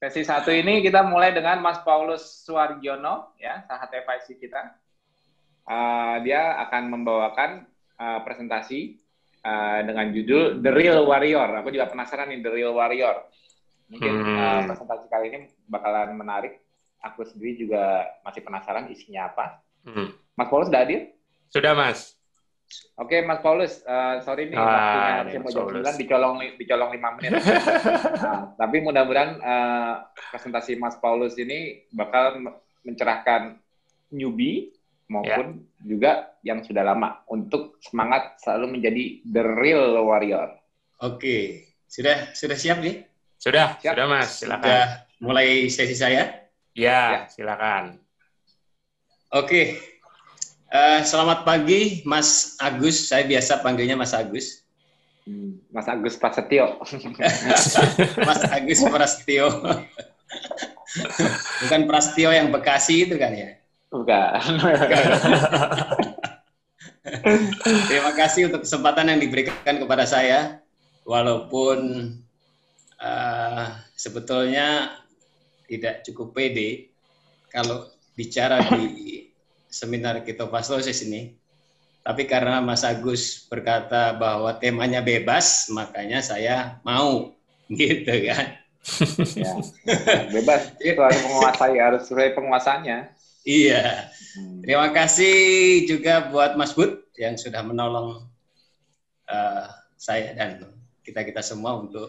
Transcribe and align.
Sesi 0.00 0.24
satu 0.24 0.48
ini 0.48 0.80
kita 0.80 1.04
mulai 1.04 1.36
dengan 1.36 1.60
Mas 1.60 1.84
Paulus 1.84 2.24
Suwargiono, 2.48 3.36
ya, 3.36 3.60
sahabat 3.68 4.00
FIC 4.00 4.40
kita. 4.40 4.72
Uh, 5.68 6.24
dia 6.24 6.56
akan 6.56 6.88
membawakan 6.88 7.68
uh, 8.00 8.24
presentasi 8.24 8.96
uh, 9.44 9.84
dengan 9.84 10.08
judul 10.08 10.64
The 10.64 10.72
Real 10.72 11.04
Warrior. 11.04 11.60
Aku 11.60 11.68
juga 11.68 11.92
penasaran 11.92 12.32
nih 12.32 12.40
The 12.40 12.48
Real 12.48 12.72
Warrior. 12.72 13.28
Mungkin 13.92 14.12
hmm. 14.24 14.36
uh, 14.40 14.60
presentasi 14.72 15.04
kali 15.12 15.26
ini 15.36 15.38
bakalan 15.68 16.16
menarik. 16.16 16.64
Aku 17.04 17.20
sendiri 17.28 17.60
juga 17.60 18.08
masih 18.24 18.40
penasaran 18.40 18.88
isinya 18.88 19.28
apa. 19.28 19.60
Hmm. 19.84 20.16
Mas 20.32 20.48
Paulus 20.48 20.72
sudah 20.72 20.80
hadir? 20.80 21.12
Sudah, 21.52 21.76
Mas. 21.76 22.16
Oke, 23.00 23.24
Mas 23.26 23.42
Paulus, 23.42 23.82
uh, 23.82 24.22
sorry 24.22 24.46
nih, 24.46 24.58
ah, 24.58 24.66
waktunya 24.66 25.12
harusnya 25.18 25.40
mau 25.42 25.50
jam 25.50 25.96
9, 25.96 26.00
dicolong, 26.00 26.34
dicolong 26.54 26.90
5 26.94 27.16
menit. 27.18 27.30
nah, 28.24 28.40
tapi 28.54 28.76
mudah-mudahan 28.84 29.30
uh, 29.42 29.94
presentasi 30.30 30.78
Mas 30.78 30.94
Paulus 31.02 31.34
ini 31.40 31.88
bakal 31.90 32.38
mencerahkan 32.86 33.58
newbie 34.14 34.70
maupun 35.10 35.66
yeah. 35.66 35.82
juga 35.82 36.12
yang 36.46 36.62
sudah 36.62 36.86
lama 36.86 37.26
untuk 37.26 37.82
semangat 37.82 38.38
selalu 38.38 38.78
menjadi 38.78 39.04
the 39.26 39.42
real 39.58 39.98
warrior. 40.06 40.54
Oke, 41.02 41.66
sudah 41.90 42.30
sudah 42.36 42.54
siap 42.54 42.78
nih? 42.78 43.02
Sudah, 43.40 43.80
siap. 43.82 43.98
sudah 43.98 44.06
Mas, 44.06 44.30
silakan. 44.38 44.62
Sudah 44.62 44.84
mulai 45.18 45.66
sesi 45.66 45.96
saya? 45.98 46.46
Ya, 46.76 47.00
ya. 47.12 47.20
silakan. 47.26 47.98
Oke, 49.34 49.78
Uh, 50.70 51.02
selamat 51.02 51.42
pagi, 51.42 51.98
Mas 52.06 52.54
Agus. 52.62 53.10
Saya 53.10 53.26
biasa 53.26 53.58
panggilnya 53.58 53.98
Mas 53.98 54.14
Agus. 54.14 54.62
Hmm, 55.26 55.58
Mas 55.74 55.90
Agus 55.90 56.14
Prasetyo. 56.14 56.78
Mas 58.22 58.42
Agus 58.46 58.78
Prasetyo. 58.86 59.50
Bukan 61.66 61.90
Prasetyo 61.90 62.30
yang 62.30 62.54
Bekasi 62.54 63.02
itu 63.02 63.18
kan 63.18 63.34
ya? 63.34 63.58
Bukan. 63.90 64.38
Terima 67.90 68.14
kasih 68.14 68.46
untuk 68.46 68.62
kesempatan 68.62 69.10
yang 69.10 69.18
diberikan 69.18 69.74
kepada 69.74 70.06
saya. 70.06 70.62
Walaupun 71.02 72.14
uh, 73.02 73.74
sebetulnya 73.98 75.02
tidak 75.66 76.06
cukup 76.06 76.30
pede 76.30 76.94
kalau 77.50 77.90
bicara 78.14 78.62
di 78.70 79.29
seminar 79.70 80.20
kita 80.26 80.50
Paslosis 80.50 81.06
ini. 81.06 81.38
Tapi 82.02 82.26
karena 82.26 82.58
Mas 82.58 82.82
Agus 82.82 83.46
berkata 83.46 84.16
bahwa 84.16 84.50
temanya 84.58 84.98
bebas, 85.00 85.70
makanya 85.70 86.20
saya 86.20 86.80
mau 86.82 87.32
gitu 87.70 88.14
kan. 88.26 88.58
ya, 89.36 89.52
bebas 90.34 90.72
itu 90.80 90.96
harus 90.96 91.20
menguasai 91.22 91.76
harus 91.78 92.02
sesuai 92.08 92.34
penguasanya. 92.34 93.12
Iya. 93.44 94.10
Hmm. 94.36 94.60
Terima 94.64 94.88
kasih 94.92 95.36
juga 95.88 96.28
buat 96.32 96.56
Mas 96.56 96.72
Bud 96.72 97.04
yang 97.16 97.36
sudah 97.36 97.60
menolong 97.60 98.24
uh, 99.28 99.64
saya 100.00 100.32
dan 100.32 100.64
kita 101.04 101.24
kita 101.24 101.44
semua 101.44 101.76
untuk 101.76 102.08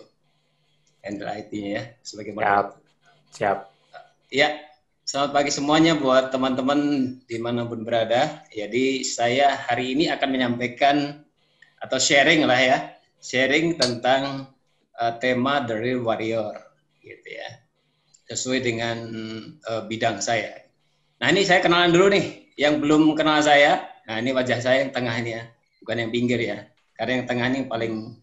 handle 1.04 1.28
IT-nya 1.28 1.70
ya 1.76 1.84
sebagai 2.06 2.32
Siap. 2.38 2.68
Siap. 3.36 3.58
Ya, 4.32 4.48
Selamat 5.12 5.44
pagi 5.44 5.52
semuanya 5.52 5.92
buat 6.00 6.32
teman-teman 6.32 6.80
di 7.28 7.36
mana 7.36 7.68
pun 7.68 7.84
berada. 7.84 8.48
Jadi 8.48 9.04
saya 9.04 9.60
hari 9.60 9.92
ini 9.92 10.08
akan 10.08 10.30
menyampaikan 10.32 11.20
atau 11.84 12.00
sharing 12.00 12.48
lah 12.48 12.56
ya, 12.56 12.78
sharing 13.20 13.76
tentang 13.76 14.48
uh, 14.96 15.14
tema 15.20 15.68
The 15.68 15.76
Real 15.76 16.08
Warrior, 16.08 16.56
gitu 17.04 17.28
ya, 17.28 17.60
sesuai 18.32 18.64
dengan 18.64 19.04
uh, 19.68 19.84
bidang 19.84 20.24
saya. 20.24 20.64
Nah 21.20 21.28
ini 21.28 21.44
saya 21.44 21.60
kenalan 21.60 21.92
dulu 21.92 22.08
nih, 22.16 22.56
yang 22.56 22.80
belum 22.80 23.12
kenal 23.12 23.44
saya. 23.44 23.84
Nah 24.08 24.16
ini 24.16 24.32
wajah 24.32 24.64
saya 24.64 24.88
yang 24.88 24.96
tengah 24.96 25.12
ini 25.20 25.36
ya, 25.36 25.44
bukan 25.84 26.08
yang 26.08 26.12
pinggir 26.16 26.40
ya, 26.40 26.72
karena 26.96 27.20
yang 27.20 27.28
tengah 27.28 27.52
ini 27.52 27.60
paling 27.68 28.16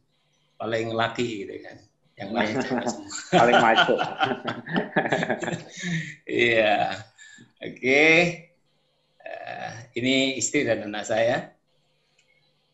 paling 0.57 0.97
laki 0.97 1.45
gitu 1.45 1.53
kan 1.69 1.85
yang 2.19 2.31
lain 2.35 2.55
paling 3.39 3.59
maju 3.63 3.95
iya. 6.27 6.99
Oke. 7.59 7.79
Okay. 7.79 8.17
uh, 9.23 9.71
ini 9.99 10.39
istri 10.39 10.67
dan 10.67 10.87
anak 10.87 11.07
saya. 11.07 11.55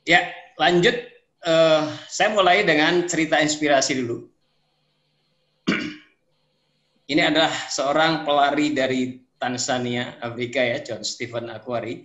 Ya 0.08 0.32
lanjut. 0.60 0.96
Uh, 1.44 1.92
saya 2.08 2.32
mulai 2.32 2.64
dengan 2.64 3.04
cerita 3.04 3.36
inspirasi 3.36 4.00
dulu. 4.00 4.24
Ini 7.12 7.20
adalah 7.20 7.52
seorang 7.68 8.24
pelari 8.24 8.72
dari 8.72 9.20
Tanzania 9.36 10.16
Afrika 10.24 10.64
ya 10.64 10.80
John 10.80 11.04
Stephen 11.04 11.52
Aquari 11.52 12.00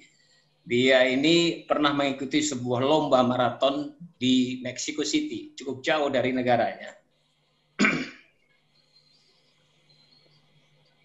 dia 0.69 1.01
ini 1.09 1.65
pernah 1.65 1.97
mengikuti 1.97 2.45
sebuah 2.45 2.85
lomba 2.85 3.25
maraton 3.25 3.97
di 4.21 4.61
Mexico 4.61 5.01
City, 5.01 5.57
cukup 5.57 5.81
jauh 5.81 6.13
dari 6.13 6.29
negaranya. 6.29 6.93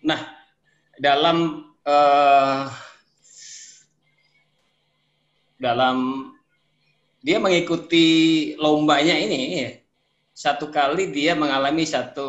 nah, 0.05 0.21
dalam 0.99 1.69
uh, 1.87 2.71
dalam 5.59 5.97
dia 7.25 7.41
mengikuti 7.41 8.07
lombanya 8.61 9.17
ini 9.17 9.81
satu 10.35 10.69
kali 10.69 11.15
dia 11.15 11.33
mengalami 11.39 11.87
satu 11.87 12.29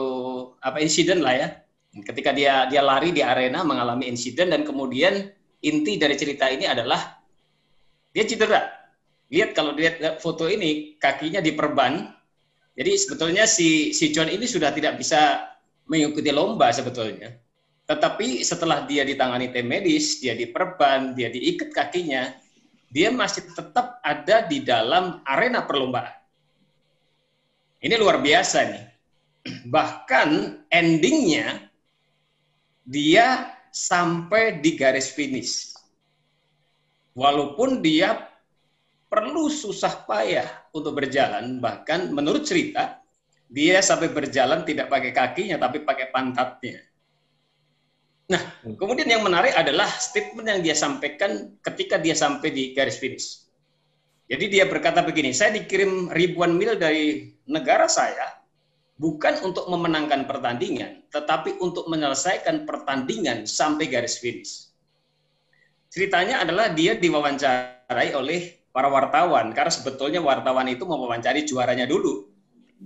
apa 0.61 0.77
insiden 0.79 1.25
lah 1.25 1.33
ya. 1.33 1.47
Ketika 1.95 2.35
dia 2.35 2.67
dia 2.67 2.83
lari 2.83 3.15
di 3.15 3.23
arena 3.23 3.65
mengalami 3.65 4.07
insiden 4.07 4.51
dan 4.51 4.61
kemudian 4.61 5.31
inti 5.63 5.97
dari 5.97 6.15
cerita 6.15 6.47
ini 6.47 6.69
adalah 6.69 7.17
dia 8.13 8.23
cedera. 8.23 8.61
Lihat 9.33 9.57
kalau 9.57 9.73
lihat 9.73 10.21
foto 10.21 10.45
ini 10.45 10.95
kakinya 11.01 11.41
diperban. 11.41 12.13
Jadi 12.75 12.91
sebetulnya 12.99 13.47
si 13.47 13.95
si 13.95 14.11
John 14.11 14.27
ini 14.27 14.45
sudah 14.45 14.69
tidak 14.75 14.99
bisa 14.99 15.49
mengikuti 15.87 16.29
lomba 16.29 16.69
sebetulnya. 16.75 17.44
Tetapi 17.85 18.41
setelah 18.41 18.81
dia 18.89 19.05
ditangani 19.05 19.53
tim 19.53 19.69
medis, 19.69 20.17
dia 20.17 20.33
diperban, 20.33 21.13
dia 21.13 21.29
diikat 21.29 21.69
kakinya, 21.69 22.33
dia 22.89 23.13
masih 23.13 23.45
tetap 23.53 24.01
ada 24.01 24.45
di 24.45 24.65
dalam 24.65 25.21
arena 25.21 25.61
perlombaan. 25.61 26.17
Ini 27.85 27.93
luar 28.01 28.17
biasa 28.25 28.57
nih. 28.65 28.85
Bahkan 29.75 30.29
endingnya 30.73 31.69
dia 32.81 33.53
sampai 33.69 34.57
di 34.63 34.73
garis 34.73 35.13
finish. 35.13 35.77
Walaupun 37.13 37.85
dia 37.85 38.17
perlu 39.05 39.47
susah 39.47 40.03
payah 40.09 40.49
untuk 40.73 40.97
berjalan. 40.97 41.61
Bahkan 41.61 42.11
menurut 42.11 42.43
cerita, 42.43 42.99
dia 43.47 43.79
sampai 43.79 44.09
berjalan 44.09 44.65
tidak 44.65 44.89
pakai 44.89 45.11
kakinya, 45.13 45.61
tapi 45.61 45.85
pakai 45.85 46.09
pantatnya. 46.09 46.81
Nah, 48.25 48.41
kemudian 48.65 49.05
yang 49.05 49.21
menarik 49.21 49.53
adalah 49.53 49.85
statement 49.85 50.49
yang 50.49 50.61
dia 50.65 50.73
sampaikan 50.73 51.53
ketika 51.61 52.01
dia 52.01 52.17
sampai 52.17 52.49
di 52.49 52.73
garis 52.73 52.97
finish. 52.97 53.45
Jadi 54.25 54.49
dia 54.49 54.65
berkata 54.65 55.05
begini, 55.05 55.29
saya 55.29 55.53
dikirim 55.53 56.09
ribuan 56.09 56.57
mil 56.57 56.73
dari 56.73 57.29
negara 57.45 57.85
saya, 57.85 58.41
bukan 58.97 59.45
untuk 59.45 59.69
memenangkan 59.69 60.25
pertandingan, 60.25 61.05
tetapi 61.13 61.61
untuk 61.61 61.85
menyelesaikan 61.85 62.65
pertandingan 62.65 63.45
sampai 63.45 63.85
garis 63.85 64.17
finish. 64.17 64.73
Ceritanya 65.93 66.41
adalah 66.41 66.73
dia 66.73 66.97
diwawancarai 66.97 68.17
oleh 68.17 68.65
para 68.73 68.89
wartawan 68.89 69.53
karena 69.53 69.69
sebetulnya 69.71 70.19
wartawan 70.25 70.65
itu 70.65 70.83
mau 70.89 70.97
mewawancari 70.97 71.45
juaranya 71.45 71.85
dulu. 71.85 72.25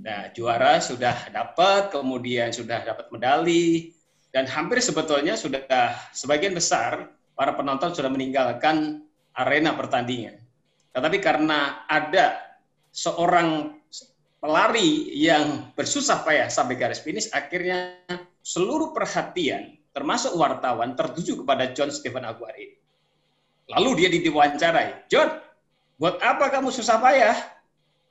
Nah, 0.03 0.29
juara 0.35 0.83
sudah 0.83 1.31
dapat, 1.31 1.95
kemudian 1.95 2.51
sudah 2.51 2.83
dapat 2.83 3.07
medali 3.09 3.95
dan 4.29 4.45
hampir 4.45 4.81
sebetulnya 4.81 5.33
sudah 5.33 5.95
sebagian 6.13 6.53
besar 6.53 7.09
para 7.33 7.55
penonton 7.57 7.93
sudah 7.95 8.11
meninggalkan 8.11 9.05
arena 9.33 9.73
pertandingan. 9.73 10.37
Tetapi 10.93 11.17
karena 11.21 11.85
ada 11.89 12.57
seorang 12.93 13.79
pelari 14.41 15.13
yang 15.13 15.73
bersusah 15.73 16.21
payah 16.25 16.49
sampai 16.49 16.77
garis 16.77 17.01
finish, 17.01 17.29
akhirnya 17.33 17.97
seluruh 18.41 18.93
perhatian 18.93 19.77
termasuk 19.93 20.33
wartawan 20.37 20.93
tertuju 20.93 21.43
kepada 21.43 21.73
John 21.73 21.89
Stephen 21.89 22.25
Aguirre. 22.25 22.77
Lalu 23.69 24.05
dia 24.05 24.09
diwawancara, 24.09 25.05
John, 25.11 25.29
Buat 25.99 26.23
apa 26.23 26.47
kamu 26.47 26.71
susah 26.71 26.95
payah? 27.03 27.35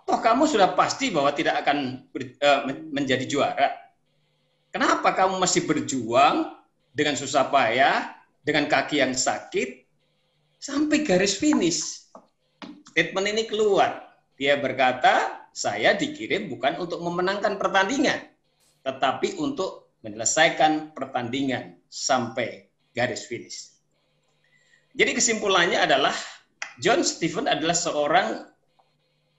Toh 0.05 0.20
kamu 0.20 0.44
sudah 0.44 0.76
pasti 0.76 1.09
bahwa 1.09 1.32
tidak 1.32 1.65
akan 1.65 2.05
uh, 2.20 2.61
menjadi 2.93 3.25
juara. 3.25 3.88
Kenapa 4.69 5.17
kamu 5.17 5.41
masih 5.41 5.65
berjuang 5.65 6.53
dengan 6.93 7.17
susah 7.17 7.49
payah, 7.49 8.12
dengan 8.44 8.69
kaki 8.69 9.00
yang 9.00 9.17
sakit, 9.17 9.88
sampai 10.61 11.05
garis 11.05 11.41
finish? 11.41 12.09
Statement 12.93 13.26
ini 13.32 13.49
keluar. 13.49 14.19
Dia 14.37 14.61
berkata, 14.61 15.47
saya 15.55 15.97
dikirim 15.97 16.53
bukan 16.53 16.79
untuk 16.79 17.00
memenangkan 17.03 17.56
pertandingan, 17.56 18.31
tetapi 18.85 19.41
untuk 19.41 19.94
menyelesaikan 20.06 20.94
pertandingan 20.94 21.81
sampai 21.91 22.70
garis 22.94 23.26
finish. 23.26 23.75
Jadi 24.94 25.15
kesimpulannya 25.15 25.79
adalah 25.79 26.15
John 26.79 27.03
Stephen 27.03 27.50
adalah 27.50 27.75
seorang 27.75 28.47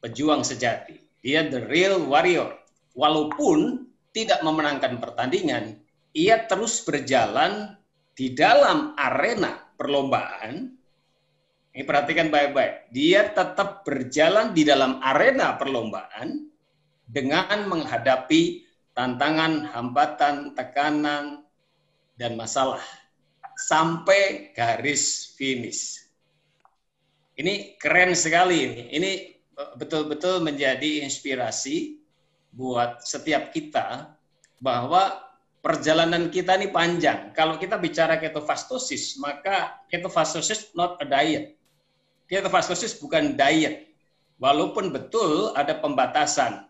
pejuang 0.04 0.44
sejati. 0.44 1.00
Dia 1.24 1.48
the 1.48 1.64
real 1.68 2.04
warrior. 2.08 2.56
Walaupun 2.96 3.89
tidak 4.12 4.42
memenangkan 4.42 4.98
pertandingan, 4.98 5.78
ia 6.14 6.46
terus 6.50 6.82
berjalan 6.82 7.78
di 8.18 8.34
dalam 8.34 8.98
arena 8.98 9.56
perlombaan. 9.78 10.76
Ini 11.70 11.84
perhatikan 11.86 12.34
baik-baik. 12.34 12.92
Dia 12.92 13.30
tetap 13.32 13.86
berjalan 13.86 14.52
di 14.52 14.66
dalam 14.66 15.00
arena 15.00 15.56
perlombaan 15.56 16.50
dengan 17.06 17.70
menghadapi 17.70 18.66
tantangan, 18.98 19.70
hambatan, 19.72 20.58
tekanan, 20.58 21.46
dan 22.20 22.36
masalah 22.36 22.84
sampai 23.56 24.52
garis 24.52 25.36
finish. 25.40 26.04
Ini 27.40 27.80
keren 27.80 28.12
sekali 28.12 28.58
ini. 28.68 28.82
Ini 29.00 29.12
betul-betul 29.80 30.44
menjadi 30.44 31.04
inspirasi 31.08 31.99
buat 32.60 33.00
setiap 33.08 33.56
kita 33.56 34.20
bahwa 34.60 35.16
perjalanan 35.64 36.28
kita 36.28 36.60
ini 36.60 36.68
panjang. 36.68 37.32
Kalau 37.32 37.56
kita 37.56 37.80
bicara 37.80 38.20
ketofastosis, 38.20 39.16
maka 39.16 39.80
ketofastosis 39.88 40.76
not 40.76 41.00
a 41.00 41.08
diet. 41.08 41.56
Ketofastosis 42.28 43.00
bukan 43.00 43.40
diet. 43.40 43.88
Walaupun 44.44 44.92
betul 44.92 45.56
ada 45.56 45.80
pembatasan 45.80 46.68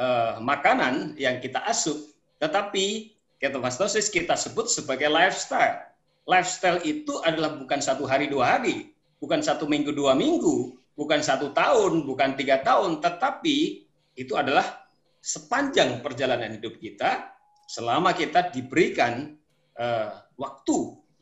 uh, 0.00 0.40
makanan 0.40 1.16
yang 1.20 1.36
kita 1.40 1.60
asup, 1.68 1.96
tetapi 2.40 3.12
ketofastosis 3.40 4.08
kita 4.08 4.36
sebut 4.36 4.72
sebagai 4.72 5.12
lifestyle. 5.12 5.84
Lifestyle 6.24 6.80
itu 6.84 7.20
adalah 7.24 7.60
bukan 7.60 7.80
satu 7.80 8.08
hari 8.08 8.28
dua 8.28 8.56
hari, 8.56 8.92
bukan 9.20 9.40
satu 9.40 9.64
minggu 9.68 9.92
dua 9.92 10.12
minggu, 10.16 10.76
bukan 10.96 11.24
satu 11.24 11.52
tahun, 11.56 12.04
bukan 12.04 12.36
tiga 12.36 12.60
tahun, 12.60 13.00
tetapi 13.00 13.88
itu 14.20 14.36
adalah 14.36 14.79
sepanjang 15.20 16.00
perjalanan 16.00 16.56
hidup 16.56 16.80
kita 16.80 17.32
selama 17.68 18.16
kita 18.16 18.50
diberikan 18.50 19.36
uh, 19.78 20.10
waktu 20.40 20.76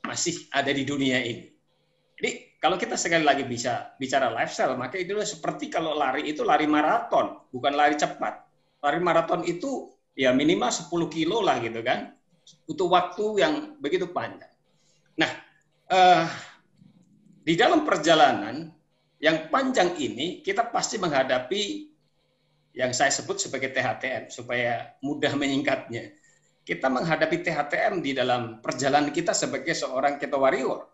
masih 0.06 0.48
ada 0.54 0.72
di 0.72 0.86
dunia 0.86 1.20
ini. 1.20 1.52
Jadi 2.18 2.58
kalau 2.58 2.74
kita 2.74 2.98
sekali 2.98 3.22
lagi 3.22 3.46
bisa 3.46 3.94
bicara 4.00 4.32
lifestyle, 4.32 4.74
maka 4.74 4.98
itu 4.98 5.14
seperti 5.22 5.70
kalau 5.70 5.94
lari 5.94 6.26
itu 6.26 6.42
lari 6.42 6.66
maraton, 6.66 7.46
bukan 7.52 7.74
lari 7.76 7.94
cepat 7.94 8.48
lari 8.82 9.00
maraton 9.02 9.42
itu 9.46 9.90
ya 10.14 10.30
minimal 10.34 10.70
10 10.70 11.10
kilo 11.10 11.42
lah 11.42 11.58
gitu 11.62 11.82
kan. 11.82 12.14
Butuh 12.64 12.88
waktu 12.88 13.24
yang 13.44 13.54
begitu 13.76 14.08
panjang. 14.08 14.50
Nah, 15.20 15.30
eh, 15.90 16.24
di 17.44 17.54
dalam 17.58 17.84
perjalanan 17.84 18.72
yang 19.20 19.52
panjang 19.52 19.98
ini 20.00 20.40
kita 20.40 20.70
pasti 20.70 20.96
menghadapi 20.96 21.87
yang 22.78 22.94
saya 22.94 23.10
sebut 23.10 23.42
sebagai 23.42 23.74
THTM 23.74 24.30
supaya 24.30 24.94
mudah 25.02 25.34
menyingkatnya. 25.34 26.14
Kita 26.62 26.86
menghadapi 26.86 27.42
THTM 27.42 27.98
di 27.98 28.14
dalam 28.14 28.62
perjalanan 28.62 29.10
kita 29.10 29.34
sebagai 29.34 29.74
seorang 29.74 30.14
keto 30.22 30.38
warrior. 30.38 30.86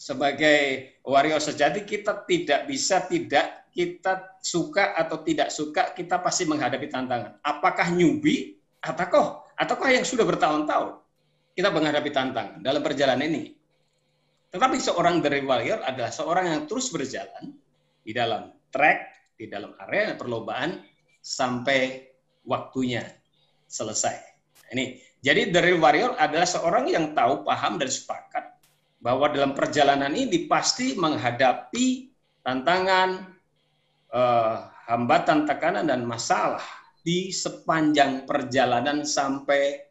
Sebagai 0.00 0.96
warrior 1.04 1.44
sejati 1.44 1.84
kita 1.84 2.24
tidak 2.24 2.64
bisa 2.64 3.04
tidak 3.04 3.68
kita 3.68 4.40
suka 4.40 4.96
atau 4.96 5.20
tidak 5.20 5.52
suka, 5.52 5.92
kita 5.92 6.24
pasti 6.24 6.48
menghadapi 6.48 6.88
tantangan. 6.88 7.36
Apakah 7.44 7.92
newbie 7.92 8.56
ataukah 8.80 9.44
ataukah 9.60 9.92
yang 9.92 10.08
sudah 10.08 10.24
bertahun-tahun 10.24 11.04
kita 11.52 11.68
menghadapi 11.68 12.08
tantangan 12.08 12.64
dalam 12.64 12.80
perjalanan 12.80 13.28
ini. 13.28 13.52
Tetapi 14.50 14.76
seorang 14.80 15.20
dari 15.20 15.44
warrior 15.44 15.84
adalah 15.84 16.08
seorang 16.08 16.48
yang 16.48 16.62
terus 16.64 16.88
berjalan 16.88 17.52
di 18.00 18.16
dalam 18.16 18.56
track, 18.72 19.36
di 19.36 19.46
dalam 19.52 19.76
area 19.84 20.16
perlombaan 20.16 20.89
sampai 21.20 22.10
waktunya 22.44 23.04
selesai. 23.68 24.16
Ini 24.72 24.98
jadi 25.20 25.52
dari 25.52 25.76
warrior 25.76 26.16
adalah 26.16 26.48
seorang 26.48 26.88
yang 26.88 27.12
tahu, 27.12 27.44
paham 27.44 27.76
dan 27.76 27.92
sepakat 27.92 28.56
bahwa 29.00 29.28
dalam 29.32 29.52
perjalanan 29.52 30.12
ini 30.16 30.48
pasti 30.48 30.96
menghadapi 30.96 32.12
tantangan, 32.40 33.28
uh, 34.12 34.68
hambatan, 34.88 35.44
tekanan, 35.44 35.88
dan 35.88 36.08
masalah 36.08 36.64
di 37.04 37.32
sepanjang 37.32 38.28
perjalanan 38.28 39.04
sampai 39.04 39.88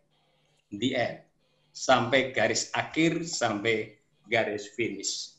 di 0.69 0.93
end, 0.93 1.25
sampai 1.73 2.29
garis 2.33 2.69
akhir, 2.73 3.25
sampai 3.25 3.97
garis 4.29 4.69
finish. 4.77 5.33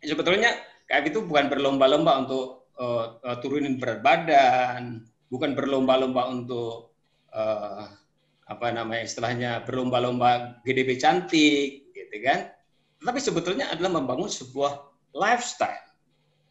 Sebetulnya 0.00 0.56
kayak 0.88 1.12
itu 1.12 1.24
bukan 1.24 1.52
berlomba-lomba 1.52 2.24
untuk 2.24 2.72
uh, 2.80 3.36
turunin 3.44 3.76
berat 3.76 4.00
badan, 4.00 5.04
bukan 5.32 5.56
berlomba-lomba 5.56 6.28
untuk 6.28 6.92
uh, 7.32 7.88
apa 8.44 8.66
namanya 8.68 9.08
istilahnya 9.08 9.64
berlomba-lomba 9.64 10.60
GDP 10.60 11.00
cantik, 11.00 11.88
gitu 11.96 12.16
kan? 12.20 12.52
Tapi 13.00 13.18
sebetulnya 13.18 13.72
adalah 13.72 13.96
membangun 13.96 14.28
sebuah 14.28 14.92
lifestyle 15.16 15.92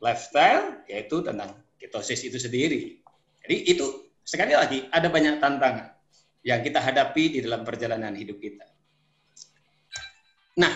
lifestyle 0.02 0.82
yaitu 0.90 1.22
tentang 1.22 1.62
ketosis 1.78 2.26
itu 2.26 2.42
sendiri. 2.42 3.00
Jadi 3.46 3.56
itu 3.70 3.86
sekali 4.26 4.58
lagi 4.58 4.90
ada 4.90 5.08
banyak 5.08 5.38
tantangan 5.38 5.94
yang 6.42 6.66
kita 6.66 6.82
hadapi 6.82 7.38
di 7.38 7.40
dalam 7.46 7.62
perjalanan 7.62 8.18
hidup 8.18 8.42
kita. 8.42 8.66
Nah, 10.58 10.74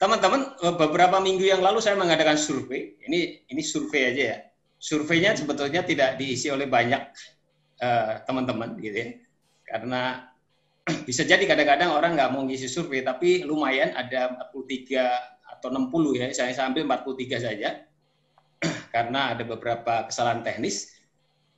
teman-teman, 0.00 0.56
beberapa 0.80 1.20
minggu 1.20 1.44
yang 1.44 1.60
lalu 1.60 1.78
saya 1.84 1.94
mengadakan 2.00 2.40
survei. 2.40 2.96
Ini 3.06 3.48
ini 3.52 3.62
survei 3.62 4.08
aja 4.08 4.22
ya. 4.34 4.38
Surveinya 4.82 5.36
sebetulnya 5.36 5.86
tidak 5.86 6.18
diisi 6.18 6.50
oleh 6.50 6.66
banyak 6.66 6.98
eh, 6.98 7.41
teman-teman 8.28 8.76
uh, 8.76 8.80
gitu 8.80 8.96
ya. 8.96 9.08
Karena 9.66 10.30
bisa 11.08 11.22
jadi 11.26 11.42
kadang-kadang 11.46 11.90
orang 11.94 12.14
nggak 12.14 12.30
mau 12.30 12.42
ngisi 12.46 12.70
survei, 12.70 13.02
tapi 13.02 13.42
lumayan 13.42 13.94
ada 13.94 14.38
43 14.54 15.58
atau 15.58 15.68
60 15.70 16.20
ya. 16.20 16.26
Saya 16.34 16.52
sambil 16.54 16.86
43 16.86 17.46
saja 17.46 17.86
karena 18.94 19.34
ada 19.34 19.42
beberapa 19.46 20.06
kesalahan 20.10 20.42
teknis. 20.42 20.90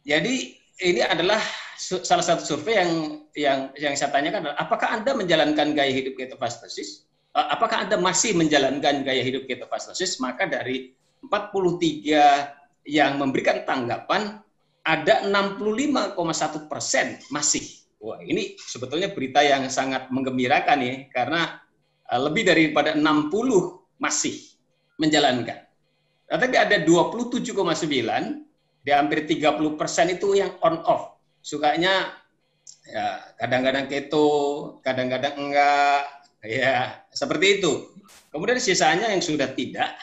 Jadi 0.04 0.60
ini 0.84 1.00
adalah 1.00 1.40
salah 1.78 2.24
satu 2.24 2.42
survei 2.42 2.76
yang 2.76 2.92
yang 3.34 3.58
yang 3.78 3.94
saya 3.96 4.12
tanyakan 4.12 4.44
adalah 4.44 4.58
apakah 4.60 4.88
Anda 4.92 5.16
menjalankan 5.16 5.72
gaya 5.72 5.92
hidup 5.94 6.18
ketofastosis? 6.18 7.08
Eh, 7.34 7.46
apakah 7.50 7.88
Anda 7.88 7.96
masih 7.98 8.36
menjalankan 8.36 9.02
gaya 9.02 9.22
hidup 9.24 9.48
ketofastosis? 9.48 10.20
Maka 10.20 10.46
dari 10.46 10.92
43 11.24 12.84
yang 12.84 13.16
memberikan 13.16 13.64
tanggapan 13.64 14.43
ada 14.84 15.24
65,1 15.24 16.68
persen 16.68 17.16
masih. 17.32 17.64
Wah 18.04 18.20
ini 18.20 18.60
sebetulnya 18.60 19.08
berita 19.16 19.40
yang 19.40 19.64
sangat 19.72 20.12
menggembirakan 20.12 20.78
ya 20.84 20.94
karena 21.08 21.56
eh, 22.12 22.20
lebih 22.20 22.44
daripada 22.44 22.92
60 22.92 23.32
masih 23.96 24.36
menjalankan. 25.00 25.64
Tetapi 26.28 26.56
ada 26.56 26.76
27,9 26.84 28.84
di 28.84 28.90
hampir 28.92 29.24
30 29.24 29.80
persen 29.80 30.12
itu 30.12 30.36
yang 30.36 30.52
on 30.60 30.84
off. 30.84 31.16
Sukanya 31.40 32.12
ya 32.84 33.32
kadang-kadang 33.40 33.88
keto, 33.88 34.28
kadang-kadang 34.84 35.40
enggak, 35.40 36.04
ya 36.44 37.00
seperti 37.08 37.60
itu. 37.60 37.72
Kemudian 38.28 38.60
sisanya 38.60 39.08
yang 39.08 39.24
sudah 39.24 39.48
tidak. 39.56 39.96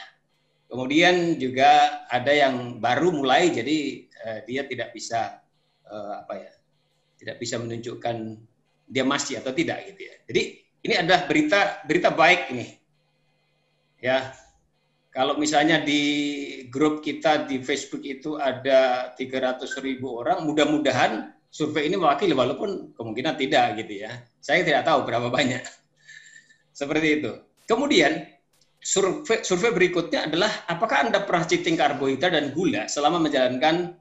Kemudian 0.72 1.36
juga 1.36 2.00
ada 2.08 2.32
yang 2.32 2.80
baru 2.80 3.12
mulai, 3.12 3.52
jadi 3.52 4.08
eh, 4.26 4.40
dia 4.46 4.66
tidak 4.66 4.94
bisa 4.94 5.42
eh, 5.86 6.14
apa 6.22 6.34
ya, 6.38 6.52
tidak 7.22 7.36
bisa 7.42 7.56
menunjukkan 7.62 8.16
dia 8.92 9.04
masih 9.08 9.40
atau 9.40 9.54
tidak 9.56 9.86
gitu 9.94 10.02
ya. 10.08 10.16
Jadi 10.30 10.42
ini 10.82 10.94
adalah 10.98 11.30
berita 11.30 11.86
berita 11.86 12.10
baik 12.12 12.42
ini, 12.54 12.68
ya 14.02 14.34
kalau 15.12 15.36
misalnya 15.36 15.84
di 15.84 16.02
grup 16.72 17.04
kita 17.04 17.44
di 17.44 17.60
Facebook 17.60 18.00
itu 18.08 18.40
ada 18.40 19.12
300 19.20 19.60
ribu 19.84 20.24
orang, 20.24 20.48
mudah-mudahan 20.48 21.36
survei 21.52 21.92
ini 21.92 22.00
mewakili 22.00 22.32
walaupun 22.32 22.96
kemungkinan 22.96 23.36
tidak 23.36 23.76
gitu 23.84 24.08
ya. 24.08 24.24
Saya 24.40 24.64
tidak 24.64 24.88
tahu 24.88 25.04
berapa 25.04 25.28
banyak. 25.28 25.60
Seperti 26.80 27.08
itu. 27.20 27.32
Kemudian 27.68 28.24
survei, 28.80 29.44
survei 29.44 29.76
berikutnya 29.76 30.32
adalah 30.32 30.64
apakah 30.72 31.12
Anda 31.12 31.28
pernah 31.28 31.44
cheating 31.44 31.76
karbohidrat 31.76 32.32
dan 32.32 32.56
gula 32.56 32.88
selama 32.88 33.20
menjalankan 33.20 34.00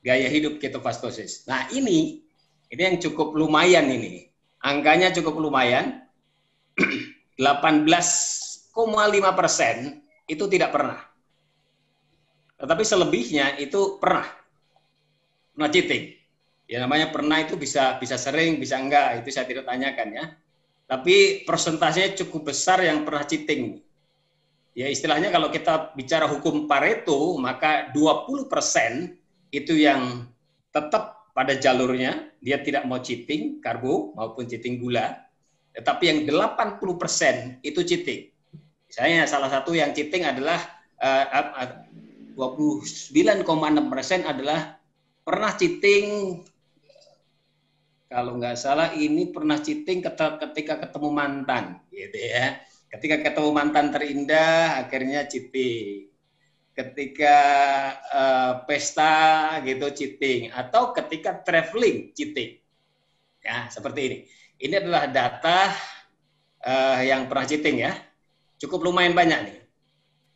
gaya 0.00 0.28
hidup 0.28 0.56
ketofastosis. 0.60 1.44
Nah, 1.44 1.68
ini 1.72 2.24
ini 2.70 2.80
yang 2.80 2.98
cukup 3.02 3.34
lumayan 3.34 3.90
ini. 3.90 4.30
Angkanya 4.62 5.10
cukup 5.10 5.36
lumayan. 5.40 6.06
18,5 7.40 8.76
persen 9.32 10.04
itu 10.28 10.44
tidak 10.46 10.70
pernah. 10.76 11.00
Tetapi 12.60 12.82
selebihnya 12.84 13.56
itu 13.56 13.96
pernah. 13.96 14.28
Pernah 15.56 15.70
cheating. 15.72 16.20
Ya 16.70 16.78
namanya 16.84 17.10
pernah 17.10 17.40
itu 17.42 17.58
bisa 17.58 17.98
bisa 17.98 18.14
sering, 18.14 18.62
bisa 18.62 18.78
enggak, 18.78 19.24
itu 19.24 19.34
saya 19.34 19.48
tidak 19.48 19.66
tanyakan 19.66 20.08
ya. 20.14 20.26
tapi 20.90 21.46
persentasenya 21.46 22.18
cukup 22.18 22.50
besar 22.50 22.82
yang 22.82 23.06
pernah 23.06 23.22
cheating. 23.22 23.78
Ya 24.74 24.90
istilahnya 24.90 25.30
kalau 25.30 25.46
kita 25.46 25.94
bicara 25.94 26.26
hukum 26.26 26.66
Pareto, 26.66 27.38
maka 27.38 27.94
20% 27.94 28.50
itu 29.50 29.74
yang 29.78 30.26
tetap 30.70 31.30
pada 31.34 31.54
jalurnya, 31.58 32.30
dia 32.42 32.58
tidak 32.62 32.86
mau 32.86 32.98
cheating 32.98 33.62
karbo 33.62 34.14
maupun 34.14 34.46
cheating 34.46 34.78
gula. 34.82 35.26
Tetapi 35.74 36.02
yang 36.06 36.18
80% 36.26 37.62
itu 37.62 37.80
cheating. 37.86 38.30
Misalnya 38.90 39.26
salah 39.30 39.50
satu 39.50 39.70
yang 39.70 39.94
cheating 39.94 40.26
adalah 40.26 40.58
uh, 40.98 41.86
29,6% 42.34 43.46
adalah 44.26 44.80
pernah 45.22 45.52
cheating 45.54 46.40
kalau 48.10 48.34
nggak 48.42 48.58
salah 48.58 48.90
ini 48.90 49.30
pernah 49.30 49.62
cheating 49.62 50.02
ketika 50.02 50.82
ketemu 50.82 51.08
mantan 51.14 51.78
gitu 51.94 52.18
ya 52.18 52.58
ketika 52.90 53.22
ketemu 53.22 53.54
mantan 53.54 53.94
terindah 53.94 54.82
akhirnya 54.82 55.30
cheating 55.30 56.09
ketika 56.80 57.36
uh, 58.08 58.52
pesta 58.64 59.58
gitu 59.68 59.92
cheating 59.92 60.48
atau 60.48 60.96
ketika 60.96 61.44
traveling 61.44 62.16
cheating. 62.16 62.56
Ya 63.44 63.68
seperti 63.68 64.00
ini. 64.00 64.18
Ini 64.60 64.74
adalah 64.80 65.08
data 65.08 65.72
uh, 66.64 67.00
yang 67.04 67.28
pernah 67.28 67.44
cheating 67.44 67.84
ya. 67.84 67.92
Cukup 68.60 68.84
lumayan 68.88 69.12
banyak 69.12 69.40
nih. 69.48 69.56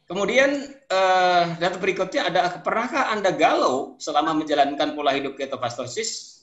Kemudian 0.04 0.50
uh, 0.92 1.44
data 1.56 1.76
berikutnya 1.80 2.28
ada 2.28 2.40
pernahkah 2.60 3.08
anda 3.08 3.32
galau 3.32 3.96
selama 3.96 4.36
menjalankan 4.36 4.92
pola 4.92 5.16
hidup 5.16 5.32
ketofastosis 5.36 6.34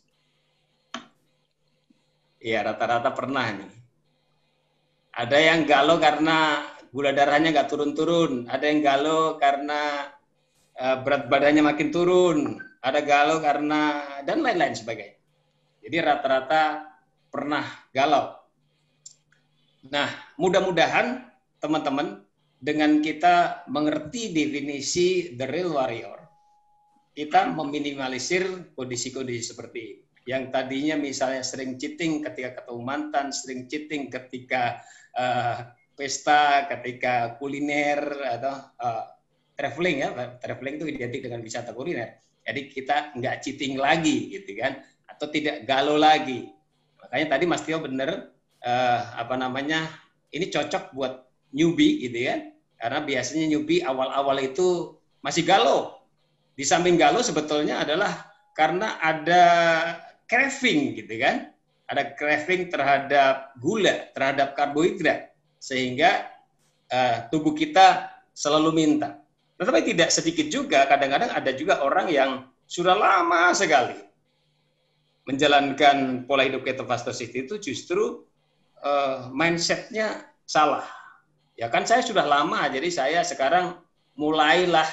Iya, 2.41 2.65
rata-rata 2.65 3.13
pernah 3.13 3.53
nih. 3.53 3.70
Ada 5.13 5.38
yang 5.38 5.62
galau 5.70 6.01
karena 6.01 6.65
gula 6.91 7.15
darahnya 7.15 7.55
nggak 7.55 7.69
turun-turun. 7.71 8.45
Ada 8.51 8.65
yang 8.67 8.79
galau 8.83 9.39
karena 9.39 10.12
uh, 10.77 10.98
berat 11.01 11.31
badannya 11.31 11.63
makin 11.63 11.89
turun. 11.89 12.60
Ada 12.83 13.00
galau 13.01 13.39
karena 13.39 13.81
dan 14.27 14.43
lain-lain 14.43 14.75
sebagainya. 14.75 15.17
Jadi 15.81 15.98
rata-rata 15.98 16.91
pernah 17.31 17.65
galau. 17.95 18.38
Nah, 19.89 20.10
mudah-mudahan 20.38 21.25
teman-teman 21.57 22.21
dengan 22.62 23.01
kita 23.01 23.65
mengerti 23.65 24.29
definisi 24.29 25.33
the 25.33 25.50
real 25.50 25.74
warrior, 25.74 26.21
kita 27.17 27.50
meminimalisir 27.50 28.77
kondisi-kondisi 28.77 29.41
seperti 29.41 29.79
ini 29.81 30.12
yang 30.29 30.53
tadinya 30.53 30.95
misalnya 30.98 31.41
sering 31.41 31.81
cheating 31.81 32.21
ketika 32.21 32.62
ketemu 32.62 32.81
mantan, 32.86 33.33
sering 33.33 33.65
cheating 33.65 34.13
ketika 34.13 34.81
uh, 35.17 35.65
pesta, 36.01 36.65
ketika 36.65 37.38
kuliner 37.38 38.01
atau 38.25 38.58
uh, 38.81 39.05
traveling 39.53 40.01
ya, 40.01 40.10
traveling 40.41 40.81
itu 40.81 40.89
identik 40.89 41.22
dengan 41.22 41.46
wisata 41.46 41.77
kuliner. 41.77 42.17
Jadi 42.41 42.74
kita 42.74 43.13
nggak 43.13 43.46
cheating 43.46 43.77
lagi 43.77 44.34
gitu 44.34 44.58
kan, 44.58 44.81
atau 45.05 45.29
tidak 45.29 45.62
galau 45.70 46.01
lagi. 46.01 46.50
Makanya 46.98 47.38
tadi 47.38 47.46
Mas 47.46 47.62
Tio 47.62 47.77
bener 47.77 48.34
uh, 48.65 49.01
apa 49.13 49.38
namanya, 49.38 49.93
ini 50.34 50.50
cocok 50.50 50.98
buat 50.98 51.29
newbie 51.53 52.10
gitu 52.10 52.25
kan, 52.25 52.50
karena 52.81 53.00
biasanya 53.05 53.46
newbie 53.53 53.86
awal-awal 53.86 54.41
itu 54.41 54.98
masih 55.22 55.46
galau. 55.46 56.01
Di 56.58 56.65
samping 56.65 56.98
galau 56.98 57.22
sebetulnya 57.22 57.86
adalah 57.86 58.25
karena 58.58 58.98
ada 58.98 59.43
craving 60.25 60.98
gitu 60.98 61.22
kan. 61.22 61.53
Ada 61.91 62.15
craving 62.15 62.72
terhadap 62.72 63.51
gula, 63.60 64.10
terhadap 64.15 64.55
karbohidrat 64.55 65.30
sehingga 65.62 66.25
uh, 66.89 67.30
tubuh 67.30 67.53
kita 67.53 68.10
selalu 68.34 68.74
minta. 68.74 69.22
Tetapi 69.62 69.94
tidak 69.94 70.10
sedikit 70.10 70.50
juga 70.50 70.89
kadang-kadang 70.89 71.30
ada 71.30 71.51
juga 71.53 71.86
orang 71.86 72.10
yang 72.10 72.50
sudah 72.65 72.98
lama 72.98 73.53
sekali 73.53 73.94
menjalankan 75.30 76.25
pola 76.25 76.41
hidup 76.41 76.65
ketofastosis 76.65 77.30
itu 77.30 77.62
justru 77.62 78.25
uh, 78.82 79.30
mindsetnya 79.30 80.25
salah. 80.50 80.89
Ya 81.53 81.70
kan 81.70 81.86
saya 81.86 82.01
sudah 82.01 82.25
lama, 82.25 82.65
jadi 82.74 82.89
saya 82.89 83.22
sekarang 83.22 83.77
mulailah 84.18 84.89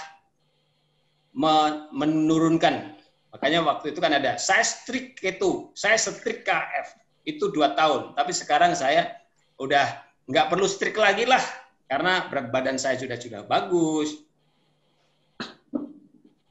menurunkan 1.97 2.99
Makanya 3.33 3.61
waktu 3.61 3.93
itu 3.93 4.01
kan 4.01 4.13
ada 4.17 4.41
saya 4.41 4.65
strict 4.65 5.21
itu, 5.21 5.69
saya 5.77 6.01
strict 6.01 6.49
KF 6.49 6.97
itu 7.29 7.53
dua 7.53 7.77
tahun. 7.77 8.17
Tapi 8.17 8.33
sekarang 8.33 8.73
saya 8.73 9.21
udah 9.61 9.85
nggak 10.29 10.47
perlu 10.53 10.69
strict 10.69 11.01
lagi 11.01 11.25
lah 11.25 11.41
karena 11.89 12.29
berat 12.29 12.53
badan 12.53 12.77
saya 12.77 13.01
sudah 13.01 13.17
sudah 13.17 13.43
bagus. 13.49 14.29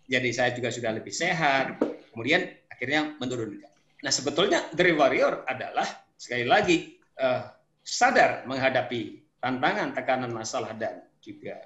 Jadi 0.08 0.30
saya 0.34 0.56
juga 0.56 0.74
sudah 0.74 0.98
lebih 0.98 1.14
sehat. 1.14 1.78
Kemudian 2.10 2.50
akhirnya 2.74 3.14
menurunkan. 3.22 3.70
Nah 4.02 4.12
sebetulnya 4.14 4.66
dari 4.74 4.98
warrior 4.98 5.46
adalah 5.46 5.86
sekali 6.18 6.48
lagi 6.48 6.98
uh, 7.22 7.46
sadar 7.86 8.50
menghadapi 8.50 9.22
tantangan, 9.38 9.94
tekanan, 9.94 10.34
masalah 10.34 10.74
dan 10.74 11.06
juga 11.22 11.62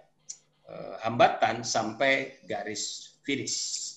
uh, 0.67 0.99
hambatan 1.07 1.63
sampai 1.63 2.43
garis 2.43 3.15
finish. 3.23 3.87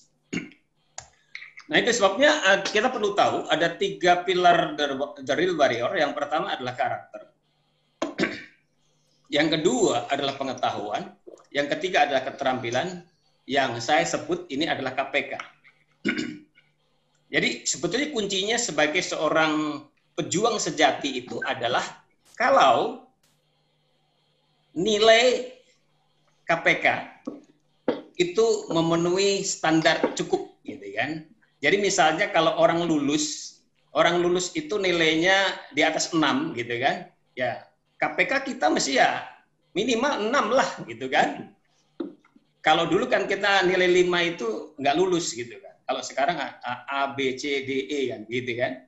Nah 1.65 1.81
itu 1.81 1.89
sebabnya 1.97 2.29
eh, 2.53 2.59
kita 2.61 2.93
perlu 2.93 3.17
tahu 3.17 3.49
ada 3.49 3.73
tiga 3.73 4.21
pilar 4.21 4.77
the 4.77 5.33
real 5.33 5.57
warrior. 5.57 5.89
Yang 5.97 6.13
pertama 6.13 6.53
adalah 6.53 6.77
karakter. 6.77 7.34
Yang 9.31 9.47
kedua 9.49 10.09
adalah 10.11 10.35
pengetahuan. 10.37 11.13
Yang 11.53 11.77
ketiga 11.77 12.05
adalah 12.09 12.23
keterampilan. 12.25 13.03
Yang 13.45 13.71
saya 13.85 14.05
sebut 14.05 14.49
ini 14.49 14.65
adalah 14.65 14.97
KPK. 14.97 15.37
Jadi 17.33 17.65
sebetulnya 17.65 18.09
kuncinya 18.13 18.57
sebagai 18.57 19.01
seorang 19.01 19.85
pejuang 20.15 20.57
sejati 20.61 21.25
itu 21.25 21.41
adalah 21.43 21.83
kalau 22.37 23.05
nilai 24.71 25.51
KPK 26.47 26.85
itu 28.15 28.45
memenuhi 28.71 29.43
standar 29.43 30.15
cukup 30.15 30.55
gitu 30.63 30.87
kan 30.95 31.27
jadi 31.65 31.81
misalnya 31.81 32.29
kalau 32.29 32.53
orang 32.61 32.85
lulus, 32.85 33.57
orang 33.95 34.21
lulus 34.21 34.53
itu 34.53 34.77
nilainya 34.77 35.55
di 35.73 35.81
atas 35.81 36.13
6 36.13 36.53
gitu 36.53 36.77
kan. 36.77 37.09
Ya, 37.33 37.65
KPK 38.05 38.53
kita 38.53 38.69
mesti 38.69 39.01
ya 39.01 39.25
minimal 39.73 40.29
6 40.29 40.53
lah 40.53 40.69
gitu 40.85 41.09
kan. 41.09 41.49
Kalau 42.61 42.85
dulu 42.85 43.09
kan 43.09 43.25
kita 43.25 43.65
nilai 43.65 44.05
5 44.05 44.31
itu 44.37 44.47
nggak 44.77 44.95
lulus 44.97 45.33
gitu 45.33 45.57
kan. 45.57 45.73
Kalau 45.85 46.01
sekarang 46.05 46.37
A, 46.37 46.73
A, 46.85 47.01
B, 47.17 47.33
C, 47.33 47.65
D, 47.65 47.89
E 47.89 47.99
kan 48.13 48.21
gitu 48.29 48.51
kan. 48.57 48.85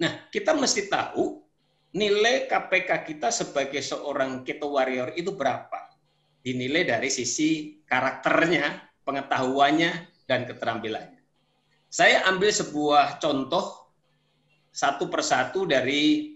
Nah, 0.00 0.28
kita 0.28 0.56
mesti 0.56 0.88
tahu 0.88 1.44
nilai 1.92 2.48
KPK 2.48 3.04
kita 3.04 3.28
sebagai 3.28 3.84
seorang 3.84 4.44
keto 4.44 4.72
warrior 4.72 5.12
itu 5.16 5.32
berapa. 5.36 5.92
Dinilai 6.40 6.88
dari 6.88 7.12
sisi 7.12 7.80
karakternya, 7.84 8.80
pengetahuannya, 9.04 10.24
dan 10.24 10.48
keterampilannya. 10.48 11.20
Saya 11.92 12.24
ambil 12.32 12.48
sebuah 12.48 13.20
contoh 13.20 13.92
satu 14.72 15.12
persatu 15.12 15.68
dari 15.68 16.31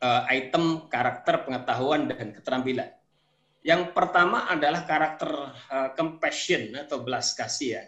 uh, 0.00 0.22
item 0.28 0.88
karakter 0.88 1.44
pengetahuan 1.44 2.08
dan 2.08 2.32
keterampilan. 2.32 2.90
Yang 3.60 3.92
pertama 3.92 4.48
adalah 4.48 4.88
karakter 4.88 5.30
uh, 5.68 5.88
compassion 5.92 6.72
atau 6.76 7.04
belas 7.04 7.36
kasihan. 7.36 7.84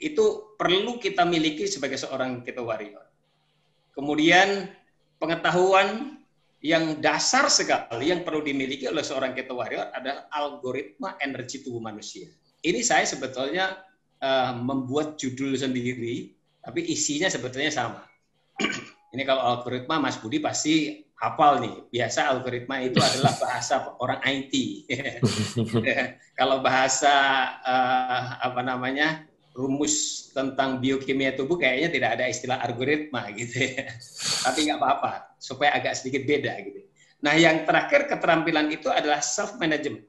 Itu 0.00 0.56
perlu 0.56 0.96
kita 0.96 1.24
miliki 1.28 1.68
sebagai 1.68 2.00
seorang 2.00 2.40
keto 2.44 2.64
warrior. 2.64 3.04
Kemudian 3.92 4.68
pengetahuan 5.20 6.20
yang 6.64 7.00
dasar 7.00 7.48
sekali 7.52 8.12
yang 8.12 8.24
perlu 8.24 8.40
dimiliki 8.40 8.88
oleh 8.88 9.04
seorang 9.04 9.36
keto 9.36 9.56
warrior 9.56 9.92
adalah 9.92 10.28
algoritma 10.32 11.20
energi 11.20 11.60
tubuh 11.60 11.80
manusia. 11.80 12.28
Ini 12.64 12.80
saya 12.80 13.04
sebetulnya 13.04 13.84
uh, 14.20 14.56
membuat 14.56 15.20
judul 15.20 15.56
sendiri, 15.56 16.32
tapi 16.64 16.88
isinya 16.88 17.28
sebetulnya 17.28 17.68
sama. 17.68 18.02
Ini 19.14 19.22
kalau 19.24 19.44
algoritma 19.44 20.00
Mas 20.02 20.18
Budi 20.20 20.42
pasti 20.42 21.05
hafal 21.20 21.60
nih. 21.64 21.76
Biasa 21.92 22.32
algoritma 22.32 22.80
itu 22.84 23.00
adalah 23.00 23.32
bahasa 23.36 23.96
orang 24.00 24.20
IT. 24.24 24.54
kalau 26.38 26.60
bahasa 26.60 27.12
uh, 27.64 28.40
apa 28.40 28.60
namanya 28.60 29.24
rumus 29.56 30.28
tentang 30.36 30.84
biokimia 30.84 31.32
tubuh 31.32 31.56
kayaknya 31.56 31.88
tidak 31.88 32.10
ada 32.20 32.24
istilah 32.28 32.58
algoritma 32.60 33.32
gitu 33.32 33.72
ya. 33.72 33.88
Tapi 34.44 34.68
nggak 34.68 34.78
apa-apa 34.78 35.12
supaya 35.40 35.76
agak 35.76 35.96
sedikit 35.96 36.28
beda 36.28 36.52
gitu. 36.60 36.80
Nah 37.24 37.32
yang 37.34 37.64
terakhir 37.64 38.08
keterampilan 38.12 38.68
itu 38.68 38.92
adalah 38.92 39.24
self 39.24 39.56
management 39.56 40.04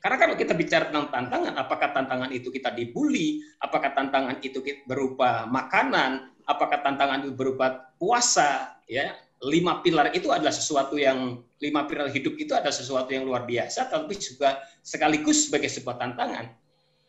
karena 0.00 0.16
kalau 0.16 0.32
kita 0.32 0.56
bicara 0.56 0.88
tentang 0.88 1.12
tantangan, 1.12 1.54
apakah 1.60 1.92
tantangan 1.92 2.32
itu 2.32 2.48
kita 2.48 2.72
dibully, 2.72 3.44
apakah 3.60 3.92
tantangan 3.92 4.40
itu 4.40 4.64
berupa 4.88 5.44
makanan, 5.44 6.32
apakah 6.48 6.80
tantangan 6.80 7.28
itu 7.28 7.36
berupa 7.36 7.92
puasa, 8.00 8.80
ya, 8.88 9.12
lima 9.40 9.80
pilar 9.80 10.12
itu 10.12 10.28
adalah 10.28 10.52
sesuatu 10.52 11.00
yang 11.00 11.40
lima 11.64 11.88
pilar 11.88 12.12
hidup 12.12 12.36
itu 12.36 12.52
adalah 12.52 12.74
sesuatu 12.74 13.08
yang 13.08 13.24
luar 13.24 13.48
biasa, 13.48 13.88
tapi 13.88 14.20
juga 14.20 14.60
sekaligus 14.84 15.48
sebagai 15.48 15.72
sebuah 15.72 15.96
tantangan. 15.96 16.46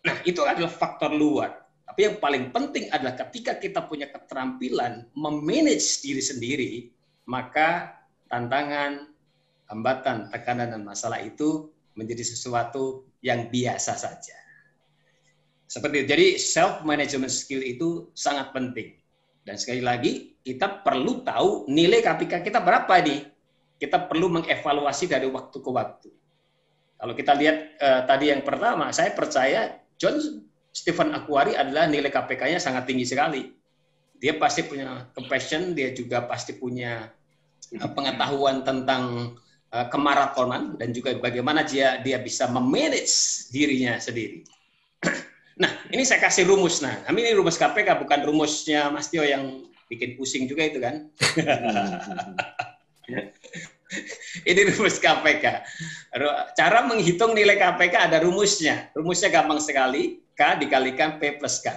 Nah, 0.07 0.15
itu 0.23 0.39
adalah 0.47 0.71
faktor 0.71 1.11
luar. 1.11 1.67
Tapi 1.83 2.07
yang 2.07 2.15
paling 2.23 2.55
penting 2.55 2.87
adalah 2.87 3.19
ketika 3.19 3.59
kita 3.59 3.83
punya 3.83 4.07
keterampilan 4.07 5.11
memanage 5.11 5.99
diri 5.99 6.23
sendiri, 6.23 6.71
maka 7.27 7.99
tantangan, 8.31 9.11
hambatan, 9.67 10.31
tekanan, 10.31 10.71
dan 10.71 10.87
masalah 10.87 11.19
itu 11.19 11.67
menjadi 11.99 12.23
sesuatu 12.23 13.03
yang 13.19 13.51
biasa 13.51 13.99
saja. 13.99 14.39
Seperti 15.67 16.03
itu. 16.03 16.07
Jadi 16.07 16.27
self 16.39 16.87
management 16.87 17.31
skill 17.31 17.59
itu 17.59 18.07
sangat 18.15 18.55
penting. 18.55 19.00
Dan 19.41 19.55
sekali 19.57 19.81
lagi 19.81 20.37
kita 20.41 20.85
perlu 20.85 21.25
tahu 21.25 21.69
nilai 21.69 22.01
KPK 22.01 22.45
kita 22.45 22.61
berapa 22.61 22.91
nih. 23.01 23.25
Kita 23.81 24.05
perlu 24.05 24.29
mengevaluasi 24.29 25.09
dari 25.09 25.25
waktu 25.25 25.57
ke 25.57 25.69
waktu. 25.73 26.09
Kalau 27.01 27.13
kita 27.17 27.33
lihat 27.33 27.57
eh, 27.81 28.01
tadi 28.05 28.29
yang 28.29 28.45
pertama, 28.45 28.93
saya 28.93 29.09
percaya 29.17 29.81
John 29.97 30.21
Stephen 30.69 31.17
Aquari 31.17 31.57
adalah 31.57 31.89
nilai 31.89 32.13
KPK-nya 32.13 32.61
sangat 32.61 32.85
tinggi 32.85 33.09
sekali. 33.09 33.49
Dia 34.21 34.37
pasti 34.37 34.61
punya 34.69 35.09
compassion, 35.17 35.73
dia 35.73 35.89
juga 35.97 36.29
pasti 36.29 36.53
punya 36.53 37.09
eh, 37.73 37.89
pengetahuan 37.97 38.61
tentang 38.61 39.33
uh, 39.71 39.87
kemaratonan 39.87 40.75
dan 40.75 40.91
juga 40.91 41.15
bagaimana 41.17 41.63
dia 41.63 41.99
dia 42.03 42.19
bisa 42.19 42.47
memanage 42.51 43.47
dirinya 43.49 43.97
sendiri. 43.97 44.43
Nah, 45.59 45.71
ini 45.91 46.07
saya 46.07 46.23
kasih 46.23 46.47
rumus. 46.47 46.79
Nah, 46.79 47.03
kami 47.03 47.27
ini 47.27 47.35
rumus 47.35 47.59
KPK 47.59 47.99
bukan 47.99 48.19
rumusnya 48.23 48.87
Mas 48.87 49.11
Tio 49.11 49.25
yang 49.25 49.67
bikin 49.91 50.15
pusing 50.15 50.47
juga 50.47 50.63
itu 50.63 50.79
kan. 50.79 51.11
ini 54.49 54.61
rumus 54.71 54.95
KPK. 55.03 55.45
Cara 56.55 56.79
menghitung 56.87 57.35
nilai 57.35 57.59
KPK 57.59 58.07
ada 58.07 58.23
rumusnya. 58.23 58.87
Rumusnya 58.95 59.27
gampang 59.27 59.59
sekali. 59.59 60.23
K 60.31 60.63
dikalikan 60.63 61.19
P 61.19 61.35
plus 61.35 61.59
K. 61.59 61.75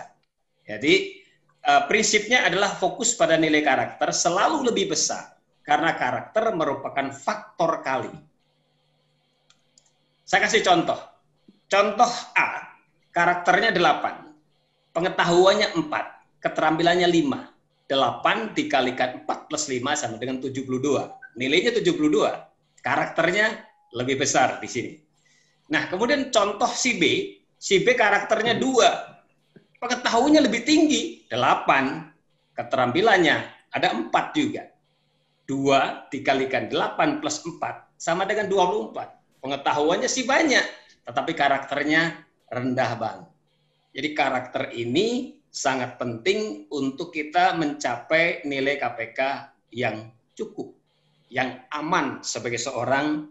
Jadi, 0.65 1.21
eh, 1.59 1.83
prinsipnya 1.91 2.47
adalah 2.47 2.79
fokus 2.79 3.19
pada 3.19 3.35
nilai 3.35 3.67
karakter 3.67 4.15
selalu 4.15 4.71
lebih 4.71 4.95
besar. 4.95 5.35
Karena 5.65 5.97
karakter 5.99 6.55
merupakan 6.55 7.11
faktor 7.11 7.83
kali. 7.83 8.15
Saya 10.23 10.47
kasih 10.47 10.63
contoh. 10.63 10.97
Contoh 11.69 12.09
A 12.37 12.74
karakternya 13.15 13.71
8, 13.71 14.91
pengetahuannya 14.91 15.69
4, 15.79 16.43
keterampilannya 16.43 17.07
5. 17.07 17.55
8 17.85 18.57
dikalikan 18.57 19.23
4 19.23 19.49
plus 19.49 19.65
5 19.71 19.95
sama 19.95 20.17
dengan 20.19 20.43
72. 20.43 21.39
Nilainya 21.39 21.71
72. 21.79 22.83
Karakternya 22.83 23.55
lebih 23.95 24.19
besar 24.21 24.59
di 24.59 24.69
sini. 24.69 24.93
Nah, 25.71 25.89
kemudian 25.89 26.29
contoh 26.29 26.69
si 26.69 26.99
B, 26.99 27.05
si 27.57 27.81
B 27.81 27.95
karakternya 27.95 28.59
2. 28.59 29.81
Pengetahuannya 29.81 30.41
lebih 30.43 30.65
tinggi, 30.65 31.29
8. 31.31 32.57
Keterampilannya 32.57 33.37
ada 33.73 33.89
4 33.95 34.11
juga. 34.37 34.65
2 35.45 36.09
dikalikan 36.09 36.73
8 36.73 37.21
plus 37.21 37.45
4 37.45 38.01
sama 38.01 38.25
dengan 38.25 38.49
24. 38.49 39.45
Pengetahuannya 39.45 40.09
sih 40.09 40.25
banyak, 40.25 40.65
tetapi 41.05 41.37
karakternya 41.37 42.17
rendah 42.55 42.91
banget. 42.95 43.29
Jadi 43.95 44.09
karakter 44.15 44.63
ini 44.75 45.39
sangat 45.55 45.99
penting 45.99 46.67
untuk 46.71 47.15
kita 47.15 47.55
mencapai 47.55 48.43
nilai 48.43 48.75
KPK 48.75 49.21
yang 49.71 50.11
cukup, 50.35 50.75
yang 51.31 51.63
aman 51.71 52.23
sebagai 52.27 52.59
seorang 52.59 53.31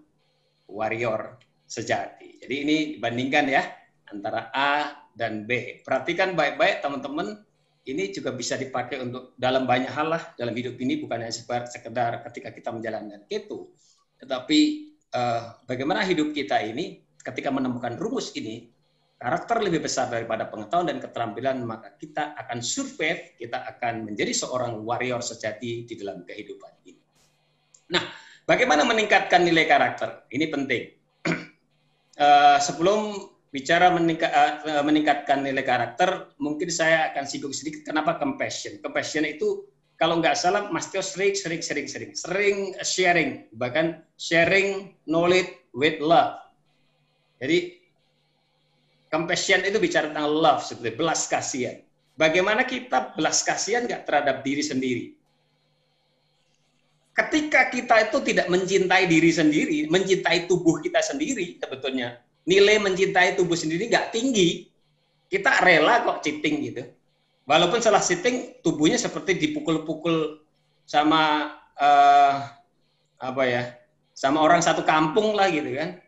warrior 0.71 1.36
sejati. 1.67 2.39
Jadi 2.39 2.55
ini 2.63 2.77
dibandingkan 2.95 3.45
ya 3.51 3.63
antara 4.07 4.51
A 4.55 5.03
dan 5.12 5.43
B. 5.43 5.83
Perhatikan 5.83 6.31
baik-baik 6.31 6.79
teman-teman, 6.79 7.43
ini 7.83 8.15
juga 8.15 8.31
bisa 8.31 8.55
dipakai 8.55 9.03
untuk 9.03 9.36
dalam 9.36 9.67
banyak 9.67 9.91
hal 9.91 10.07
lah 10.15 10.23
dalam 10.39 10.55
hidup 10.55 10.79
ini 10.79 11.03
bukan 11.03 11.27
hanya 11.27 11.36
sekedar 11.67 12.23
ketika 12.31 12.55
kita 12.55 12.71
menjalankan 12.71 13.27
itu, 13.27 13.67
tetapi 14.23 14.59
uh, 15.12 15.59
bagaimana 15.67 16.07
hidup 16.07 16.31
kita 16.31 16.63
ini 16.63 17.03
ketika 17.19 17.51
menemukan 17.51 17.99
rumus 17.99 18.31
ini 18.39 18.72
karakter 19.23 19.63
lebih 19.63 19.88
besar 19.88 20.12
daripada 20.12 20.51
pengetahuan 20.51 20.91
dan 20.91 20.99
keterampilan, 20.99 21.63
maka 21.63 21.95
kita 21.95 22.36
akan 22.36 22.59
survive, 22.59 23.39
kita 23.39 23.63
akan 23.71 24.12
menjadi 24.12 24.36
seorang 24.36 24.83
warrior 24.83 25.23
sejati 25.23 25.88
di 25.88 25.95
dalam 25.95 26.27
kehidupan 26.27 26.83
ini. 26.83 26.99
Nah, 27.95 28.03
bagaimana 28.43 28.83
meningkatkan 28.83 29.47
nilai 29.47 29.63
karakter? 29.63 30.27
Ini 30.27 30.45
penting. 30.51 30.83
uh, 32.19 32.59
sebelum 32.67 33.31
bicara 33.47 33.95
uh, 33.95 34.83
meningkatkan 34.83 35.39
nilai 35.39 35.63
karakter, 35.63 36.36
mungkin 36.43 36.67
saya 36.67 37.15
akan 37.15 37.23
singgung 37.23 37.55
sedikit 37.55 37.88
kenapa 37.88 38.19
compassion. 38.19 38.83
Compassion 38.83 39.23
itu 39.23 39.71
kalau 39.95 40.19
nggak 40.19 40.36
salah 40.36 40.67
Mas 40.67 40.91
Tio 40.91 40.99
sering, 40.99 41.31
sering, 41.31 41.63
sering, 41.63 41.88
sering, 41.88 42.12
sering 42.12 42.75
sharing, 42.83 43.47
bahkan 43.55 44.03
sharing 44.19 44.99
knowledge 45.07 45.47
with 45.71 46.03
love. 46.03 46.43
Jadi 47.39 47.82
Compassion 49.13 49.62
itu 49.62 49.78
bicara 49.78 50.10
tentang 50.10 50.26
love, 50.26 50.65
seperti 50.65 50.97
belas 50.97 51.30
kasihan. 51.30 51.78
Bagaimana 52.17 52.65
kita 52.65 53.13
belas 53.13 53.45
kasihan 53.45 53.86
nggak 53.86 54.10
terhadap 54.10 54.41
diri 54.41 54.65
sendiri? 54.65 55.06
Ketika 57.13 57.69
kita 57.69 58.10
itu 58.10 58.17
tidak 58.26 58.49
mencintai 58.49 59.06
diri 59.06 59.30
sendiri, 59.30 59.86
mencintai 59.86 60.49
tubuh 60.49 60.82
kita 60.82 60.97
sendiri, 61.06 61.62
sebetulnya 61.62 62.26
nilai 62.49 62.82
mencintai 62.82 63.38
tubuh 63.38 63.54
sendiri 63.54 63.86
nggak 63.86 64.10
tinggi. 64.10 64.65
Kita 65.30 65.62
rela 65.62 66.02
kok 66.10 66.26
cheating 66.26 66.56
gitu. 66.73 66.84
Walaupun 67.45 67.86
salah 67.86 68.02
cheating, 68.02 68.65
tubuhnya 68.65 68.97
seperti 68.97 69.38
dipukul-pukul 69.38 70.41
sama 70.89 71.54
uh, 71.78 72.49
apa 73.21 73.43
ya, 73.45 73.78
sama 74.17 74.41
orang 74.41 74.65
satu 74.65 74.82
kampung 74.82 75.38
lah 75.38 75.54
gitu 75.54 75.69
kan. 75.69 76.02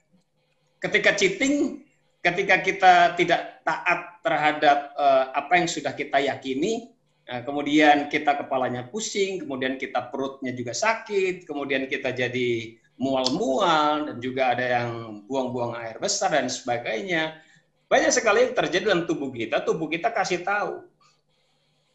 Ketika 0.82 1.14
cheating, 1.14 1.85
ketika 2.26 2.56
kita 2.66 2.94
tidak 3.14 3.62
taat 3.62 4.18
terhadap 4.26 4.98
uh, 4.98 5.30
apa 5.30 5.62
yang 5.62 5.70
sudah 5.70 5.94
kita 5.94 6.18
yakini, 6.18 6.90
uh, 7.30 7.46
kemudian 7.46 8.10
kita 8.10 8.34
kepalanya 8.34 8.90
pusing, 8.90 9.46
kemudian 9.46 9.78
kita 9.78 10.10
perutnya 10.10 10.50
juga 10.50 10.74
sakit, 10.74 11.46
kemudian 11.46 11.86
kita 11.86 12.10
jadi 12.10 12.82
mual-mual 12.98 14.10
dan 14.10 14.18
juga 14.18 14.58
ada 14.58 14.66
yang 14.82 15.22
buang-buang 15.30 15.78
air 15.78 16.02
besar 16.02 16.34
dan 16.34 16.50
sebagainya. 16.50 17.38
Banyak 17.86 18.10
sekali 18.10 18.50
yang 18.50 18.58
terjadi 18.58 18.90
dalam 18.90 19.06
tubuh 19.06 19.30
kita, 19.30 19.62
tubuh 19.62 19.86
kita 19.86 20.10
kasih 20.10 20.42
tahu. 20.42 20.82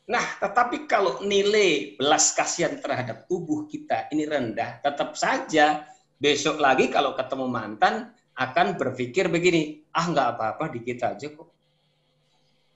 Nah, 0.07 0.23
tetapi 0.39 0.87
kalau 0.87 1.23
nilai 1.27 1.99
belas 1.99 2.31
kasihan 2.35 2.79
terhadap 2.79 3.27
tubuh 3.27 3.67
kita 3.67 4.07
ini 4.15 4.27
rendah, 4.27 4.79
tetap 4.83 5.19
saja 5.19 5.87
besok 6.19 6.63
lagi 6.63 6.91
kalau 6.91 7.15
ketemu 7.19 7.47
mantan, 7.51 8.15
akan 8.37 8.79
berpikir 8.79 9.29
begini, 9.29 9.85
ah 9.93 10.07
nggak 10.09 10.29
apa-apa 10.37 10.65
dikit 10.73 11.05
aja 11.05 11.27
kok. 11.29 11.49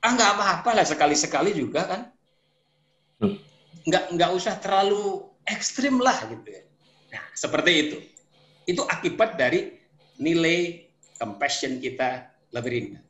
Ah 0.03 0.11
nggak 0.13 0.31
apa-apa 0.37 0.69
lah 0.77 0.85
sekali-sekali 0.85 1.55
juga 1.55 1.81
kan. 1.89 2.01
Hmm. 3.21 3.37
Nggak 3.87 4.03
nggak 4.13 4.31
usah 4.35 4.59
terlalu 4.61 5.25
ekstrim 5.47 5.97
lah 6.01 6.17
gitu 6.29 6.45
ya. 6.45 6.61
Nah 7.15 7.23
seperti 7.33 7.71
itu. 7.73 7.97
Itu 8.65 8.81
akibat 8.85 9.37
dari 9.37 9.77
nilai 10.17 10.89
compassion 11.17 11.77
kita 11.81 12.29
lebih 12.53 12.71
rendah. 12.71 13.03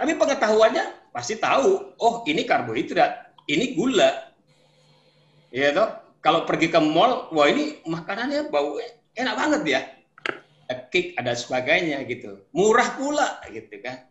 Tapi 0.00 0.12
pengetahuannya 0.16 1.12
pasti 1.12 1.36
tahu, 1.36 1.94
oh 2.00 2.14
ini 2.24 2.48
karbohidrat, 2.48 3.36
ini 3.46 3.76
gula. 3.76 4.32
Ya 5.52 5.74
toh, 5.74 5.90
kalau 6.24 6.46
pergi 6.48 6.72
ke 6.72 6.80
mall, 6.80 7.28
wah 7.34 7.46
ini 7.50 7.82
makanannya 7.84 8.48
bau 8.48 8.78
enak 9.14 9.34
banget 9.36 9.62
ya 9.66 9.80
kick 10.88 11.18
ada 11.18 11.34
sebagainya 11.34 12.02
gitu. 12.06 12.46
Murah 12.54 12.94
pula 12.94 13.42
gitu 13.50 13.76
kan. 13.82 14.06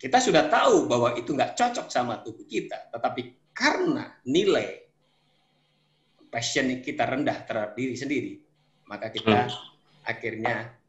Kita 0.00 0.16
sudah 0.16 0.48
tahu 0.48 0.88
bahwa 0.88 1.12
itu 1.20 1.36
nggak 1.36 1.60
cocok 1.60 1.92
sama 1.92 2.24
tubuh 2.24 2.48
kita, 2.48 2.88
tetapi 2.88 3.52
karena 3.52 4.16
nilai 4.24 4.88
passion 6.32 6.72
kita 6.80 7.04
rendah 7.04 7.44
terhadap 7.44 7.76
diri 7.76 7.92
sendiri, 7.98 8.32
maka 8.88 9.12
kita 9.12 9.50
hmm. 9.50 10.08
akhirnya 10.08 10.80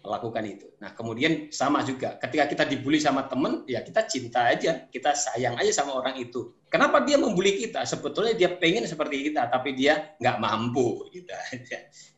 melakukan 0.00 0.44
itu. 0.48 0.66
Nah, 0.80 0.96
kemudian 0.96 1.52
sama 1.52 1.84
juga, 1.84 2.16
ketika 2.22 2.48
kita 2.48 2.64
dibully 2.64 2.96
sama 3.02 3.28
teman, 3.28 3.68
ya 3.68 3.84
kita 3.84 4.08
cinta 4.08 4.48
aja, 4.48 4.88
kita 4.88 5.12
sayang 5.12 5.60
aja 5.60 5.82
sama 5.82 5.92
orang 5.98 6.16
itu. 6.16 6.56
Kenapa 6.72 7.04
dia 7.04 7.20
membuli 7.20 7.60
kita? 7.60 7.84
Sebetulnya 7.84 8.32
dia 8.32 8.48
pengen 8.56 8.88
seperti 8.88 9.28
kita, 9.28 9.50
tapi 9.52 9.76
dia 9.76 10.16
nggak 10.22 10.36
mampu. 10.40 11.04
Gitu. 11.12 11.28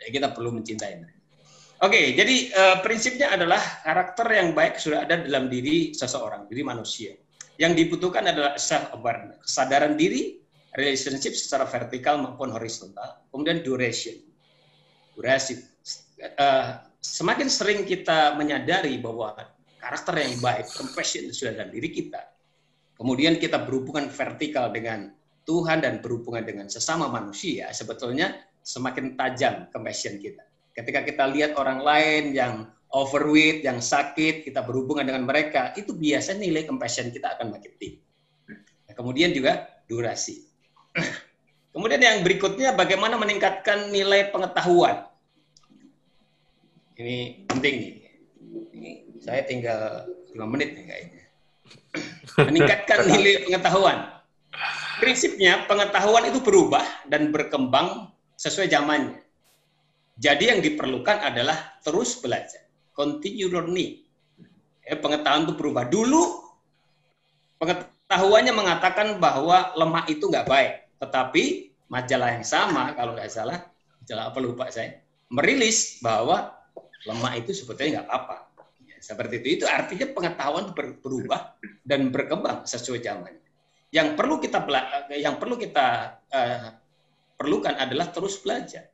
Ya, 0.02 0.08
kita 0.10 0.30
perlu 0.30 0.54
mencintai 0.54 0.94
mereka. 0.98 1.21
Oke, 1.82 2.14
jadi 2.14 2.54
uh, 2.54 2.76
prinsipnya 2.78 3.34
adalah 3.34 3.58
karakter 3.82 4.30
yang 4.30 4.54
baik 4.54 4.78
sudah 4.78 5.02
ada 5.02 5.18
dalam 5.18 5.50
diri 5.50 5.90
seseorang, 5.90 6.46
diri 6.46 6.62
manusia. 6.62 7.10
Yang 7.58 7.72
dibutuhkan 7.82 8.22
adalah 8.22 8.54
self 8.54 8.94
awareness, 8.94 9.42
kesadaran 9.42 9.98
diri 9.98 10.38
relationship 10.78 11.34
secara 11.34 11.66
vertikal 11.66 12.22
maupun 12.22 12.54
horizontal. 12.54 13.26
Kemudian 13.34 13.66
duration, 13.66 14.14
durasi. 15.18 15.58
Uh, 16.38 16.78
semakin 17.02 17.50
sering 17.50 17.82
kita 17.82 18.38
menyadari 18.38 19.02
bahwa 19.02 19.34
karakter 19.82 20.22
yang 20.22 20.38
baik, 20.38 20.70
compassion 20.78 21.34
sudah 21.34 21.50
dalam 21.50 21.74
diri 21.74 21.90
kita, 21.90 22.22
kemudian 22.94 23.42
kita 23.42 23.58
berhubungan 23.58 24.06
vertikal 24.06 24.70
dengan 24.70 25.10
Tuhan 25.42 25.82
dan 25.82 25.98
berhubungan 25.98 26.46
dengan 26.46 26.70
sesama 26.70 27.10
manusia, 27.10 27.74
sebetulnya 27.74 28.38
semakin 28.62 29.18
tajam 29.18 29.66
compassion 29.74 30.22
kita. 30.22 30.51
Ketika 30.72 31.04
kita 31.04 31.24
lihat 31.28 31.52
orang 31.60 31.84
lain 31.84 32.32
yang 32.32 32.72
overweight, 32.92 33.64
yang 33.64 33.80
sakit, 33.80 34.44
kita 34.44 34.60
berhubungan 34.64 35.08
dengan 35.08 35.24
mereka, 35.24 35.72
itu 35.76 35.96
biasanya 35.96 36.44
nilai 36.44 36.64
compassion 36.68 37.08
kita 37.12 37.36
akan 37.36 37.52
makin 37.52 37.72
tinggi. 37.80 38.00
Nah, 38.88 38.94
kemudian 38.96 39.32
juga 39.32 39.68
durasi. 39.88 40.44
Kemudian 41.72 42.04
yang 42.04 42.20
berikutnya 42.20 42.76
bagaimana 42.76 43.16
meningkatkan 43.16 43.88
nilai 43.88 44.28
pengetahuan. 44.28 45.08
Ini 47.00 47.48
penting 47.48 47.74
nih. 47.80 47.94
Ini 48.76 48.90
saya 49.24 49.40
tinggal 49.48 50.04
lima 50.36 50.52
menit 50.52 50.76
nih 50.76 50.84
kayaknya. 50.84 51.24
Meningkatkan 52.52 53.08
nilai 53.08 53.48
pengetahuan. 53.48 53.98
Prinsipnya 55.00 55.64
pengetahuan 55.64 56.28
itu 56.28 56.44
berubah 56.44 56.84
dan 57.08 57.32
berkembang 57.32 58.12
sesuai 58.36 58.68
zamannya. 58.68 59.21
Jadi 60.16 60.44
yang 60.52 60.60
diperlukan 60.60 61.24
adalah 61.24 61.80
terus 61.80 62.20
belajar, 62.20 62.68
continue 62.92 63.48
learning. 63.48 64.04
Eh, 64.84 64.98
pengetahuan 64.98 65.48
itu 65.48 65.54
berubah. 65.56 65.88
Dulu 65.88 66.22
pengetahuannya 67.56 68.52
mengatakan 68.52 69.16
bahwa 69.16 69.72
lemak 69.78 70.12
itu 70.12 70.28
nggak 70.28 70.44
baik, 70.44 70.72
tetapi 71.00 71.72
majalah 71.88 72.36
yang 72.36 72.44
sama 72.44 72.92
kalau 72.92 73.16
nggak 73.16 73.32
salah, 73.32 73.58
majalah 74.04 74.24
apa 74.28 74.38
lupa 74.42 74.64
saya, 74.68 75.00
merilis 75.32 75.96
bahwa 76.04 76.52
lemak 77.08 77.46
itu 77.46 77.56
sebetulnya 77.56 78.04
nggak 78.04 78.08
apa-apa. 78.12 78.36
Ya, 78.84 78.96
seperti 79.00 79.40
itu. 79.40 79.48
Itu 79.62 79.64
artinya 79.64 80.06
pengetahuan 80.12 80.76
berubah 80.76 81.56
dan 81.88 82.12
berkembang 82.12 82.68
sesuai 82.68 83.00
zaman. 83.00 83.32
Yang 83.92 84.08
perlu 84.16 84.36
kita 84.40 84.60
yang 85.16 85.36
perlu 85.40 85.56
kita 85.56 86.20
uh, 86.28 86.68
perlukan 87.36 87.74
adalah 87.80 88.12
terus 88.12 88.40
belajar. 88.40 88.91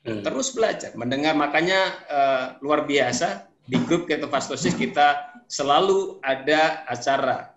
Hmm. 0.00 0.24
Terus 0.24 0.56
belajar, 0.56 0.96
mendengar 0.96 1.36
makanya 1.36 1.80
uh, 2.08 2.44
luar 2.64 2.88
biasa 2.88 3.52
di 3.68 3.76
grup 3.84 4.08
ketofastosis 4.08 4.72
kita 4.72 5.36
selalu 5.44 6.16
ada 6.24 6.88
acara 6.88 7.52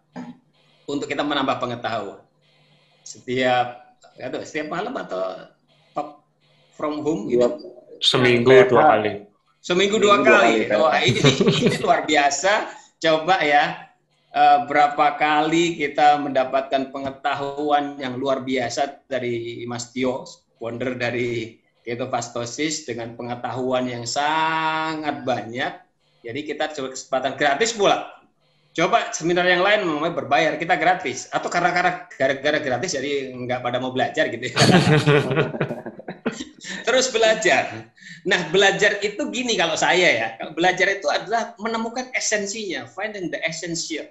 untuk 0.84 1.08
kita 1.08 1.24
menambah 1.24 1.56
pengetahuan. 1.64 2.20
Setiap 3.08 3.96
atau 4.20 4.44
setiap 4.44 4.76
malam 4.76 4.92
atau 5.00 5.48
talk 5.96 6.20
from 6.76 7.00
home 7.00 7.32
gitu. 7.32 7.48
Seminggu 8.04 8.68
dua 8.68 8.92
kali. 8.92 9.24
Seminggu 9.64 9.96
dua 9.96 10.20
kali. 10.20 10.68
Wah, 10.76 11.00
ini, 11.00 11.24
ini 11.64 11.80
luar 11.80 12.04
biasa. 12.04 12.68
Coba 13.00 13.40
ya, 13.40 13.88
uh, 14.36 14.68
berapa 14.68 15.16
kali 15.16 15.80
kita 15.80 16.20
mendapatkan 16.20 16.92
pengetahuan 16.92 17.96
yang 17.96 18.20
luar 18.20 18.44
biasa 18.44 19.08
dari 19.08 19.64
Mas 19.64 19.96
Tio, 19.96 20.28
founder 20.60 21.00
dari 21.00 21.63
ketofastosis 21.84 22.88
dengan 22.88 23.14
pengetahuan 23.20 23.86
yang 23.86 24.08
sangat 24.08 25.22
banyak. 25.28 25.74
Jadi 26.24 26.40
kita 26.48 26.72
coba 26.72 26.96
kesempatan 26.96 27.36
gratis 27.36 27.76
pula. 27.76 28.08
Coba 28.74 29.14
seminar 29.14 29.46
yang 29.46 29.62
lain 29.62 29.86
mau 29.86 30.10
berbayar, 30.10 30.58
kita 30.58 30.80
gratis. 30.80 31.30
Atau 31.30 31.52
karena 31.52 31.70
karena 31.70 31.94
gara-gara 32.10 32.58
gratis 32.58 32.98
jadi 32.98 33.36
nggak 33.36 33.62
pada 33.62 33.78
mau 33.78 33.94
belajar 33.94 34.34
gitu 34.34 34.50
ya. 34.50 34.58
Terus 36.88 37.12
belajar. 37.12 37.92
Nah, 38.24 38.50
belajar 38.50 39.04
itu 39.04 39.20
gini 39.30 39.60
kalau 39.60 39.76
saya 39.76 40.10
ya. 40.10 40.28
Belajar 40.56 40.88
itu 40.90 41.06
adalah 41.12 41.54
menemukan 41.60 42.10
esensinya, 42.16 42.88
finding 42.88 43.30
the 43.30 43.40
essential. 43.44 44.08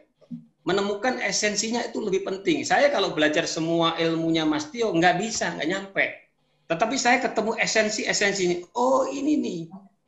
Menemukan 0.62 1.18
esensinya 1.18 1.82
itu 1.82 1.98
lebih 1.98 2.22
penting. 2.22 2.62
Saya 2.62 2.92
kalau 2.92 3.16
belajar 3.16 3.48
semua 3.50 3.98
ilmunya 3.98 4.46
Mas 4.46 4.70
Tio 4.70 4.94
nggak 4.94 5.16
bisa, 5.18 5.58
nggak 5.58 5.68
nyampe. 5.68 6.04
Tetapi 6.72 6.96
saya 6.96 7.20
ketemu 7.20 7.52
esensi-esensinya. 7.60 8.72
Oh, 8.72 9.04
ini 9.04 9.36
nih. 9.36 9.60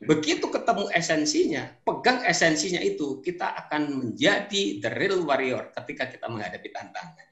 Begitu 0.04 0.48
ketemu 0.48 0.88
esensinya, 0.92 1.64
pegang 1.84 2.24
esensinya 2.24 2.80
itu, 2.80 3.24
kita 3.24 3.56
akan 3.64 4.04
menjadi 4.04 4.80
the 4.80 4.90
real 4.92 5.24
warrior 5.24 5.72
ketika 5.76 6.08
kita 6.08 6.28
menghadapi 6.28 6.68
tantangan. 6.72 7.28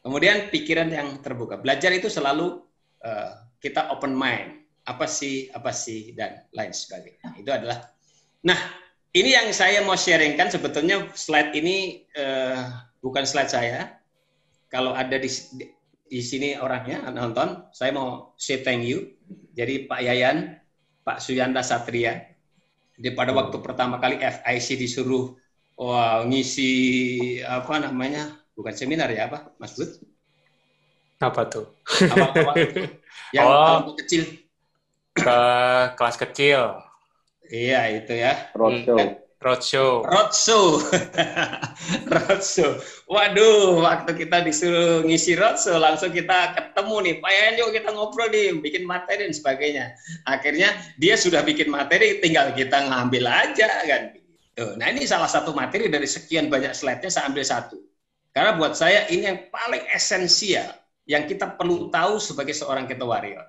Kemudian 0.00 0.48
pikiran 0.48 0.88
yang 0.88 1.20
terbuka. 1.20 1.60
Belajar 1.60 1.92
itu 1.92 2.08
selalu 2.08 2.64
uh, 3.04 3.32
kita 3.60 3.92
open 3.92 4.16
mind 4.16 4.64
apa 4.86 5.06
sih 5.10 5.50
apa 5.50 5.74
sih 5.74 6.14
dan 6.14 6.46
lain 6.54 6.70
sebagainya 6.70 7.34
itu 7.34 7.50
adalah 7.50 7.90
nah 8.46 8.54
ini 9.10 9.34
yang 9.34 9.50
saya 9.50 9.82
mau 9.82 9.98
sharingkan 9.98 10.46
sebetulnya 10.46 11.10
slide 11.18 11.50
ini 11.58 12.06
uh, 12.14 12.86
bukan 13.02 13.26
slide 13.26 13.50
saya 13.50 13.98
kalau 14.70 14.94
ada 14.94 15.18
di 15.18 15.26
di 16.06 16.22
sini 16.22 16.54
orangnya 16.58 17.10
nonton. 17.10 17.70
Saya 17.74 17.90
mau 17.94 18.34
say 18.38 18.62
thank 18.62 18.86
you. 18.86 19.18
Jadi 19.52 19.90
Pak 19.90 20.00
Yayan 20.02 20.58
Pak 21.02 21.18
Suyanda 21.22 21.62
Satria. 21.62 22.34
Di 22.96 23.12
pada 23.12 23.34
waktu 23.36 23.60
pertama 23.60 24.00
kali 24.00 24.16
FIC 24.18 24.80
disuruh 24.80 25.36
wah 25.76 26.24
ngisi 26.24 26.72
apa 27.44 27.76
namanya 27.76 28.32
bukan 28.56 28.72
seminar 28.72 29.12
ya 29.12 29.28
apa 29.28 29.52
Mas 29.60 29.76
Bud? 29.76 30.00
Apa 31.20 31.48
tuh? 31.48 31.66
Apa, 31.84 32.26
apa, 32.32 32.52
yang 33.36 33.46
oh, 33.48 33.96
kecil. 33.96 34.24
Ke 35.16 35.40
kelas 35.96 36.16
kecil. 36.20 36.80
Iya 37.48 38.04
itu 38.04 38.12
ya. 38.16 38.52
Roadshow. 38.52 39.00
hmm. 39.00 39.25
Roadshow. 39.42 40.04
Roadshow. 40.06 40.80
Roadshow. 42.14 42.80
Waduh 43.06 43.84
waktu 43.84 44.26
kita 44.26 44.42
disuruh 44.42 45.04
ngisi 45.04 45.36
roadshow 45.36 45.76
langsung 45.76 46.10
kita 46.10 46.56
ketemu 46.56 46.96
nih. 47.04 47.14
Pak 47.20 47.32
Yan 47.32 47.54
kita 47.72 47.88
ngobrol 47.92 48.32
nih 48.32 48.56
bikin 48.58 48.88
materi 48.88 49.28
dan 49.28 49.34
sebagainya. 49.36 49.84
Akhirnya 50.24 50.72
dia 50.96 51.14
sudah 51.14 51.44
bikin 51.44 51.68
materi 51.68 52.18
tinggal 52.24 52.56
kita 52.56 52.88
ngambil 52.88 53.28
aja 53.28 53.68
kan? 53.84 54.02
Nah 54.80 54.88
ini 54.88 55.04
salah 55.04 55.28
satu 55.28 55.52
materi 55.52 55.92
dari 55.92 56.08
sekian 56.08 56.48
banyak 56.48 56.72
slide-nya 56.72 57.12
saya 57.12 57.28
ambil 57.28 57.44
satu. 57.44 57.76
Karena 58.32 58.56
buat 58.56 58.72
saya 58.72 59.04
ini 59.12 59.28
yang 59.28 59.38
paling 59.52 59.84
esensial 59.92 60.72
yang 61.04 61.28
kita 61.28 61.56
perlu 61.56 61.92
tahu 61.92 62.16
sebagai 62.16 62.52
seorang 62.56 62.88
keto 62.88 63.04
warrior. 63.08 63.44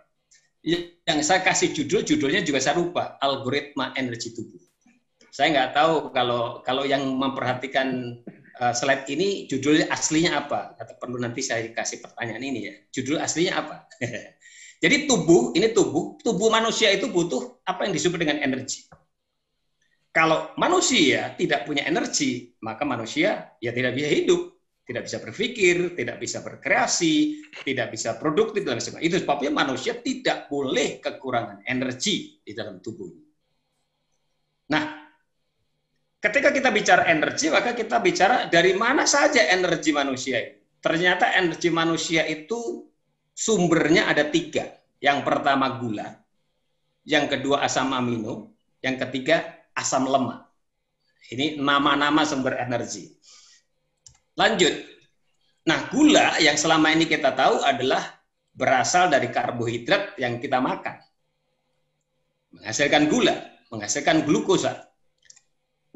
Yang 1.08 1.20
saya 1.24 1.42
kasih 1.48 1.72
judul, 1.72 2.04
judulnya 2.04 2.44
juga 2.44 2.60
saya 2.60 2.76
lupa, 2.76 3.16
algoritma 3.24 3.96
energi 3.96 4.36
tubuh. 4.36 4.67
Saya 5.32 5.48
nggak 5.54 5.72
tahu 5.76 5.94
kalau 6.16 6.64
kalau 6.64 6.84
yang 6.88 7.04
memperhatikan 7.04 8.20
uh, 8.60 8.74
slide 8.74 9.06
ini 9.12 9.46
judulnya 9.46 9.92
aslinya 9.92 10.46
apa? 10.46 10.76
Atau 10.80 10.96
perlu 10.98 11.20
nanti 11.20 11.44
saya 11.44 11.68
kasih 11.72 12.02
pertanyaan 12.04 12.44
ini 12.44 12.60
ya. 12.68 12.74
Judul 12.96 13.18
aslinya 13.22 13.54
apa? 13.60 13.76
Jadi 14.84 15.10
tubuh, 15.10 15.58
ini 15.58 15.74
tubuh, 15.74 16.22
tubuh 16.22 16.54
manusia 16.54 16.94
itu 16.94 17.10
butuh 17.10 17.66
apa 17.66 17.90
yang 17.90 17.98
disebut 17.98 18.22
dengan 18.22 18.38
energi. 18.46 18.86
Kalau 20.14 20.54
manusia 20.58 21.34
tidak 21.34 21.66
punya 21.66 21.86
energi, 21.86 22.54
maka 22.62 22.86
manusia 22.86 23.58
ya 23.58 23.74
tidak 23.74 23.98
bisa 23.98 24.10
hidup 24.10 24.58
tidak 24.88 25.04
bisa 25.04 25.20
berpikir, 25.20 25.76
tidak 26.00 26.18
bisa 26.24 26.40
berkreasi, 26.40 27.44
tidak 27.68 27.92
bisa 27.92 28.16
produktif 28.16 28.64
dan 28.64 28.80
sebagainya. 28.80 29.12
Itu 29.12 29.18
sebabnya 29.20 29.52
manusia 29.52 30.00
tidak 30.00 30.48
boleh 30.48 31.04
kekurangan 31.04 31.68
energi 31.68 32.40
di 32.40 32.56
dalam 32.56 32.80
tubuh. 32.80 33.12
Nah, 34.72 35.07
ketika 36.22 36.50
kita 36.54 36.70
bicara 36.74 37.08
energi, 37.10 37.50
maka 37.50 37.74
kita 37.74 38.02
bicara 38.02 38.50
dari 38.50 38.74
mana 38.74 39.06
saja 39.06 39.46
energi 39.50 39.92
manusia 39.94 40.58
Ternyata 40.78 41.34
energi 41.34 41.68
manusia 41.74 42.24
itu 42.24 42.86
sumbernya 43.34 44.08
ada 44.08 44.24
tiga. 44.30 44.78
Yang 45.04 45.20
pertama 45.26 45.78
gula, 45.78 46.08
yang 47.06 47.30
kedua 47.30 47.62
asam 47.66 47.94
amino, 47.94 48.58
yang 48.82 48.98
ketiga 48.98 49.68
asam 49.76 50.10
lemak. 50.10 50.48
Ini 51.28 51.60
nama-nama 51.60 52.24
sumber 52.24 52.58
energi. 52.58 53.14
Lanjut. 54.40 54.74
Nah, 55.68 55.92
gula 55.92 56.40
yang 56.40 56.56
selama 56.56 56.96
ini 56.96 57.04
kita 57.04 57.36
tahu 57.36 57.60
adalah 57.62 58.00
berasal 58.56 59.12
dari 59.12 59.28
karbohidrat 59.28 60.16
yang 60.16 60.40
kita 60.40 60.64
makan. 60.64 61.04
Menghasilkan 62.56 63.12
gula, 63.12 63.36
menghasilkan 63.70 64.24
glukosa. 64.24 64.87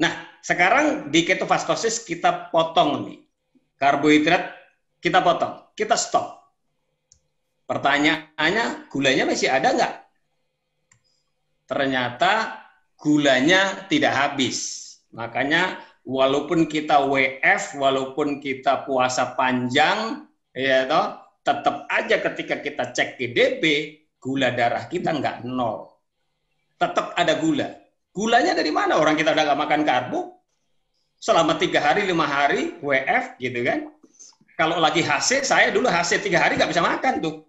Nah, 0.02 0.42
sekarang 0.42 1.14
di 1.14 1.22
ketofastosis 1.22 2.02
kita 2.02 2.50
potong 2.50 3.06
nih. 3.06 3.22
Karbohidrat 3.78 4.50
kita 4.98 5.22
potong, 5.22 5.70
kita 5.78 5.94
stop. 5.94 6.42
Pertanyaannya, 7.66 8.90
gulanya 8.90 9.24
masih 9.30 9.50
ada 9.50 9.70
nggak? 9.70 9.94
Ternyata 11.70 12.32
gulanya 12.98 13.86
tidak 13.86 14.14
habis. 14.14 14.90
Makanya 15.14 15.78
walaupun 16.06 16.66
kita 16.66 17.06
WF, 17.06 17.78
walaupun 17.78 18.42
kita 18.42 18.86
puasa 18.86 19.34
panjang, 19.38 20.26
ya 20.54 20.86
toh, 20.86 21.18
tetap 21.42 21.86
aja 21.90 22.16
ketika 22.22 22.62
kita 22.62 22.84
cek 22.94 23.18
GDP, 23.18 23.62
gula 24.22 24.54
darah 24.54 24.86
kita 24.86 25.10
nggak 25.10 25.42
nol. 25.46 25.90
Tetap 26.78 27.18
ada 27.18 27.34
gula. 27.38 27.81
Gulanya 28.12 28.52
dari 28.52 28.68
mana? 28.68 29.00
Orang 29.00 29.16
kita 29.16 29.32
udah 29.32 29.44
nggak 29.48 29.60
makan 29.64 29.80
karbo, 29.88 30.20
selama 31.22 31.54
tiga 31.56 31.78
hari, 31.78 32.04
lima 32.04 32.28
hari, 32.28 32.76
WF 32.82 33.38
gitu 33.38 33.62
kan. 33.62 33.88
Kalau 34.58 34.76
lagi 34.82 35.00
HC, 35.00 35.46
saya 35.46 35.72
dulu 35.72 35.88
HC 35.88 36.20
tiga 36.20 36.42
hari 36.44 36.60
nggak 36.60 36.70
bisa 36.74 36.84
makan 36.84 37.24
tuh. 37.24 37.46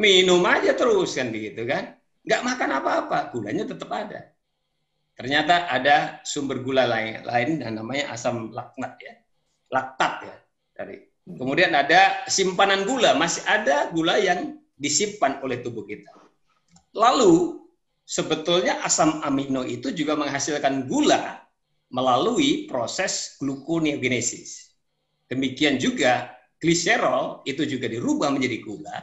Minum 0.00 0.40
aja 0.48 0.72
terus 0.72 1.12
kan 1.18 1.28
gitu 1.28 1.68
kan. 1.68 1.98
Nggak 2.24 2.42
makan 2.46 2.68
apa-apa, 2.78 3.18
gulanya 3.34 3.68
tetap 3.68 3.90
ada. 3.92 4.32
Ternyata 5.12 5.68
ada 5.68 6.24
sumber 6.24 6.64
gula 6.64 6.88
lain, 6.88 7.20
lain 7.26 7.60
dan 7.60 7.76
namanya 7.76 8.16
asam 8.16 8.48
laknat 8.48 8.96
ya. 9.02 9.14
Laktat 9.68 10.14
ya. 10.24 10.36
Dari. 10.72 10.96
Kemudian 11.22 11.70
ada 11.76 12.26
simpanan 12.26 12.82
gula, 12.88 13.14
masih 13.14 13.44
ada 13.46 13.92
gula 13.92 14.18
yang 14.18 14.58
disimpan 14.74 15.38
oleh 15.44 15.62
tubuh 15.62 15.86
kita. 15.86 16.10
Lalu 16.96 17.61
sebetulnya 18.06 18.82
asam 18.82 19.22
amino 19.22 19.62
itu 19.66 19.90
juga 19.94 20.18
menghasilkan 20.18 20.86
gula 20.90 21.42
melalui 21.92 22.66
proses 22.66 23.36
gluconeogenesis. 23.38 24.72
Demikian 25.28 25.80
juga 25.80 26.32
gliserol 26.60 27.44
itu 27.48 27.64
juga 27.64 27.88
dirubah 27.88 28.32
menjadi 28.32 28.58
gula 28.64 28.98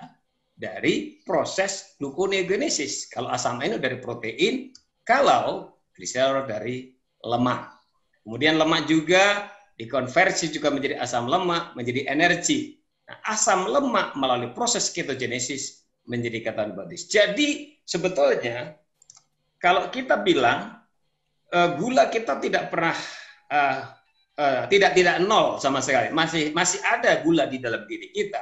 dari 0.54 1.22
proses 1.24 1.96
gluconeogenesis. 2.02 3.12
Kalau 3.12 3.30
asam 3.32 3.62
amino 3.62 3.78
dari 3.78 3.98
protein, 4.02 4.74
kalau 5.04 5.76
gliserol 5.94 6.48
dari 6.48 6.96
lemak. 7.28 7.76
Kemudian 8.24 8.56
lemak 8.56 8.88
juga 8.88 9.52
dikonversi 9.76 10.52
juga 10.52 10.72
menjadi 10.72 11.00
asam 11.00 11.28
lemak, 11.28 11.76
menjadi 11.76 12.08
energi. 12.08 12.80
Nah, 13.08 13.18
asam 13.28 13.68
lemak 13.68 14.16
melalui 14.16 14.52
proses 14.56 14.92
ketogenesis 14.92 15.88
menjadi 16.08 16.52
ketone 16.52 16.76
bodies. 16.76 17.08
Jadi 17.12 17.80
sebetulnya 17.84 18.79
kalau 19.60 19.92
kita 19.92 20.24
bilang 20.24 20.80
uh, 21.52 21.70
gula 21.76 22.08
kita 22.08 22.40
tidak 22.40 22.72
pernah 22.72 22.96
uh, 23.52 23.80
uh, 24.40 24.64
tidak 24.72 24.96
tidak 24.96 25.20
nol 25.22 25.60
sama 25.60 25.84
sekali, 25.84 26.10
masih 26.16 26.56
masih 26.56 26.80
ada 26.88 27.20
gula 27.22 27.46
di 27.46 27.60
dalam 27.60 27.84
diri 27.86 28.10
kita. 28.16 28.42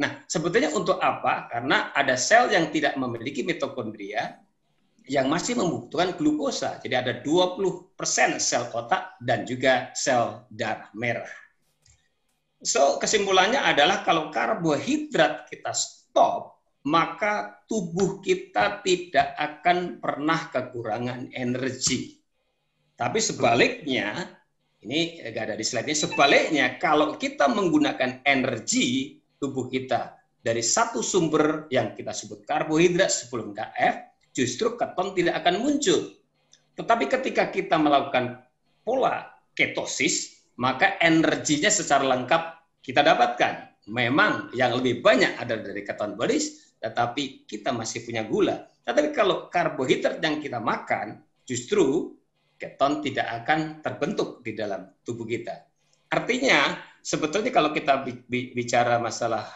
Nah, 0.00 0.24
sebetulnya 0.28 0.72
untuk 0.72 0.96
apa? 1.00 1.48
Karena 1.52 1.92
ada 1.92 2.16
sel 2.16 2.48
yang 2.52 2.72
tidak 2.72 2.96
memiliki 2.96 3.44
mitokondria, 3.44 4.40
yang 5.08 5.28
masih 5.28 5.58
membutuhkan 5.58 6.16
glukosa. 6.16 6.80
Jadi 6.80 6.94
ada 6.96 7.12
20% 7.20 7.96
sel 8.40 8.68
otak 8.72 9.20
dan 9.20 9.44
juga 9.44 9.92
sel 9.92 10.48
darah 10.48 10.88
merah. 10.96 11.28
So, 12.62 13.02
kesimpulannya 13.02 13.58
adalah 13.58 14.06
kalau 14.06 14.30
karbohidrat 14.30 15.50
kita 15.50 15.74
stop, 15.74 16.51
maka 16.82 17.62
tubuh 17.70 18.18
kita 18.18 18.82
tidak 18.82 19.38
akan 19.38 20.02
pernah 20.02 20.50
kekurangan 20.50 21.30
energi. 21.30 22.18
Tapi 22.98 23.18
sebaliknya, 23.22 24.38
ini 24.82 25.22
enggak 25.22 25.50
ada 25.50 25.56
di 25.58 25.64
slide 25.66 25.86
ini, 25.86 25.96
sebaliknya 25.96 26.66
kalau 26.82 27.14
kita 27.14 27.46
menggunakan 27.46 28.26
energi 28.26 29.18
tubuh 29.38 29.70
kita 29.70 30.18
dari 30.42 30.62
satu 30.62 30.98
sumber 31.02 31.70
yang 31.70 31.94
kita 31.94 32.10
sebut 32.10 32.42
karbohidrat 32.42 33.10
sebelum 33.10 33.54
KF, 33.54 33.94
justru 34.34 34.74
keton 34.74 35.14
tidak 35.14 35.38
akan 35.42 35.62
muncul. 35.62 36.18
Tetapi 36.74 37.04
ketika 37.06 37.46
kita 37.54 37.78
melakukan 37.78 38.42
pola 38.82 39.30
ketosis, 39.54 40.42
maka 40.58 40.98
energinya 40.98 41.70
secara 41.70 42.02
lengkap 42.16 42.42
kita 42.82 43.06
dapatkan. 43.06 43.70
Memang 43.90 44.50
yang 44.54 44.78
lebih 44.78 45.02
banyak 45.02 45.38
ada 45.38 45.58
dari 45.58 45.82
keton 45.82 46.14
bodies, 46.14 46.71
tetapi 46.82 47.46
kita 47.46 47.70
masih 47.70 48.02
punya 48.02 48.26
gula. 48.26 48.66
Tetapi 48.82 49.14
kalau 49.14 49.46
karbohidrat 49.46 50.18
yang 50.18 50.42
kita 50.42 50.58
makan, 50.58 51.22
justru 51.46 52.18
keton 52.58 52.98
tidak 53.06 53.42
akan 53.42 53.78
terbentuk 53.78 54.42
di 54.42 54.58
dalam 54.58 54.90
tubuh 55.06 55.22
kita. 55.22 55.62
Artinya, 56.10 56.74
sebetulnya 56.98 57.54
kalau 57.54 57.70
kita 57.70 58.02
bicara 58.28 58.98
masalah 58.98 59.46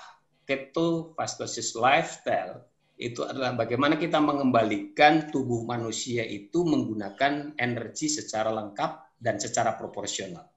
ketofastosis 0.47 1.75
lifestyle, 1.75 2.63
itu 2.97 3.27
adalah 3.27 3.53
bagaimana 3.53 4.01
kita 4.01 4.17
mengembalikan 4.23 5.29
tubuh 5.29 5.67
manusia 5.69 6.25
itu 6.25 6.65
menggunakan 6.65 7.59
energi 7.61 8.09
secara 8.09 8.49
lengkap 8.55 9.21
dan 9.21 9.37
secara 9.37 9.77
proporsional. 9.77 10.49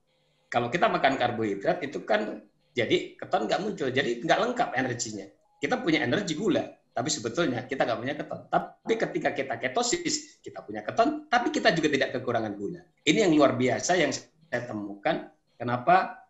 Kalau 0.47 0.71
kita 0.71 0.87
makan 0.87 1.19
karbohidrat 1.19 1.83
itu 1.83 2.05
kan 2.07 2.39
jadi 2.71 3.17
keton 3.19 3.49
nggak 3.49 3.59
muncul, 3.59 3.89
jadi 3.91 4.23
nggak 4.23 4.39
lengkap 4.39 4.69
energinya. 4.77 5.27
Kita 5.59 5.75
punya 5.83 6.01
energi 6.07 6.39
gula, 6.39 6.63
tapi 6.95 7.11
sebetulnya 7.11 7.67
kita 7.67 7.83
nggak 7.83 7.99
punya 7.99 8.15
keton. 8.15 8.39
Tapi 8.47 8.93
ketika 8.95 9.29
kita 9.35 9.55
ketosis, 9.59 10.39
kita 10.39 10.63
punya 10.63 10.81
keton, 10.81 11.27
tapi 11.27 11.51
kita 11.51 11.75
juga 11.75 11.91
tidak 11.91 12.09
kekurangan 12.15 12.55
gula. 12.55 12.81
Ini 13.03 13.27
yang 13.27 13.35
luar 13.35 13.59
biasa 13.59 13.99
yang 13.99 14.15
saya 14.15 14.61
temukan. 14.63 15.27
Kenapa 15.59 16.23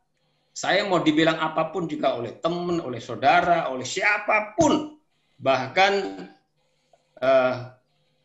saya 0.49 0.81
mau 0.89 0.97
dibilang 0.99 1.37
apa 1.37 1.69
pun 1.69 1.85
juga 1.85 2.17
oleh 2.17 2.41
teman, 2.41 2.81
oleh 2.81 2.97
saudara, 2.97 3.69
oleh 3.69 3.85
siapa 3.85 4.57
pun, 4.57 4.99
Bahkan 5.39 5.93
uh, 7.23 7.55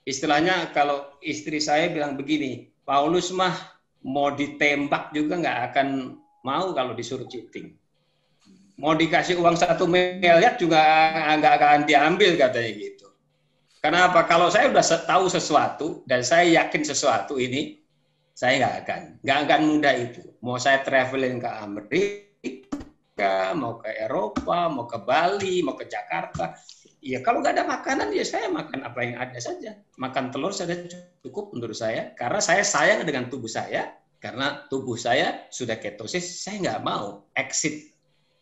istilahnya 0.02 0.74
kalau 0.74 1.14
istri 1.22 1.62
saya 1.62 1.86
bilang 1.86 2.18
begini, 2.18 2.74
Paulus 2.82 3.30
mah 3.30 3.54
mau 4.02 4.34
ditembak 4.34 5.14
juga 5.14 5.38
nggak 5.38 5.58
akan 5.72 6.18
mau 6.42 6.74
kalau 6.74 6.92
disuruh 6.92 7.24
cheating. 7.30 7.78
Mau 8.74 8.94
dikasih 8.98 9.38
uang 9.38 9.54
satu 9.54 9.86
miliar 9.86 10.58
juga 10.58 10.82
nggak 11.38 11.54
akan 11.62 11.78
diambil 11.86 12.34
katanya 12.34 12.70
gitu. 12.74 13.06
Kenapa? 13.78 14.26
Kalau 14.26 14.48
saya 14.50 14.72
udah 14.72 14.82
tahu 14.82 15.24
sesuatu 15.30 15.86
dan 16.08 16.24
saya 16.24 16.64
yakin 16.64 16.82
sesuatu 16.82 17.38
ini, 17.38 17.78
saya 18.34 18.58
nggak 18.58 18.74
akan, 18.82 19.02
nggak 19.22 19.38
akan 19.46 19.60
mudah 19.68 19.94
itu. 19.94 20.22
Mau 20.42 20.58
saya 20.58 20.82
traveling 20.82 21.38
ke 21.38 21.50
Amerika, 21.62 23.52
mau 23.54 23.78
ke 23.78 23.94
Eropa, 23.94 24.72
mau 24.72 24.90
ke 24.90 24.98
Bali, 24.98 25.62
mau 25.62 25.78
ke 25.78 25.86
Jakarta, 25.86 26.56
Ya 27.04 27.20
kalau 27.20 27.44
nggak 27.44 27.60
ada 27.60 27.68
makanan 27.68 28.16
ya 28.16 28.24
saya 28.24 28.48
makan 28.48 28.80
apa 28.80 28.98
yang 29.04 29.20
ada 29.20 29.36
saja. 29.36 29.76
Makan 30.00 30.32
telur 30.32 30.56
saja 30.56 30.72
cukup 31.20 31.52
menurut 31.52 31.76
saya 31.76 32.16
karena 32.16 32.40
saya 32.40 32.64
sayang 32.64 33.04
dengan 33.04 33.28
tubuh 33.28 33.44
saya 33.44 33.92
karena 34.24 34.64
tubuh 34.72 34.96
saya 34.96 35.44
sudah 35.52 35.76
ketosis. 35.76 36.40
Saya 36.40 36.64
nggak 36.64 36.80
mau 36.80 37.28
exit 37.36 37.93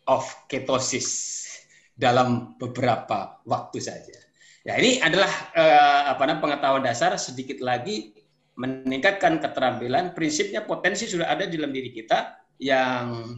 of 0.07 0.23
ketosis 0.51 1.43
dalam 1.93 2.57
beberapa 2.57 3.39
waktu 3.45 3.79
saja. 3.79 4.17
Ya 4.63 4.79
ini 4.79 5.03
adalah 5.03 5.29
eh, 5.53 6.01
apa 6.07 6.23
namanya 6.23 6.41
pengetahuan 6.41 6.83
dasar 6.87 7.11
sedikit 7.19 7.59
lagi 7.59 8.15
meningkatkan 8.55 9.43
keterampilan. 9.43 10.15
Prinsipnya 10.15 10.63
potensi 10.63 11.09
sudah 11.09 11.27
ada 11.27 11.43
di 11.43 11.59
dalam 11.59 11.75
diri 11.75 11.91
kita 11.91 12.39
yang 12.63 13.35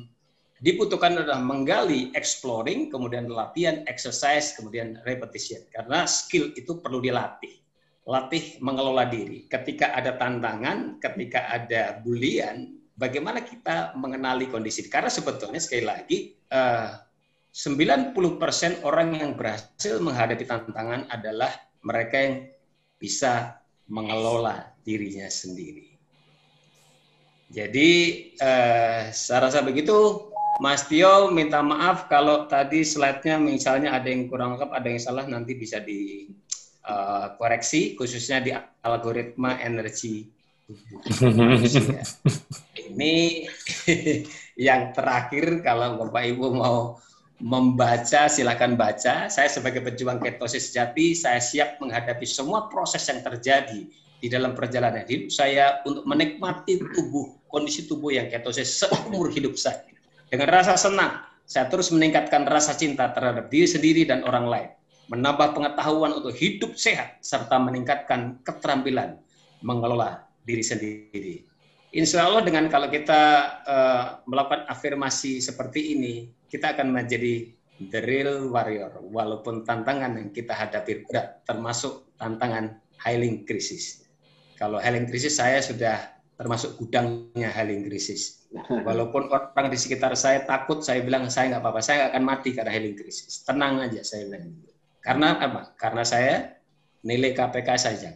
dibutuhkan 0.62 1.18
adalah 1.20 1.42
menggali, 1.42 2.14
exploring, 2.14 2.94
kemudian 2.94 3.28
latihan, 3.28 3.82
exercise, 3.90 4.54
kemudian 4.54 5.02
repetition. 5.04 5.66
Karena 5.74 6.06
skill 6.06 6.54
itu 6.56 6.80
perlu 6.80 7.02
dilatih. 7.02 7.58
Latih 8.06 8.62
mengelola 8.62 9.10
diri. 9.10 9.50
Ketika 9.50 9.98
ada 9.98 10.14
tantangan, 10.22 11.02
ketika 11.02 11.50
ada 11.50 12.06
bulian, 12.06 12.85
bagaimana 12.96 13.44
kita 13.44 13.94
mengenali 14.00 14.48
kondisi. 14.48 14.88
Karena 14.88 15.12
sebetulnya 15.12 15.60
sekali 15.60 15.86
lagi, 15.86 16.18
90% 16.50 17.52
eh, 17.52 18.80
orang 18.88 19.20
yang 19.20 19.36
berhasil 19.36 20.00
menghadapi 20.00 20.48
tantangan 20.48 21.12
adalah 21.12 21.52
mereka 21.84 22.18
yang 22.18 22.36
bisa 22.98 23.62
mengelola 23.86 24.74
dirinya 24.82 25.30
sendiri. 25.30 25.94
Jadi 27.54 27.90
eh, 28.42 29.14
saya 29.14 29.48
rasa 29.48 29.62
begitu 29.62 30.32
Mas 30.64 30.88
Tio 30.88 31.36
minta 31.36 31.60
maaf 31.60 32.08
kalau 32.08 32.48
tadi 32.48 32.88
slide-nya 32.88 33.36
misalnya 33.38 33.92
ada 33.92 34.08
yang 34.08 34.32
kurang 34.32 34.56
lengkap, 34.56 34.72
ada 34.72 34.88
yang 34.88 35.02
salah 35.04 35.28
nanti 35.28 35.54
bisa 35.54 35.84
dikoreksi 35.84 37.80
eh, 37.80 37.88
uh, 37.92 37.96
khususnya 38.00 38.40
di 38.40 38.56
algoritma 38.82 39.60
energi 39.60 40.32
Ini 42.76 43.16
yang 44.68 44.82
terakhir 44.98 45.62
kalau 45.62 46.02
Bapak 46.02 46.24
Ibu 46.26 46.48
mau 46.58 46.98
membaca 47.38 48.26
silakan 48.26 48.74
baca. 48.80 49.30
Saya 49.30 49.50
sebagai 49.52 49.86
pejuang 49.86 50.18
ketosis 50.24 50.72
sejati 50.72 51.14
saya 51.14 51.38
siap 51.38 51.78
menghadapi 51.84 52.26
semua 52.26 52.72
proses 52.72 53.06
yang 53.06 53.22
terjadi 53.22 53.86
di 54.18 54.28
dalam 54.32 54.56
perjalanan 54.58 55.06
hidup 55.06 55.30
saya 55.30 55.84
untuk 55.86 56.08
menikmati 56.08 56.82
tubuh 56.96 57.36
kondisi 57.52 57.86
tubuh 57.86 58.16
yang 58.16 58.32
ketosis 58.32 58.82
seumur 58.82 59.30
hidup 59.30 59.54
saya 59.60 59.86
dengan 60.26 60.50
rasa 60.50 60.74
senang, 60.74 61.22
saya 61.46 61.70
terus 61.70 61.94
meningkatkan 61.94 62.50
rasa 62.50 62.74
cinta 62.74 63.14
terhadap 63.14 63.54
diri 63.54 63.70
sendiri 63.70 64.10
dan 64.10 64.26
orang 64.26 64.50
lain, 64.50 64.70
menambah 65.14 65.54
pengetahuan 65.54 66.18
untuk 66.18 66.34
hidup 66.34 66.74
sehat, 66.74 67.22
serta 67.22 67.62
meningkatkan 67.62 68.42
keterampilan 68.42 69.22
mengelola 69.62 70.25
diri 70.46 70.64
sendiri. 70.64 71.36
Insya 71.96 72.28
Allah 72.28 72.44
dengan 72.44 72.68
kalau 72.68 72.92
kita 72.92 73.22
uh, 73.66 74.06
melakukan 74.28 74.68
afirmasi 74.68 75.40
seperti 75.40 75.96
ini, 75.96 76.28
kita 76.52 76.76
akan 76.76 76.92
menjadi 76.92 77.50
the 77.92 78.00
real 78.04 78.52
warrior. 78.52 79.00
Walaupun 79.00 79.64
tantangan 79.64 80.20
yang 80.20 80.30
kita 80.32 80.52
hadapi 80.52 81.08
berat, 81.08 81.44
termasuk 81.48 82.16
tantangan 82.20 82.80
healing 83.04 83.48
krisis. 83.48 84.04
Kalau 84.56 84.80
healing 84.80 85.08
krisis 85.08 85.40
saya 85.40 85.60
sudah 85.60 86.16
termasuk 86.36 86.76
gudangnya 86.80 87.48
healing 87.52 87.88
krisis. 87.88 88.48
Walaupun 88.88 89.32
orang 89.32 89.68
di 89.72 89.80
sekitar 89.80 90.16
saya 90.20 90.44
takut, 90.44 90.84
saya 90.84 91.04
bilang 91.04 91.28
saya 91.32 91.56
nggak 91.56 91.64
apa-apa, 91.64 91.80
saya 91.84 91.96
nggak 92.06 92.12
akan 92.16 92.24
mati 92.24 92.50
karena 92.52 92.72
healing 92.76 92.96
krisis. 92.96 93.44
Tenang 93.44 93.84
aja 93.84 94.04
saya 94.04 94.28
bilang. 94.28 94.52
Karena 95.00 95.40
apa? 95.40 95.62
Karena 95.80 96.04
saya 96.04 96.60
nilai 97.06 97.32
KPK 97.32 97.70
saja. 97.78 98.12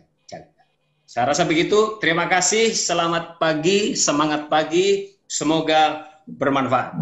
Saya 1.09 1.33
rasa 1.33 1.41
begitu. 1.41 1.97
Terima 1.97 2.29
kasih. 2.29 2.69
Selamat 2.69 3.41
pagi, 3.41 3.97
semangat 3.97 4.45
pagi. 4.45 5.17
Semoga 5.25 6.05
bermanfaat. 6.29 7.01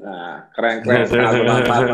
Nah, 0.00 0.48
keren 0.56 0.80
keren 0.80 1.04
sangat 1.12 1.36
bermanfaat. 1.36 1.84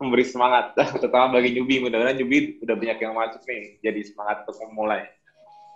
Memberi 0.00 0.24
semangat, 0.24 0.72
terutama 0.96 1.36
bagi 1.36 1.60
nyubi. 1.60 1.84
Mudah-mudahan 1.84 2.16
nyubi 2.16 2.56
udah 2.64 2.72
banyak 2.72 2.96
yang 2.96 3.12
masuk 3.12 3.44
nih, 3.44 3.84
jadi 3.84 4.00
semangat 4.00 4.48
untuk 4.48 4.64
memulai. 4.64 5.04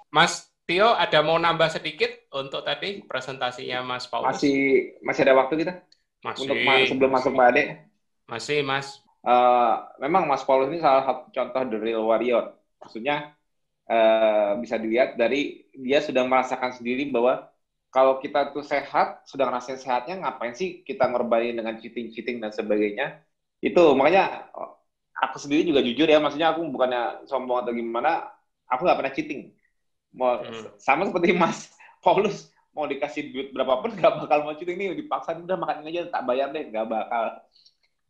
Mas 0.08 0.48
Tio, 0.64 0.96
ada 0.96 1.20
mau 1.20 1.36
nambah 1.36 1.76
sedikit 1.76 2.08
untuk 2.32 2.64
tadi 2.64 3.04
presentasinya 3.04 3.84
Mas 3.84 4.08
Paulus? 4.08 4.40
Masih 4.40 4.96
masih 5.04 5.28
ada 5.28 5.36
waktu 5.36 5.60
kita 5.60 5.76
Masih. 6.24 6.48
untuk 6.48 6.56
ma- 6.64 6.88
sebelum 6.88 7.12
masuk 7.12 7.36
Pak 7.36 7.46
Ade. 7.52 7.84
Masih, 8.24 8.64
Mas. 8.64 9.04
Eh, 9.20 9.74
memang 10.00 10.24
Mas 10.24 10.40
Paulus 10.40 10.72
ini 10.72 10.80
salah 10.80 11.04
satu 11.04 11.28
contoh 11.28 11.68
the 11.68 11.76
real 11.76 12.08
warrior. 12.08 12.56
Maksudnya 12.82 13.14
eh, 13.90 14.52
bisa 14.62 14.76
dilihat 14.80 15.16
dari 15.20 15.66
dia 15.76 15.98
sudah 16.04 16.22
merasakan 16.26 16.72
sendiri 16.76 17.10
bahwa 17.14 17.48
kalau 17.90 18.22
kita 18.22 18.54
tuh 18.54 18.62
sehat, 18.62 19.26
sudah 19.26 19.50
ngerasain 19.50 19.80
sehatnya, 19.82 20.14
ngapain 20.22 20.54
sih 20.54 20.86
kita 20.86 21.10
ngorbanin 21.10 21.58
dengan 21.58 21.74
cheating-cheating 21.82 22.38
dan 22.42 22.52
sebagainya? 22.54 23.18
Itu 23.58 23.98
makanya 23.98 24.46
oh, 24.54 24.78
aku 25.18 25.36
sendiri 25.42 25.66
juga 25.66 25.80
jujur 25.82 26.06
ya, 26.06 26.18
maksudnya 26.22 26.54
aku 26.54 26.62
bukannya 26.70 27.26
sombong 27.26 27.66
atau 27.66 27.72
gimana, 27.74 28.30
aku 28.70 28.80
nggak 28.86 28.98
pernah 28.98 29.14
cheating. 29.16 29.40
Mau 30.14 30.42
Hmm. 30.42 30.66
sama 30.78 31.06
seperti 31.06 31.30
Mas 31.34 31.70
Paulus 32.02 32.50
mau 32.74 32.86
dikasih 32.86 33.34
duit 33.34 33.48
berapapun 33.50 33.94
nggak 33.98 34.12
bakal 34.26 34.38
mau 34.46 34.54
cheating 34.54 34.78
nih, 34.78 34.88
dipaksa 34.94 35.34
udah 35.34 35.58
makan 35.58 35.86
aja 35.90 36.06
tak 36.14 36.22
bayar 36.28 36.48
deh, 36.54 36.70
nggak 36.70 36.86
bakal. 36.86 37.24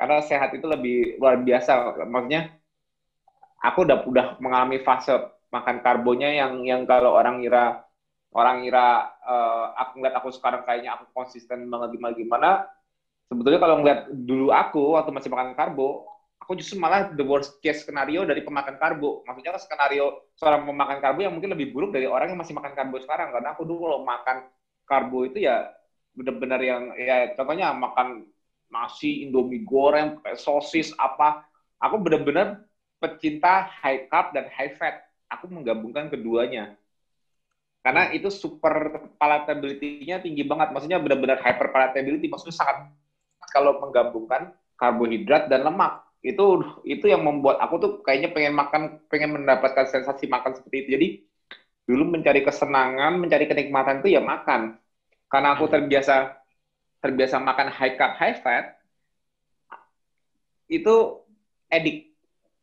Karena 0.00 0.16
sehat 0.24 0.50
itu 0.56 0.66
lebih 0.68 1.20
luar 1.20 1.36
biasa, 1.40 1.72
maksudnya 2.08 2.59
aku 3.60 3.84
udah 3.84 3.98
udah 4.08 4.26
mengalami 4.40 4.80
fase 4.80 5.12
makan 5.52 5.84
karbonya 5.84 6.32
yang 6.32 6.64
yang 6.64 6.82
kalau 6.88 7.14
orang 7.14 7.40
ngira 7.44 7.84
orang 8.32 8.64
ngira 8.64 9.12
eh, 9.22 9.64
aku 9.78 9.92
ngeliat 10.00 10.16
aku 10.18 10.28
sekarang 10.32 10.62
kayaknya 10.64 10.96
aku 10.96 11.04
konsisten 11.12 11.68
banget 11.68 11.98
gimana 11.98 12.12
gimana 12.16 12.50
sebetulnya 13.28 13.60
kalau 13.62 13.76
ngeliat 13.82 14.00
dulu 14.10 14.48
aku 14.50 14.82
waktu 14.96 15.10
masih 15.12 15.30
makan 15.30 15.52
karbo 15.54 16.10
aku 16.50 16.58
justru 16.58 16.82
malah 16.82 17.14
the 17.14 17.22
worst 17.22 17.62
case 17.62 17.86
skenario 17.86 18.26
dari 18.26 18.42
pemakan 18.42 18.74
karbo. 18.74 19.22
Maksudnya 19.22 19.54
kan 19.54 19.62
skenario 19.62 20.26
seorang 20.34 20.66
pemakan 20.66 20.98
karbo 20.98 21.22
yang 21.22 21.38
mungkin 21.38 21.54
lebih 21.54 21.70
buruk 21.70 21.94
dari 21.94 22.10
orang 22.10 22.34
yang 22.34 22.40
masih 22.42 22.58
makan 22.58 22.74
karbo 22.74 22.98
sekarang. 22.98 23.30
Karena 23.30 23.54
aku 23.54 23.62
dulu 23.62 23.86
kalau 23.86 24.00
makan 24.02 24.36
karbo 24.82 25.18
itu 25.30 25.46
ya 25.46 25.70
benar-benar 26.10 26.58
yang 26.58 26.90
ya 26.98 27.30
contohnya 27.38 27.70
makan 27.70 28.26
nasi 28.66 29.22
indomie 29.22 29.62
goreng 29.62 30.18
sosis 30.34 30.90
apa. 30.98 31.46
Aku 31.78 32.02
benar-benar 32.02 32.66
pecinta 33.00 33.66
high 33.80 34.06
carb 34.06 34.36
dan 34.36 34.46
high 34.52 34.76
fat 34.76 35.08
aku 35.32 35.48
menggabungkan 35.48 36.12
keduanya 36.12 36.76
karena 37.80 38.12
itu 38.12 38.28
super 38.28 39.08
palatability-nya 39.16 40.20
tinggi 40.20 40.44
banget. 40.44 40.68
Maksudnya 40.72 41.00
benar-benar 41.00 41.40
hyper 41.40 41.72
palatability. 41.72 42.28
Maksudnya 42.28 42.56
sangat 42.60 42.92
kalau 43.48 43.80
menggabungkan 43.80 44.52
karbohidrat 44.76 45.48
dan 45.48 45.64
lemak. 45.64 46.04
Itu 46.20 46.60
itu 46.84 47.08
yang 47.08 47.24
membuat 47.24 47.56
aku 47.64 47.74
tuh 47.80 47.92
kayaknya 48.04 48.36
pengen 48.36 48.52
makan, 48.52 48.82
pengen 49.08 49.32
mendapatkan 49.32 49.88
sensasi 49.88 50.28
makan 50.28 50.52
seperti 50.60 50.76
itu. 50.84 50.88
Jadi 50.92 51.08
dulu 51.88 52.04
mencari 52.12 52.44
kesenangan, 52.44 53.16
mencari 53.16 53.48
kenikmatan 53.48 54.04
itu 54.04 54.12
ya 54.12 54.20
makan. 54.20 54.76
Karena 55.32 55.56
aku 55.56 55.64
terbiasa 55.72 56.36
terbiasa 57.00 57.40
makan 57.40 57.72
high 57.72 57.96
carb, 57.96 58.12
high 58.20 58.36
fat, 58.44 58.76
itu 60.68 61.24
edik. 61.72 62.09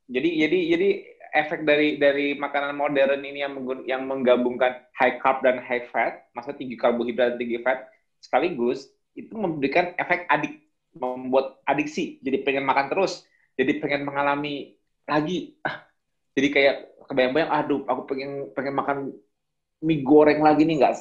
Jadi 0.08 0.30
jadi 0.40 0.58
jadi 0.76 0.88
efek 1.36 1.68
dari 1.68 2.00
dari 2.00 2.32
makanan 2.32 2.72
modern 2.72 3.20
ini 3.20 3.44
yang 3.44 3.52
menggun- 3.60 3.84
yang 3.84 4.02
menggabungkan 4.08 4.72
high 4.96 5.16
carb 5.20 5.44
dan 5.44 5.60
high 5.60 5.84
fat, 5.84 6.16
maksudnya 6.32 6.58
tinggi 6.64 6.76
karbohidrat 6.80 7.36
dan 7.36 7.38
tinggi 7.40 7.60
fat, 7.60 7.84
sekaligus 8.24 8.88
itu 9.20 9.34
memberikan 9.36 9.92
efek 10.00 10.24
adik, 10.32 10.56
membuat 10.96 11.52
adiksi, 11.68 12.16
jadi 12.24 12.40
pengen 12.40 12.64
makan 12.64 12.88
terus, 12.88 13.20
jadi 13.60 13.76
pengen 13.76 14.08
mengalami 14.08 14.72
lagi, 15.04 15.52
ah, 15.68 15.76
jadi 16.38 16.48
kayak 16.54 16.76
kebayang-bayang, 17.10 17.52
aduh, 17.52 17.82
aku 17.88 18.02
pengen 18.08 18.32
pengen 18.56 18.76
makan 18.78 18.98
mie 19.84 20.02
goreng 20.02 20.40
lagi 20.42 20.64
nih, 20.66 20.76
nggak 20.82 20.94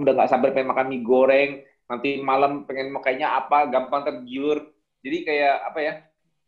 udah 0.00 0.12
nggak 0.16 0.30
sabar 0.32 0.48
pengen 0.54 0.70
makan 0.72 0.86
mie 0.88 1.02
goreng, 1.04 1.50
nanti 1.90 2.18
malam 2.20 2.64
pengen 2.68 2.92
mau 2.94 3.02
kayaknya 3.04 3.36
apa, 3.38 3.68
gampang 3.68 4.02
tergiur, 4.06 4.64
jadi 5.04 5.16
kayak 5.26 5.54
apa 5.72 5.78
ya? 5.82 5.92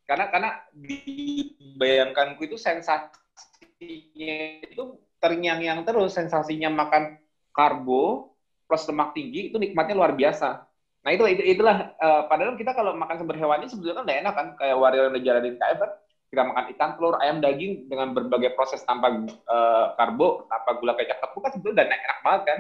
Karena 0.09 0.33
karena 0.33 0.51
dibayangkanku 0.73 2.49
itu 2.49 2.57
sensasinya 2.57 4.37
itu 4.65 4.97
terngiang-ngiang 5.21 5.85
terus 5.85 6.17
sensasinya 6.17 6.73
makan 6.73 7.21
karbo 7.53 8.33
plus 8.65 8.89
lemak 8.89 9.13
tinggi 9.13 9.53
itu 9.53 9.61
nikmatnya 9.61 9.93
luar 9.93 10.17
biasa. 10.17 10.65
Nah 11.05 11.11
itu, 11.13 11.29
itu 11.29 11.43
itulah 11.57 11.93
eh, 11.93 12.23
padahal 12.25 12.57
kita 12.57 12.73
kalau 12.73 12.97
makan 12.97 13.21
sumber 13.21 13.37
hewani 13.37 13.69
sebetulnya 13.69 14.01
kan 14.01 14.05
udah 14.09 14.17
enak 14.25 14.35
kan 14.35 14.47
kayak 14.57 14.77
warrior 14.81 15.05
yang 15.13 15.17
dijalanin 15.21 15.57
KF 15.61 15.79
kan 15.81 15.93
kita 16.29 16.43
makan 16.45 16.65
ikan 16.77 16.91
telur 17.01 17.17
ayam 17.25 17.41
daging 17.41 17.89
dengan 17.89 18.13
berbagai 18.13 18.53
proses 18.57 18.81
tanpa 18.89 19.13
eh, 19.29 19.87
karbo 19.97 20.49
tanpa 20.49 20.71
gula 20.81 20.97
kecap 20.97 21.21
tepung 21.21 21.45
kan 21.45 21.53
sebetulnya 21.53 21.85
udah 21.85 21.87
enak 21.89 22.19
banget 22.25 22.43
kan. 22.49 22.59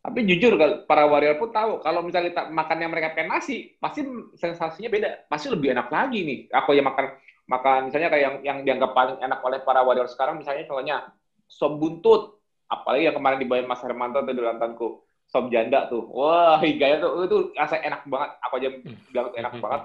Tapi 0.00 0.24
jujur 0.24 0.56
kalau 0.56 0.88
para 0.88 1.04
warrior 1.04 1.36
pun 1.36 1.52
tahu 1.52 1.84
kalau 1.84 2.00
misalnya 2.00 2.32
kita 2.32 2.42
makan 2.48 2.76
yang 2.80 2.88
mereka 2.88 3.12
pakai 3.12 3.28
nasi 3.28 3.76
pasti 3.76 4.00
sensasinya 4.32 4.88
beda, 4.88 5.28
pasti 5.28 5.52
lebih 5.52 5.76
enak 5.76 5.92
lagi 5.92 6.24
nih. 6.24 6.38
Aku 6.56 6.72
yang 6.72 6.88
makan 6.88 7.20
makan 7.44 7.92
misalnya 7.92 8.08
kayak 8.08 8.24
yang 8.24 8.36
yang 8.40 8.58
dianggap 8.64 8.96
paling 8.96 9.20
enak 9.20 9.44
oleh 9.44 9.60
para 9.60 9.84
warrior 9.84 10.08
sekarang 10.08 10.40
misalnya 10.40 10.64
contohnya 10.64 10.96
sop 11.44 11.76
buntut. 11.76 12.40
Apalagi 12.70 13.12
yang 13.12 13.16
kemarin 13.18 13.42
dibawain 13.44 13.68
Mas 13.68 13.82
Hermanto 13.84 14.24
tuh 14.24 14.32
di 14.32 14.40
lantanku 14.40 15.04
sop 15.28 15.52
janda 15.52 15.84
tuh. 15.92 16.08
Wah 16.16 16.56
gaya 16.64 16.96
tuh 16.96 17.28
itu 17.28 17.38
rasa 17.52 17.76
enak 17.84 18.00
banget. 18.08 18.30
Aku 18.48 18.54
aja 18.56 18.68
bilang 19.12 19.28
enak 19.36 19.52
banget. 19.62 19.80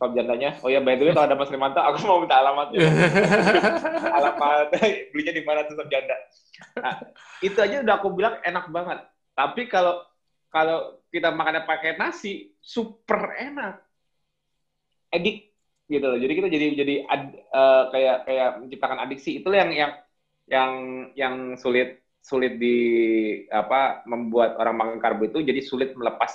Sop 0.00 0.10
jandanya. 0.16 0.56
Oh 0.64 0.72
ya 0.72 0.80
by 0.80 0.96
the 0.96 1.04
way 1.04 1.12
kalau 1.12 1.28
ada 1.28 1.36
Mas 1.36 1.52
Hermanto 1.52 1.84
aku 1.84 2.00
mau 2.08 2.24
minta 2.24 2.40
alamatnya 2.40 2.80
alamat 4.08 4.72
belinya 5.12 5.32
di 5.36 5.42
mana 5.44 5.68
tuh 5.68 5.76
sop 5.76 5.88
janda? 5.92 6.16
Nah, 6.80 6.96
itu 7.44 7.58
aja 7.60 7.84
udah 7.84 7.94
aku 8.00 8.08
bilang 8.16 8.40
enak 8.40 8.64
banget 8.72 9.04
tapi 9.40 9.64
kalau 9.72 10.04
kalau 10.52 11.00
kita 11.08 11.32
makannya 11.32 11.64
pakai 11.64 11.96
nasi 11.96 12.52
super 12.60 13.32
enak 13.40 13.80
edik 15.08 15.50
gitu 15.90 16.06
loh. 16.06 16.18
Jadi 16.20 16.32
kita 16.38 16.48
jadi 16.52 16.66
jadi 16.76 16.94
ad, 17.08 17.22
uh, 17.50 17.82
kayak 17.90 18.16
kayak 18.28 18.48
menciptakan 18.62 18.98
adiksi. 19.02 19.30
Itulah 19.42 19.66
yang 19.66 19.72
yang 19.72 19.92
yang 20.46 20.72
yang 21.18 21.34
sulit 21.58 22.04
sulit 22.20 22.60
di 22.60 22.76
apa 23.50 24.04
membuat 24.06 24.60
orang 24.60 24.76
makan 24.76 24.98
karbo 25.02 25.24
itu 25.26 25.42
jadi 25.42 25.60
sulit 25.64 25.96
melepas 25.98 26.30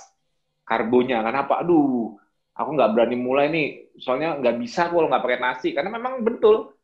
karbonya. 0.68 1.24
Karena 1.24 1.48
apa? 1.48 1.64
Aduh, 1.64 2.18
aku 2.58 2.70
nggak 2.76 2.92
berani 2.92 3.16
mulai 3.16 3.48
nih. 3.54 3.68
Soalnya 4.02 4.36
nggak 4.42 4.56
bisa 4.60 4.92
kalau 4.92 5.08
nggak 5.08 5.24
pakai 5.24 5.40
nasi. 5.40 5.70
Karena 5.72 5.90
memang 5.94 6.26
betul 6.26 6.76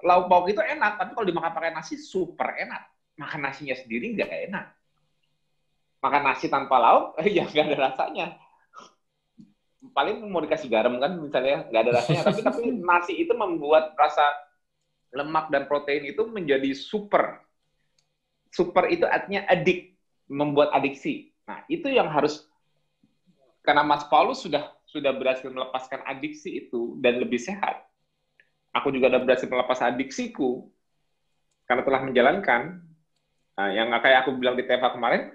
lauk 0.00 0.32
pauk 0.32 0.48
itu 0.48 0.62
enak, 0.64 0.96
tapi 0.96 1.12
kalau 1.12 1.26
dimakan 1.28 1.52
pakai 1.52 1.72
nasi 1.74 1.98
super 1.98 2.54
enak. 2.54 2.86
Makan 3.18 3.40
nasinya 3.42 3.74
sendiri 3.76 4.14
nggak 4.14 4.30
enak. 4.48 4.64
Makan 6.00 6.22
nasi 6.24 6.48
tanpa 6.48 6.80
lauk, 6.80 7.16
ya 7.36 7.44
nggak 7.44 7.66
ada 7.72 7.78
rasanya. 7.92 8.26
Paling 9.92 10.24
mau 10.28 10.44
dikasih 10.44 10.68
garam 10.68 10.96
kan 11.00 11.12
misalnya 11.16 11.68
nggak 11.68 11.82
ada 11.84 11.92
rasanya. 12.00 12.22
Tapi 12.28 12.40
tapi 12.40 12.62
nasi 12.88 13.12
itu 13.20 13.32
membuat 13.36 13.92
rasa 13.96 14.24
lemak 15.12 15.50
dan 15.50 15.66
protein 15.68 16.08
itu 16.08 16.24
menjadi 16.24 16.72
super. 16.72 17.42
Super 18.50 18.90
itu 18.90 19.04
artinya 19.06 19.44
adik 19.46 19.94
membuat 20.30 20.72
adiksi. 20.72 21.30
Nah 21.44 21.66
itu 21.66 21.90
yang 21.90 22.08
harus 22.08 22.46
karena 23.60 23.84
Mas 23.84 24.06
Paulus 24.08 24.40
sudah 24.40 24.72
sudah 24.88 25.14
berhasil 25.14 25.46
melepaskan 25.46 26.02
adiksi 26.06 26.66
itu 26.66 26.96
dan 26.98 27.20
lebih 27.20 27.38
sehat. 27.38 27.84
Aku 28.74 28.94
juga 28.94 29.10
udah 29.10 29.22
berhasil 29.22 29.50
melepas 29.50 29.82
adiksiku 29.82 30.70
karena 31.66 31.82
telah 31.86 32.02
menjalankan 32.02 32.82
nah, 33.54 33.70
yang 33.70 33.90
kayak 34.02 34.26
aku 34.26 34.34
bilang 34.38 34.58
di 34.58 34.66
TV 34.66 34.82
kemarin 34.90 35.30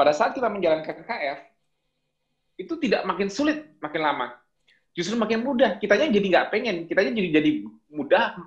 pada 0.00 0.16
saat 0.16 0.32
kita 0.32 0.48
menjalankan 0.48 0.96
KKF 1.04 1.40
itu 2.56 2.72
tidak 2.80 3.04
makin 3.04 3.28
sulit 3.28 3.76
makin 3.84 4.00
lama. 4.00 4.26
Justru 4.96 5.20
makin 5.20 5.44
mudah. 5.44 5.76
Kitanya 5.76 6.08
jadi 6.08 6.26
nggak 6.32 6.48
pengen. 6.48 6.76
Kitanya 6.88 7.12
jadi 7.12 7.28
jadi 7.40 7.50
mudah 7.92 8.40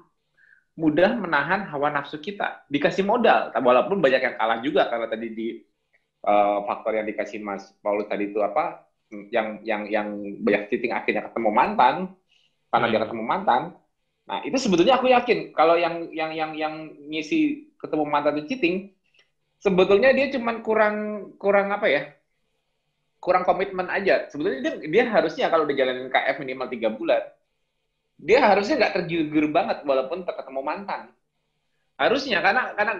mudah 0.74 1.12
menahan 1.14 1.70
hawa 1.70 1.94
nafsu 1.94 2.18
kita. 2.18 2.66
Dikasih 2.74 3.06
modal. 3.06 3.54
Walaupun 3.54 4.02
banyak 4.02 4.22
yang 4.22 4.36
kalah 4.42 4.60
juga 4.66 4.90
karena 4.90 5.06
tadi 5.06 5.28
di 5.30 5.48
uh, 6.26 6.66
faktor 6.66 6.98
yang 6.98 7.06
dikasih 7.06 7.40
Mas 7.46 7.70
Paulus 7.86 8.10
tadi 8.10 8.34
itu 8.34 8.42
apa 8.42 8.90
yang 9.30 9.62
yang 9.62 9.86
yang 9.86 10.08
banyak 10.42 10.74
cheating 10.74 10.90
akhirnya 10.90 11.30
ketemu 11.30 11.50
mantan 11.54 11.96
karena 12.74 12.88
dia 12.90 12.98
Hmm. 12.98 13.06
ketemu 13.06 13.24
mantan. 13.26 13.62
Nah, 14.24 14.40
itu 14.48 14.58
sebetulnya 14.58 14.98
aku 14.98 15.12
yakin. 15.12 15.54
Kalau 15.54 15.76
yang 15.78 16.10
yang 16.10 16.32
yang 16.34 16.52
yang 16.58 16.74
ngisi 17.12 17.70
ketemu 17.78 18.04
mantan 18.08 18.40
itu 18.42 18.56
cheating, 18.56 18.93
sebetulnya 19.64 20.12
dia 20.12 20.28
cuman 20.36 20.60
kurang 20.60 20.96
kurang 21.40 21.72
apa 21.72 21.88
ya? 21.88 22.04
Kurang 23.24 23.48
komitmen 23.48 23.88
aja. 23.88 24.28
Sebetulnya 24.28 24.60
dia, 24.60 24.74
dia 24.84 25.04
harusnya 25.08 25.48
kalau 25.48 25.64
udah 25.64 25.76
jalanin 25.80 26.12
KF 26.12 26.36
minimal 26.44 26.68
tiga 26.68 26.92
bulan, 26.92 27.24
dia 28.20 28.44
harusnya 28.44 28.76
nggak 28.76 28.94
tergiur 29.00 29.48
banget 29.50 29.88
walaupun 29.88 30.28
ketemu 30.28 30.62
mantan. 30.62 31.02
Harusnya 31.96 32.44
karena 32.44 32.76
karena 32.76 32.94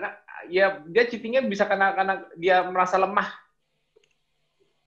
ya 0.48 0.80
dia 0.88 1.04
cheatingnya 1.12 1.44
bisa 1.44 1.68
karena 1.68 1.92
karena 1.92 2.14
dia 2.40 2.64
merasa 2.64 2.96
lemah. 2.96 3.28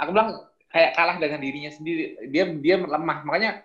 Aku 0.01 0.12
bilang 0.16 0.49
kayak 0.72 0.97
kalah 0.97 1.16
dengan 1.20 1.41
dirinya 1.45 1.68
sendiri. 1.68 2.16
Dia 2.33 2.49
dia 2.57 2.77
lemah. 2.81 3.18
Makanya 3.29 3.61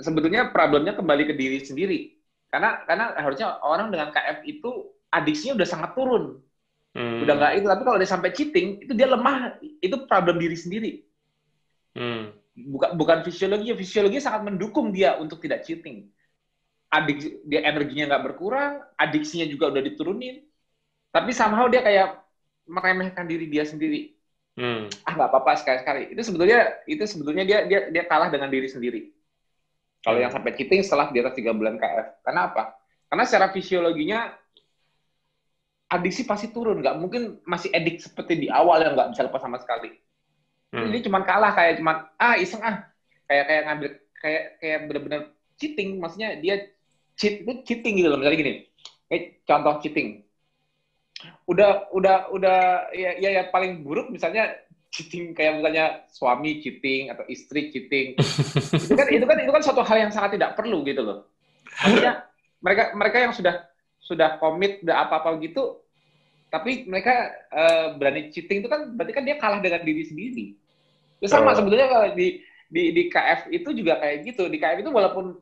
sebetulnya 0.00 0.48
problemnya 0.48 0.96
kembali 0.96 1.28
ke 1.28 1.34
diri 1.36 1.60
sendiri. 1.60 2.16
Karena 2.48 2.80
karena 2.88 3.12
harusnya 3.20 3.60
orang 3.60 3.92
dengan 3.92 4.08
KF 4.08 4.40
itu 4.48 4.88
adiksinya 5.12 5.60
udah 5.60 5.68
sangat 5.68 5.92
turun. 5.92 6.40
Hmm. 6.98 7.22
Udah 7.22 7.34
nggak 7.38 7.52
itu. 7.62 7.66
Tapi 7.70 7.82
kalau 7.86 7.98
dia 8.02 8.10
sampai 8.10 8.30
cheating, 8.34 8.82
itu 8.82 8.92
dia 8.98 9.06
lemah. 9.06 9.62
Itu 9.78 10.02
problem 10.10 10.42
diri 10.42 10.58
sendiri. 10.58 10.92
Hmm. 11.94 12.34
Bukan 12.58 12.98
bukan 12.98 13.22
fisiologi. 13.22 13.70
Fisiologi 13.78 14.18
sangat 14.18 14.50
mendukung 14.50 14.90
dia 14.90 15.14
untuk 15.14 15.38
tidak 15.38 15.62
cheating. 15.62 16.10
Adik 16.90 17.46
dia 17.46 17.62
energinya 17.62 18.16
nggak 18.16 18.24
berkurang, 18.34 18.82
adiksinya 18.98 19.46
juga 19.46 19.70
udah 19.70 19.82
diturunin. 19.84 20.42
Tapi 21.14 21.30
somehow 21.30 21.70
dia 21.70 21.86
kayak 21.86 22.18
meremehkan 22.66 23.30
diri 23.30 23.46
dia 23.46 23.62
sendiri. 23.62 24.18
Hmm. 24.58 24.90
ah 25.06 25.14
nggak 25.14 25.30
apa-apa 25.30 25.54
sekali-sekali. 25.62 26.18
Itu 26.18 26.26
sebetulnya 26.26 26.82
itu 26.90 27.06
sebetulnya 27.06 27.46
dia 27.46 27.62
dia 27.70 27.94
dia 27.94 28.04
kalah 28.10 28.26
dengan 28.26 28.50
diri 28.50 28.66
sendiri. 28.66 29.14
Kalau 30.02 30.18
yang 30.18 30.34
sampai 30.34 30.50
cheating 30.58 30.82
setelah 30.82 31.14
di 31.14 31.22
atas 31.22 31.38
tiga 31.38 31.54
bulan 31.54 31.78
KF. 31.78 32.26
Karena 32.26 32.50
apa? 32.50 32.74
Karena 33.06 33.22
secara 33.22 33.46
fisiologinya 33.54 34.34
adiksi 35.88 36.22
pasti 36.28 36.52
turun. 36.52 36.84
Nggak 36.84 36.96
mungkin 37.00 37.42
masih 37.44 37.72
edik 37.72 38.00
seperti 38.00 38.46
di 38.46 38.48
awal 38.48 38.84
yang 38.84 38.94
nggak 38.94 39.16
bisa 39.16 39.26
lepas 39.26 39.42
sama 39.42 39.58
sekali. 39.60 39.92
Hmm. 40.72 40.88
Ini 40.92 41.00
cuma 41.04 41.24
kalah 41.24 41.56
kayak 41.56 41.80
cuman 41.80 41.96
ah 42.20 42.36
iseng 42.36 42.60
ah 42.60 42.84
kayak 43.24 43.44
kayak 43.48 43.62
ngambil 43.64 43.90
kayak 44.20 44.42
kayak 44.60 44.78
bener-bener 44.86 45.20
cheating. 45.56 45.98
Maksudnya 45.98 46.38
dia 46.38 46.70
cheat 47.16 47.42
itu 47.42 47.52
cheating 47.64 48.04
gitu 48.04 48.08
loh. 48.12 48.20
Misalnya 48.20 48.38
gini, 48.38 48.52
kayak 49.08 49.42
contoh 49.48 49.74
cheating 49.80 50.28
udah 51.48 51.90
udah 51.90 52.30
udah 52.30 52.92
ya, 52.94 53.18
ya 53.18 53.30
ya 53.40 53.42
paling 53.50 53.82
buruk 53.82 54.12
misalnya 54.12 54.54
cheating 54.88 55.34
kayak 55.34 55.60
misalnya 55.60 56.06
suami 56.12 56.62
cheating 56.62 57.10
atau 57.10 57.24
istri 57.26 57.74
cheating 57.74 58.14
itu 58.84 58.94
kan 58.94 59.08
itu 59.10 59.24
kan 59.26 59.36
itu 59.42 59.50
kan 59.50 59.62
suatu 59.64 59.82
hal 59.82 60.08
yang 60.08 60.12
sangat 60.14 60.38
tidak 60.38 60.54
perlu 60.54 60.86
gitu 60.86 61.02
loh 61.02 61.18
maksudnya 61.82 62.28
mereka 62.62 62.82
mereka 62.94 63.16
yang 63.18 63.32
sudah 63.34 63.66
sudah 64.08 64.40
komit 64.40 64.80
udah 64.80 65.04
apa 65.04 65.20
apa 65.20 65.36
gitu 65.38 65.84
tapi 66.48 66.88
mereka 66.88 67.12
eh, 67.52 67.86
berani 68.00 68.32
cheating 68.32 68.64
itu 68.64 68.68
kan 68.72 68.88
berarti 68.96 69.12
kan 69.12 69.24
dia 69.28 69.36
kalah 69.36 69.60
dengan 69.60 69.84
diri 69.84 70.00
sendiri. 70.00 70.44
Itu 71.20 71.28
sama 71.28 71.52
Oh. 71.52 71.60
sebetulnya 71.60 71.92
kalau 71.92 72.08
di 72.16 72.40
di 72.72 72.82
di 72.96 73.02
KF 73.12 73.52
itu 73.52 73.68
juga 73.76 74.00
kayak 74.00 74.24
gitu. 74.24 74.48
Di 74.48 74.56
KF 74.56 74.80
itu 74.80 74.88
walaupun 74.88 75.36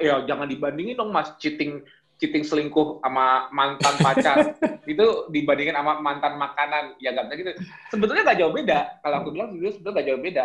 ya 0.00 0.24
jangan 0.24 0.48
dibandingin 0.48 0.96
dong 0.96 1.12
mas 1.12 1.36
cheating 1.36 1.84
cheating 2.16 2.48
selingkuh 2.48 3.04
sama 3.04 3.52
mantan 3.52 3.94
pacar. 4.00 4.56
Itu 4.88 5.28
dibandingin 5.28 5.76
sama 5.76 6.00
mantan 6.00 6.40
makanan. 6.40 6.96
Ya 6.96 7.12
nggak 7.12 7.28
bisa 7.28 7.36
gitu. 7.36 7.52
Sebetulnya 7.92 8.22
nggak 8.24 8.38
jauh 8.40 8.54
beda. 8.56 8.78
Kalau 9.04 9.16
aku 9.20 9.28
bilang 9.36 9.48
sebetulnya 9.52 9.72
sebetulnya 9.76 9.94
nggak 10.00 10.08
jauh 10.08 10.22
beda. 10.22 10.44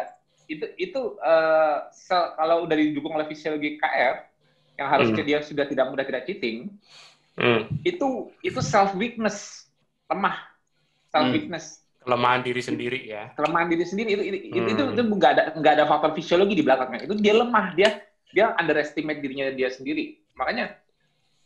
Itu 0.51 0.65
itu 0.75 1.01
sel- 1.95 2.31
kalau 2.35 2.67
udah 2.67 2.75
didukung 2.75 3.15
oleh 3.15 3.29
fisiologi 3.29 3.79
KF 3.79 4.15
yang 4.75 4.87
harusnya 4.91 5.23
dia 5.23 5.39
sudah 5.39 5.63
tidak 5.63 5.85
mudah 5.87 6.03
tidak 6.03 6.27
cheating 6.27 6.75
Hmm. 7.37 7.69
itu 7.85 8.33
itu 8.41 8.59
self 8.59 8.97
weakness 8.97 9.69
lemah 10.09 10.37
self 11.07 11.29
weakness 11.29 11.85
Kelemahan 12.01 12.39
diri 12.39 12.63
sendiri 12.63 12.99
ya. 13.03 13.35
kelemahan 13.35 13.67
diri 13.67 13.83
sendiri 13.83 14.15
itu 14.15 14.23
itu 14.23 14.37
itu, 14.47 14.59
Hmm. 14.63 14.71
itu, 14.71 14.81
itu 14.95 15.03
nggak 15.11 15.31
ada 15.35 15.43
nggak 15.59 15.73
ada 15.75 15.85
faktor 15.85 16.15
fisiologi 16.15 16.55
di 16.55 16.63
belakangnya 16.63 17.03
itu 17.03 17.13
dia 17.19 17.33
lemah 17.35 17.75
dia 17.75 17.89
dia 18.31 18.55
underestimate 18.55 19.19
dirinya 19.19 19.51
dia 19.51 19.67
sendiri 19.67 20.17
makanya 20.33 20.71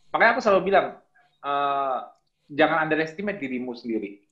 makanya 0.08 0.30
aku 0.32 0.40
selalu 0.40 0.70
bilang 0.70 0.86
eh, 1.42 1.98
jangan 2.48 2.86
underestimate 2.86 3.36
dirimu 3.36 3.74
sendiri 3.74 4.22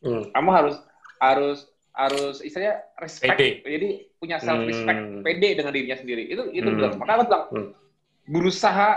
Hmm. 0.00 0.32
kamu 0.32 0.48
harus 0.48 0.76
harus 1.20 1.58
harus 1.92 2.40
istilahnya 2.40 2.80
respect 2.96 3.36
Pede. 3.36 3.60
jadi 3.60 3.88
punya 4.16 4.40
self 4.40 4.64
respect 4.64 4.96
Hmm. 4.96 5.20
pede 5.20 5.48
dengan 5.52 5.76
dirinya 5.76 5.98
sendiri 6.00 6.24
itu 6.24 6.42
itu 6.50 6.64
Hmm. 6.64 6.76
bilang 6.80 6.92
makanya 6.96 7.14
aku 7.14 7.26
bilang 7.28 7.44
Hmm. 7.52 7.68
berusaha 8.24 8.90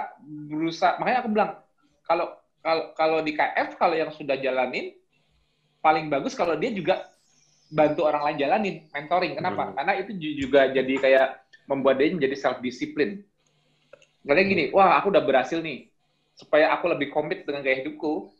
berusaha 0.47 0.95
makanya 0.95 1.19
aku 1.19 1.29
bilang 1.29 1.51
kalau 2.07 2.27
kalau 2.63 2.83
kalau 2.99 3.17
di 3.25 3.31
KF 3.37 3.69
kalau 3.81 3.95
yang 3.97 4.11
sudah 4.13 4.37
jalanin 4.39 4.95
paling 5.83 6.07
bagus 6.13 6.33
kalau 6.37 6.55
dia 6.57 6.71
juga 6.73 6.95
bantu 7.71 8.01
orang 8.09 8.23
lain 8.31 8.37
jalanin 8.43 8.75
mentoring 8.93 9.33
kenapa 9.39 9.63
Hmm. 9.63 9.77
karena 9.77 9.93
itu 10.01 10.11
ju- 10.21 10.37
juga 10.47 10.61
jadi 10.71 10.93
kayak 11.03 11.27
membuat 11.69 11.95
dia 12.01 12.13
menjadi 12.15 12.35
self 12.39 12.59
disiplin 12.63 13.23
Makanya 14.23 14.45
gini, 14.47 14.63
wah 14.75 14.99
aku 14.99 15.11
udah 15.13 15.23
berhasil 15.23 15.59
nih. 15.59 15.91
Supaya 16.33 16.73
aku 16.75 16.89
lebih 16.89 17.13
komit 17.13 17.45
dengan 17.45 17.61
gaya 17.61 17.83
hidupku, 17.83 18.33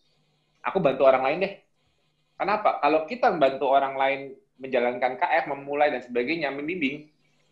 aku 0.64 0.78
bantu 0.84 1.04
orang 1.08 1.24
lain 1.28 1.38
deh. 1.46 1.54
Kenapa? 2.40 2.82
Kalau 2.84 3.06
kita 3.08 3.28
membantu 3.34 3.66
orang 3.72 3.96
lain 3.98 4.22
menjalankan 4.60 5.14
KF, 5.20 5.46
memulai 5.52 5.90
dan 5.94 6.04
sebagainya, 6.04 6.52
membimbing, 6.54 7.10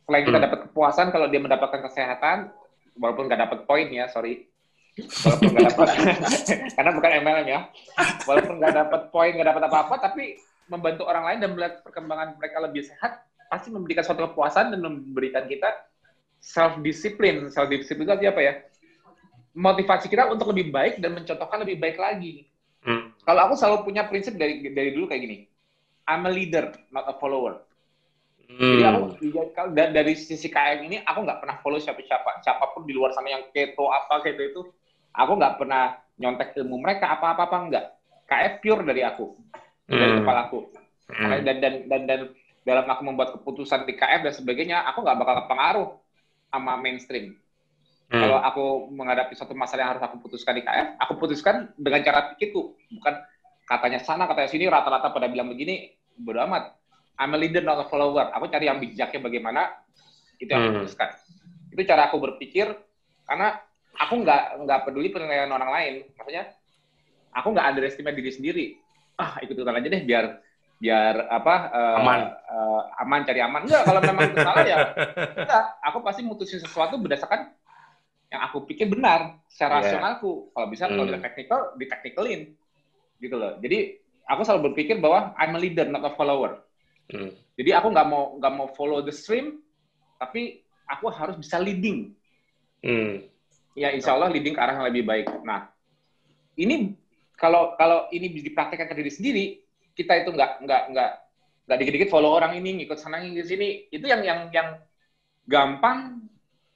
selain 0.07 0.25
kita 0.27 0.39
Hmm. 0.39 0.43
dapat 0.43 0.59
kepuasan 0.69 1.09
kalau 1.13 1.27
dia 1.31 1.41
mendapatkan 1.43 1.81
kesehatan, 1.87 2.51
walaupun 2.99 3.29
nggak 3.31 3.41
dapat 3.47 3.59
poin 3.69 3.87
ya, 3.91 4.07
sorry. 4.11 4.50
Walaupun 4.99 5.49
nggak 5.55 5.65
dapat, 5.71 5.87
karena 6.75 6.91
bukan 6.91 7.11
MLM 7.23 7.47
ya. 7.47 7.59
Walaupun 8.27 8.55
nggak 8.59 8.75
dapat 8.75 9.01
poin, 9.07 9.31
nggak 9.31 9.49
dapat 9.55 9.63
apa-apa, 9.71 9.95
tapi 10.03 10.35
membantu 10.67 11.07
orang 11.07 11.23
lain 11.31 11.39
dan 11.39 11.49
melihat 11.55 11.73
perkembangan 11.83 12.35
mereka 12.35 12.57
lebih 12.59 12.83
sehat, 12.83 13.23
pasti 13.47 13.71
memberikan 13.71 14.03
suatu 14.03 14.27
kepuasan 14.27 14.75
dan 14.75 14.79
memberikan 14.83 15.47
kita 15.47 15.67
self 16.43 16.79
discipline. 16.83 17.47
Self 17.47 17.71
discipline 17.71 18.07
itu 18.07 18.27
apa 18.27 18.41
ya? 18.43 18.53
Motivasi 19.55 20.07
kita 20.07 20.31
untuk 20.31 20.51
lebih 20.51 20.71
baik 20.71 20.99
dan 20.99 21.15
mencontohkan 21.15 21.63
lebih 21.63 21.79
baik 21.79 21.99
lagi. 21.99 22.47
Hmm. 22.83 23.11
Kalau 23.23 23.47
aku 23.47 23.53
selalu 23.55 23.77
punya 23.87 24.07
prinsip 24.07 24.35
dari 24.35 24.63
dari 24.71 24.91
dulu 24.95 25.07
kayak 25.07 25.21
gini. 25.23 25.37
I'm 26.07 26.27
a 26.27 26.31
leader, 26.33 26.73
not 26.89 27.07
a 27.07 27.15
follower. 27.15 27.63
Jadi 28.51 28.83
aku 28.83 29.01
Hmm. 29.15 29.47
kalau 29.55 29.69
da- 29.71 29.93
dari 29.95 30.11
sisi 30.11 30.51
KM 30.51 30.83
ini 30.83 30.99
aku 31.07 31.23
nggak 31.23 31.39
pernah 31.39 31.55
follow 31.63 31.79
siapa-siapa, 31.79 32.43
siapa 32.43 32.75
pun 32.75 32.83
di 32.83 32.91
luar 32.91 33.15
sana 33.15 33.31
yang 33.31 33.47
keto 33.55 33.87
apa 33.87 34.19
keto 34.19 34.43
itu, 34.43 34.61
aku 35.11 35.31
nggak 35.37 35.55
pernah 35.59 35.95
nyontek 36.17 36.55
ilmu 36.57 36.77
mereka 36.79 37.11
apa-apa 37.15 37.47
apa 37.49 37.57
enggak. 37.61 37.85
KF 38.27 38.53
pure 38.63 38.81
dari 38.87 39.01
aku, 39.03 39.35
dari 39.87 40.11
Hmm. 40.15 40.19
kepalaku. 40.23 40.59
Hmm. 41.11 41.43
Dan, 41.43 41.57
dan 41.59 41.73
dan 41.91 42.01
dan 42.07 42.19
dalam 42.63 42.85
aku 42.87 43.01
membuat 43.03 43.35
keputusan 43.35 43.83
di 43.83 43.97
KF 43.97 44.21
dan 44.23 44.33
sebagainya, 44.33 44.77
aku 44.87 45.03
nggak 45.03 45.17
bakal 45.19 45.35
kepengaruh 45.43 45.89
sama 46.47 46.79
mainstream. 46.79 47.35
Hmm. 48.11 48.21
Kalau 48.21 48.37
aku 48.39 48.65
menghadapi 48.91 49.33
suatu 49.35 49.55
masalah 49.55 49.87
yang 49.87 49.91
harus 49.97 50.03
aku 50.03 50.19
putuskan 50.23 50.55
di 50.55 50.63
KF, 50.63 50.95
aku 50.99 51.13
putuskan 51.19 51.71
dengan 51.75 52.03
cara 52.03 52.31
pikirku, 52.31 52.75
bukan 52.99 53.13
katanya 53.67 53.99
sana, 54.03 54.27
katanya 54.27 54.49
sini, 54.51 54.67
rata-rata 54.67 55.11
pada 55.11 55.31
bilang 55.31 55.47
begini, 55.47 55.91
bodo 56.19 56.43
amat. 56.43 56.75
I'm 57.19 57.35
a 57.35 57.37
leader, 57.39 57.63
not 57.63 57.79
a 57.79 57.87
follower. 57.87 58.31
Aku 58.35 58.51
cari 58.51 58.67
yang 58.67 58.79
bijaknya 58.83 59.19
bagaimana, 59.23 59.75
itu 60.39 60.47
yang 60.47 60.59
aku 60.63 60.69
Hmm. 60.71 60.79
putuskan. 60.83 61.09
Itu 61.71 61.81
cara 61.87 62.11
aku 62.11 62.19
berpikir, 62.19 62.67
karena 63.23 63.59
aku 64.01 64.13
nggak 64.21 64.65
nggak 64.65 64.79
peduli 64.83 65.09
penilaian 65.09 65.49
orang 65.49 65.69
lain. 65.69 65.93
Maksudnya, 66.17 66.49
aku 67.31 67.47
nggak 67.53 67.67
underestimate 67.69 68.17
diri 68.17 68.31
sendiri. 68.31 68.65
Ah, 69.15 69.37
ikut-ikutan 69.39 69.77
aja 69.77 69.87
deh, 69.87 70.03
biar 70.03 70.25
biar 70.81 71.29
apa 71.29 71.55
eh, 71.69 71.97
Aman. 72.01 72.19
eh, 72.33 72.81
aman 73.05 73.21
cari 73.21 73.37
aman 73.37 73.61
enggak 73.69 73.85
kalau 73.85 74.01
memang 74.01 74.33
itu 74.33 74.37
salah 74.41 74.65
ya 74.65 74.77
enggak 75.37 75.63
aku 75.77 76.01
pasti 76.01 76.25
mutusin 76.25 76.57
sesuatu 76.57 76.97
berdasarkan 76.97 77.53
yang 78.33 78.41
aku 78.49 78.65
pikir 78.65 78.89
benar 78.89 79.45
secara 79.45 79.77
Iya. 79.77 79.93
rasionalku 79.93 80.49
kalau 80.49 80.67
bisa 80.73 80.89
kalau 80.89 81.05
Hmm. 81.05 81.13
di 81.13 81.21
technical 81.21 81.59
di 81.77 81.85
technicalin 81.85 82.41
gitu 83.21 83.35
loh 83.37 83.61
jadi 83.61 83.93
aku 84.25 84.41
selalu 84.41 84.73
berpikir 84.73 84.97
bahwa 84.97 85.37
I'm 85.37 85.53
a 85.53 85.61
leader 85.61 85.85
not 85.85 86.01
a 86.01 86.17
follower 86.17 86.65
Hmm. 87.13 87.29
jadi 87.61 87.77
aku 87.77 87.93
nggak 87.93 88.07
mau 88.09 88.41
nggak 88.41 88.53
mau 88.57 88.67
follow 88.73 89.05
the 89.05 89.13
stream 89.13 89.61
tapi 90.17 90.65
aku 90.89 91.13
harus 91.13 91.37
bisa 91.37 91.61
leading 91.61 92.17
Hmm. 92.81 93.21
Ya 93.77 93.89
insya 93.91 94.15
Allah 94.15 94.31
leading 94.31 94.55
ke 94.55 94.61
arah 94.61 94.79
yang 94.79 94.87
lebih 94.87 95.03
baik. 95.07 95.27
Nah 95.43 95.69
ini 96.59 96.95
kalau 97.39 97.75
kalau 97.75 98.07
ini 98.13 98.29
dipraktekkan 98.31 98.91
ke 98.91 98.95
diri 98.95 99.11
sendiri 99.11 99.45
kita 99.95 100.23
itu 100.23 100.29
nggak 100.31 100.63
nggak 100.63 100.81
nggak 100.95 101.11
nggak 101.67 101.77
dikit-dikit 101.77 102.09
follow 102.09 102.35
orang 102.35 102.57
ini 102.57 102.83
ngikut 102.83 102.97
sana 102.99 103.21
ngikut 103.21 103.47
sini. 103.47 103.87
Itu 103.91 104.05
yang 104.07 104.21
yang 104.23 104.39
yang 104.51 104.69
gampang 105.47 106.27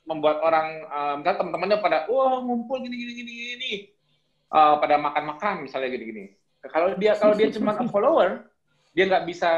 membuat 0.05 0.41
orang 0.41 0.67
eh, 0.85 1.13
misalnya 1.21 1.39
teman-temannya 1.41 1.77
pada 1.81 1.97
wah 2.11 2.39
ngumpul 2.41 2.81
gini 2.83 2.95
gini 2.95 3.11
gini 3.17 3.31
gini. 3.55 3.71
Eh, 4.45 4.75
pada 4.79 4.95
makan-makan 5.01 5.65
misalnya 5.65 5.89
gini 5.91 6.05
gini 6.05 6.25
kalau 6.69 6.97
dia 6.97 7.13
kalau 7.17 7.33
dia 7.37 7.49
cuma 7.53 7.77
follower 7.93 8.49
dia 8.95 9.05
nggak 9.11 9.25
bisa 9.27 9.51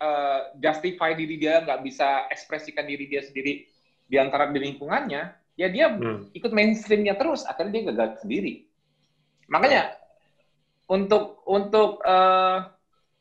uh, 0.00 0.40
justify 0.56 1.12
diri 1.12 1.36
dia, 1.36 1.60
nggak 1.60 1.80
bisa 1.84 2.26
ekspresikan 2.32 2.88
diri 2.88 3.04
dia 3.06 3.20
sendiri 3.20 3.68
di 4.08 4.16
antara 4.16 4.48
di 4.48 4.56
lingkungannya, 4.56 5.22
ya 5.54 5.68
dia 5.70 5.90
hmm. 5.90 6.34
ikut 6.34 6.52
mainstreamnya 6.54 7.14
terus, 7.18 7.46
akhirnya 7.46 7.72
dia 7.72 7.84
gagal 7.92 8.22
sendiri. 8.22 8.66
Makanya 9.50 9.94
untuk 10.90 11.42
untuk 11.46 12.02
uh, 12.02 12.66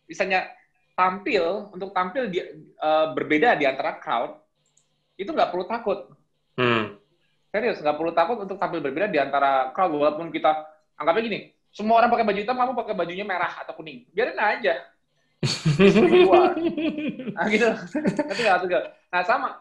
misalnya 0.10 0.50
tampil 0.98 1.72
untuk 1.72 1.96
tampil 1.96 2.28
di, 2.28 2.42
uh, 2.82 3.14
berbeda 3.16 3.56
di 3.56 3.64
antara 3.64 4.02
crowd 4.02 4.36
itu 5.16 5.30
nggak 5.32 5.50
perlu 5.54 5.66
takut. 5.70 6.12
Hmm. 6.60 6.98
Serius 7.50 7.82
nggak 7.82 7.98
perlu 7.98 8.12
takut 8.12 8.38
untuk 8.42 8.58
tampil 8.60 8.84
berbeda 8.84 9.08
di 9.08 9.20
antara 9.22 9.72
crowd 9.72 9.96
walaupun 9.96 10.30
kita 10.30 10.66
anggapnya 11.00 11.24
gini, 11.24 11.40
semua 11.72 12.04
orang 12.04 12.12
pakai 12.12 12.26
baju 12.28 12.40
hitam, 12.44 12.58
kamu 12.60 12.74
pakai 12.76 12.96
bajunya 12.98 13.26
merah 13.26 13.54
atau 13.64 13.74
kuning, 13.78 14.04
biarin 14.12 14.36
aja. 14.36 14.76
nah 17.32 17.48
gitu, 17.48 17.72
nanti 17.72 18.42
nggak 18.44 18.84
Nah 19.08 19.22
sama, 19.24 19.56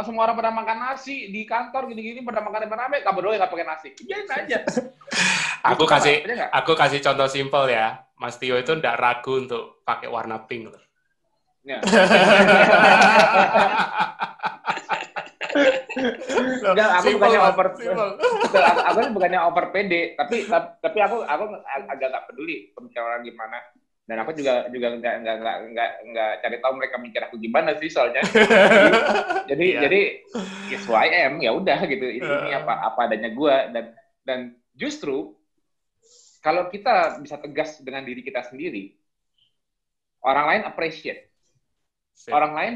semua 0.00 0.24
orang 0.24 0.36
pada 0.40 0.48
makan 0.48 0.78
nasi 0.80 1.28
di 1.28 1.44
kantor 1.44 1.92
gini-gini 1.92 2.24
pada 2.24 2.40
makan 2.40 2.64
rame-rame, 2.64 3.04
kamu 3.04 3.18
doang 3.20 3.36
nggak 3.36 3.52
pakai 3.52 3.66
nasi, 3.68 3.88
biarin 4.00 4.32
aja. 4.40 4.58
aku 5.60 5.84
kasih, 5.84 6.24
aku 6.48 6.72
kasih 6.72 7.04
contoh 7.04 7.28
simpel 7.28 7.68
ya 7.68 8.00
Mas 8.16 8.40
Tio 8.40 8.56
itu 8.56 8.72
tidak 8.72 8.96
ragu 8.96 9.44
untuk 9.44 9.84
pakai 9.84 10.08
warna 10.08 10.40
pink 10.48 10.72
loh. 10.72 10.82
Ya. 11.62 11.78
Enggak, 16.62 16.88
aku 16.98 17.06
simple, 17.12 17.20
bukannya 17.20 17.40
over 17.44 17.66
aku, 17.68 18.70
aku 18.80 19.00
bukannya 19.12 19.40
over 19.44 19.64
pede, 19.70 20.16
tapi 20.16 20.48
tapi 20.80 20.98
aku 21.04 21.20
aku 21.20 21.44
agak 21.68 22.08
nggak 22.08 22.24
peduli 22.32 22.72
pembicaraan 22.72 23.20
gimana. 23.20 23.60
Dan 24.02 24.16
aku 24.18 24.34
juga 24.34 24.66
juga 24.68 24.98
nggak 24.98 25.14
nggak 25.22 25.36
nggak 25.40 25.56
nggak 25.72 25.90
nggak 26.10 26.30
cari 26.42 26.56
tahu 26.58 26.72
mereka 26.74 26.96
mikir 26.98 27.22
aku 27.22 27.36
gimana 27.38 27.70
sih 27.78 27.86
soalnya. 27.86 28.22
jadi 29.50 29.66
yeah. 29.66 29.82
jadi 29.86 30.00
yes 30.74 30.84
who 30.90 30.94
I 30.98 31.30
am 31.30 31.38
ya 31.38 31.54
udah 31.54 31.86
gitu. 31.86 32.06
Ini, 32.18 32.26
ini 32.26 32.52
apa 32.52 32.92
apa 32.92 33.06
adanya 33.06 33.30
gue 33.30 33.56
dan 33.70 33.84
dan 34.26 34.38
justru 34.74 35.38
kalau 36.42 36.66
kita 36.66 37.22
bisa 37.22 37.38
tegas 37.38 37.78
dengan 37.78 38.02
diri 38.02 38.26
kita 38.26 38.42
sendiri, 38.42 38.98
orang 40.26 40.46
lain 40.50 40.62
appreciate. 40.66 41.30
Sip. 42.12 42.34
Orang 42.34 42.58
lain 42.58 42.74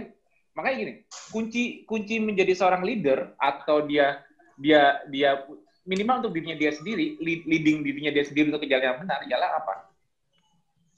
makanya 0.55 0.77
gini, 0.79 0.93
kunci 1.35 1.85
kunci 1.85 2.23
menjadi 2.23 2.55
seorang 2.55 2.87
leader 2.87 3.35
atau 3.37 3.85
dia 3.85 4.23
dia 4.57 5.03
dia 5.11 5.45
minimal 5.87 6.25
untuk 6.25 6.35
dirinya 6.35 6.59
dia 6.59 6.73
sendiri, 6.75 7.19
leading 7.23 7.83
dirinya 7.87 8.11
dia 8.11 8.25
sendiri 8.27 8.51
untuk 8.51 8.67
ke 8.67 8.71
jalan 8.71 8.95
yang 8.95 8.99
benar, 9.03 9.21
ialah 9.27 9.51
apa? 9.63 9.75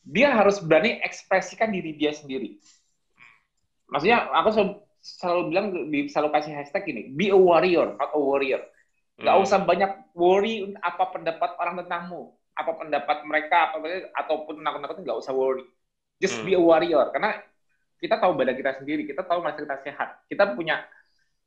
Dia 0.08 0.32
harus 0.32 0.64
berani 0.64 1.04
ekspresikan 1.04 1.68
diri 1.68 1.92
dia 1.92 2.16
sendiri. 2.16 2.56
Maksudnya, 3.92 4.32
aku 4.32 4.48
selalu, 4.52 4.72
selalu 5.04 5.42
bilang, 5.52 5.66
selalu 6.08 6.28
kasih 6.32 6.52
hashtag 6.56 6.84
ini, 6.88 7.12
be 7.12 7.28
a 7.28 7.36
warrior, 7.36 7.92
not 8.00 8.12
a 8.16 8.20
warrior. 8.20 8.64
Gak 9.20 9.34
hmm. 9.36 9.44
usah 9.44 9.60
banyak 9.60 9.92
worry 10.16 10.72
apa 10.80 11.04
pendapat 11.12 11.50
orang 11.60 11.84
tentangmu 11.84 12.38
apa 12.58 12.72
pendapat 12.74 13.22
mereka 13.22 13.70
apa 13.70 13.78
ataupun 14.18 14.58
nakut-nakutin 14.58 15.06
nggak 15.06 15.22
usah 15.22 15.30
worry 15.30 15.62
just 16.18 16.42
hmm. 16.42 16.50
be 16.50 16.52
a 16.58 16.60
warrior 16.60 17.06
karena 17.14 17.38
kita 18.02 18.18
tahu 18.18 18.34
badan 18.34 18.58
kita 18.58 18.82
sendiri 18.82 19.06
kita 19.06 19.22
tahu 19.22 19.46
masa 19.46 19.62
kita 19.62 19.78
sehat 19.86 20.18
kita 20.26 20.58
punya 20.58 20.82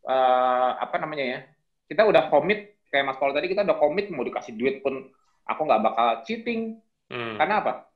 uh, 0.07 0.79
apa 0.79 0.95
namanya 1.03 1.25
ya 1.27 1.39
kita 1.91 2.07
udah 2.07 2.31
komit 2.31 2.79
kayak 2.87 3.11
Mas 3.11 3.19
Paul 3.19 3.35
tadi 3.35 3.51
kita 3.51 3.67
udah 3.67 3.75
komit 3.75 4.07
mau 4.07 4.23
dikasih 4.23 4.55
duit 4.55 4.79
pun 4.79 5.03
aku 5.43 5.61
nggak 5.67 5.81
bakal 5.83 6.07
cheating 6.23 6.79
hmm. 7.11 7.35
karena 7.35 7.59
apa 7.59 7.90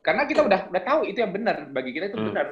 karena 0.00 0.24
kita 0.24 0.40
udah 0.44 0.60
udah 0.72 0.82
tahu 0.82 1.00
itu 1.08 1.18
yang 1.20 1.32
benar 1.32 1.68
bagi 1.70 1.90
kita 1.92 2.12
itu 2.12 2.18
hmm. 2.18 2.28
benar 2.32 2.46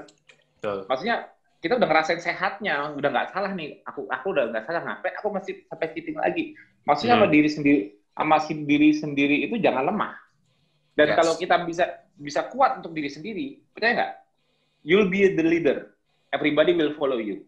Betul. 0.59 0.79
maksudnya 0.87 1.17
kita 1.59 1.75
udah 1.75 1.89
ngerasain 1.91 2.21
sehatnya 2.23 2.95
udah 2.95 3.09
nggak 3.11 3.29
salah 3.35 3.51
nih 3.57 3.83
aku 3.83 4.07
aku 4.07 4.27
udah 4.31 4.53
nggak 4.53 4.65
salah 4.69 4.81
ngapain 4.85 5.15
aku 5.17 5.29
masih 5.33 5.53
sampai 5.67 5.91
cheating 5.97 6.19
lagi 6.21 6.55
maksudnya 6.85 7.19
hmm. 7.19 7.25
sama 7.25 7.35
diri 7.35 7.49
sendiri 7.51 7.81
sama 8.19 8.43
diri 8.43 8.91
sendiri 8.91 9.37
itu 9.47 9.55
jangan 9.63 9.95
lemah. 9.95 10.19
Dan 10.99 11.15
yes. 11.15 11.17
kalau 11.23 11.33
kita 11.39 11.63
bisa 11.63 11.85
bisa 12.19 12.51
kuat 12.51 12.83
untuk 12.83 12.91
diri 12.91 13.07
sendiri, 13.07 13.63
percaya 13.71 13.95
nggak? 13.95 14.13
You'll 14.83 15.07
be 15.07 15.31
the 15.31 15.47
leader. 15.47 15.95
Everybody 16.35 16.75
will 16.75 16.99
follow 16.99 17.23
you. 17.23 17.47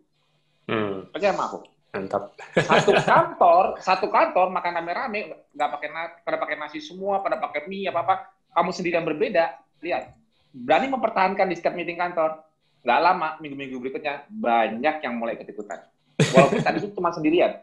Hmm. 0.71 1.11
Percaya 1.11 1.35
sama 1.35 1.51
aku? 1.51 1.59
Mantap. 1.91 2.39
Satu 2.55 2.95
kantor, 3.11 3.65
satu 3.83 4.07
kantor 4.07 4.55
makan 4.55 4.79
rame-rame, 4.79 5.51
nggak 5.51 5.71
pakai 5.75 5.89
pada 6.23 6.39
pakai 6.39 6.55
nasi 6.55 6.79
semua, 6.79 7.19
pada 7.19 7.43
pakai 7.43 7.67
mie 7.67 7.91
apa 7.91 8.07
apa. 8.07 8.15
Kamu 8.55 8.71
sendiri 8.71 9.03
yang 9.03 9.07
berbeda. 9.11 9.59
Lihat, 9.81 10.13
berani 10.53 10.87
mempertahankan 10.93 11.47
di 11.49 11.57
setiap 11.57 11.75
meeting 11.77 12.01
kantor. 12.01 12.45
Nggak 12.81 13.01
lama, 13.01 13.29
minggu-minggu 13.45 13.77
berikutnya 13.77 14.25
banyak 14.29 15.05
yang 15.05 15.15
mulai 15.21 15.37
ikut 15.37 15.49
ikutan. 15.49 15.85
Walaupun 16.17 16.61
tadi 16.65 16.79
itu 16.81 16.89
cuma 16.97 17.13
sendirian. 17.13 17.61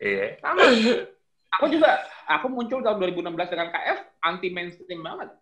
Iya. 0.00 0.38
Sama. 0.42 0.62
Aku 1.58 1.66
juga 1.66 1.98
aku 2.30 2.46
muncul 2.46 2.78
tahun 2.80 2.98
2016 2.98 3.52
dengan 3.52 3.68
KF 3.74 3.98
anti 4.22 4.48
mainstream 4.54 5.02
banget. 5.02 5.34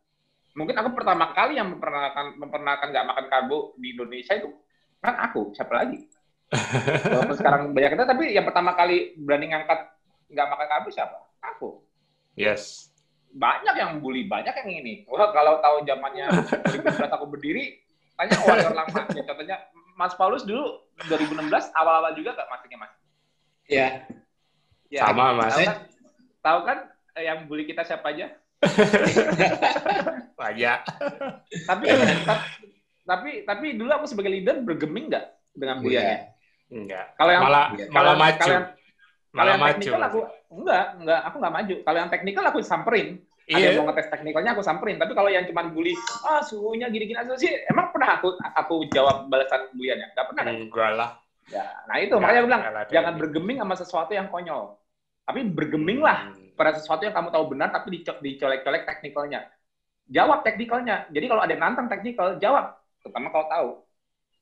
Mungkin 0.57 0.75
aku 0.75 0.97
pertama 0.97 1.31
kali 1.37 1.61
yang 1.61 1.71
memperkenalkan 1.77 2.35
memperkenalkan 2.41 2.89
nggak 2.91 3.07
makan 3.07 3.25
karbo 3.29 3.59
di 3.79 3.95
Indonesia 3.95 4.35
itu 4.35 4.51
kan 4.99 5.15
aku, 5.15 5.55
siapa 5.55 5.71
lagi? 5.79 6.09
Walaupun 7.13 7.37
sekarang 7.39 7.63
banyak 7.71 7.95
kita, 7.95 8.05
tapi 8.09 8.35
yang 8.35 8.49
pertama 8.49 8.75
kali 8.75 9.15
berani 9.21 9.53
ngangkat 9.53 9.95
nggak 10.33 10.49
makan 10.49 10.67
karbo 10.67 10.89
siapa? 10.91 11.19
Aku. 11.55 11.85
Yes. 12.35 12.91
Banyak 13.39 13.75
yang 13.79 13.91
bully, 14.03 14.27
banyak 14.27 14.51
yang 14.51 14.71
ini. 14.83 14.95
Wah, 15.07 15.31
kalau 15.31 15.63
tahu 15.63 15.87
zamannya 15.87 16.27
2016 16.75 17.15
aku 17.15 17.27
berdiri, 17.31 17.79
tanya 18.19 18.35
warrior 18.43 18.75
lama. 18.75 19.01
Ya, 19.15 19.23
contohnya 19.23 19.57
Mas 19.95 20.15
Paulus 20.19 20.43
dulu 20.43 20.83
2016 21.07 21.47
awal-awal 21.79 22.13
juga 22.19 22.35
nggak 22.35 22.49
masuknya 22.51 22.79
Mas? 22.83 22.93
Iya. 23.71 23.89
Ya, 24.91 25.01
Sama 25.07 25.37
Mas. 25.39 25.55
Kan, 25.55 25.87
Tahu 26.39 26.59
kan 26.65 26.79
eh, 27.19 27.25
yang 27.29 27.47
bully 27.47 27.67
kita 27.67 27.87
siapa 27.87 28.11
aja? 28.11 28.35
Banyak. 30.41 30.79
tapi, 31.69 31.85
tapi 33.07 33.31
tapi 33.47 33.67
dulu 33.79 33.91
aku 33.95 34.07
sebagai 34.11 34.33
leader 34.35 34.63
bergeming 34.67 35.11
nggak 35.11 35.27
dengan 35.55 35.79
buliannya? 35.83 36.19
Enggak. 36.69 37.07
Kalau 37.17 37.31
yang 37.33 37.43
malah 37.45 37.65
kalau, 37.75 37.93
malah 37.93 38.15
maju. 38.15 38.39
Kalau 38.39 38.55
yang, 38.55 38.67
malah 39.35 39.53
yang 39.53 39.61
maju. 39.61 39.73
teknikal 39.75 40.03
aku 40.03 40.21
enggak, 40.49 40.85
enggak, 41.01 41.21
aku 41.25 41.37
enggak 41.39 41.55
maju. 41.55 41.75
Kalau 41.85 41.99
yang 41.99 42.11
teknikal 42.11 42.45
aku 42.49 42.59
samperin. 42.63 43.09
Iya. 43.49 43.57
Ada 43.57 43.67
yang 43.73 43.77
mau 43.81 43.87
ngetes 43.89 44.13
teknikalnya 44.13 44.53
aku 44.53 44.61
samperin. 44.61 45.01
Tapi 45.01 45.13
kalau 45.17 45.33
yang 45.33 45.49
cuma 45.49 45.65
bully, 45.73 45.97
ah 46.29 46.45
suhunya 46.45 46.93
gini-gini 46.93 47.17
aja 47.17 47.33
sih, 47.41 47.49
emang 47.73 47.89
pernah 47.97 48.21
aku 48.21 48.37
aku 48.37 48.75
jawab 48.93 49.25
balasan 49.33 49.73
buliannya? 49.73 50.13
Enggak 50.13 50.27
pernah. 50.29 50.43
Enggak 50.53 50.91
lah. 50.93 51.11
Ya, 51.49 51.65
nah 51.89 51.97
itu 51.97 52.13
makanya 52.21 52.45
aku 52.45 52.49
bilang 52.53 52.65
jangan 52.93 53.13
bergeming 53.17 53.59
sama 53.65 53.75
sesuatu 53.81 54.13
yang 54.13 54.29
konyol. 54.29 54.77
Tapi 55.25 55.49
bergeminglah 55.49 56.29
hmm. 56.29 56.61
pada 56.61 56.77
sesuatu 56.77 57.09
yang 57.09 57.17
kamu 57.17 57.33
tahu 57.33 57.45
benar, 57.57 57.73
tapi 57.73 58.05
dicolek-colek 58.05 58.85
teknikalnya. 58.85 59.49
Jawab 60.13 60.45
teknikalnya. 60.45 61.09
Jadi 61.09 61.25
kalau 61.25 61.41
ada 61.41 61.53
yang 61.57 61.65
nantang 61.65 61.89
teknikal, 61.89 62.37
jawab. 62.37 62.77
Terutama 63.01 63.33
kalau 63.33 63.47
tahu. 63.49 63.69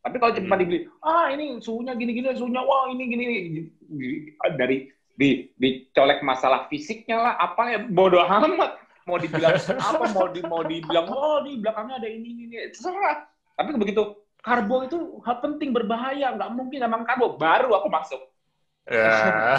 Tapi 0.03 0.17
kalau 0.19 0.33
cuma 0.35 0.55
hmm. 0.59 0.63
dibeli, 0.67 0.79
ah 1.03 1.31
ini 1.31 1.63
suhunya 1.63 1.95
gini-gini, 1.95 2.35
suhunya 2.35 2.63
wah 2.63 2.91
ini 2.91 3.03
gini, 3.07 3.25
dari 4.59 4.91
di 5.15 5.51
dicolek 5.59 6.27
masalah 6.27 6.67
fisiknya 6.67 7.23
lah, 7.23 7.35
apa 7.39 7.63
ya 7.71 7.79
bodoh 7.87 8.23
amat. 8.27 8.86
Mau 9.07 9.23
dibilang 9.23 9.55
apa, 9.55 10.05
mau 10.11 10.27
di 10.27 10.41
mau 10.43 10.63
dibilang 10.67 11.07
oh 11.07 11.39
di 11.47 11.63
belakangnya 11.63 12.03
ada 12.03 12.09
ini 12.11 12.51
ini, 12.51 12.55
terserah. 12.75 13.31
Tapi 13.55 13.79
begitu 13.79 14.19
karbo 14.43 14.83
itu 14.83 15.23
hal 15.23 15.39
penting 15.39 15.71
berbahaya, 15.71 16.35
nggak 16.35 16.51
mungkin 16.51 16.83
emang 16.83 17.07
karbo. 17.07 17.39
Baru 17.39 17.71
aku 17.79 17.87
masuk. 17.87 18.19
Ya. 18.87 19.11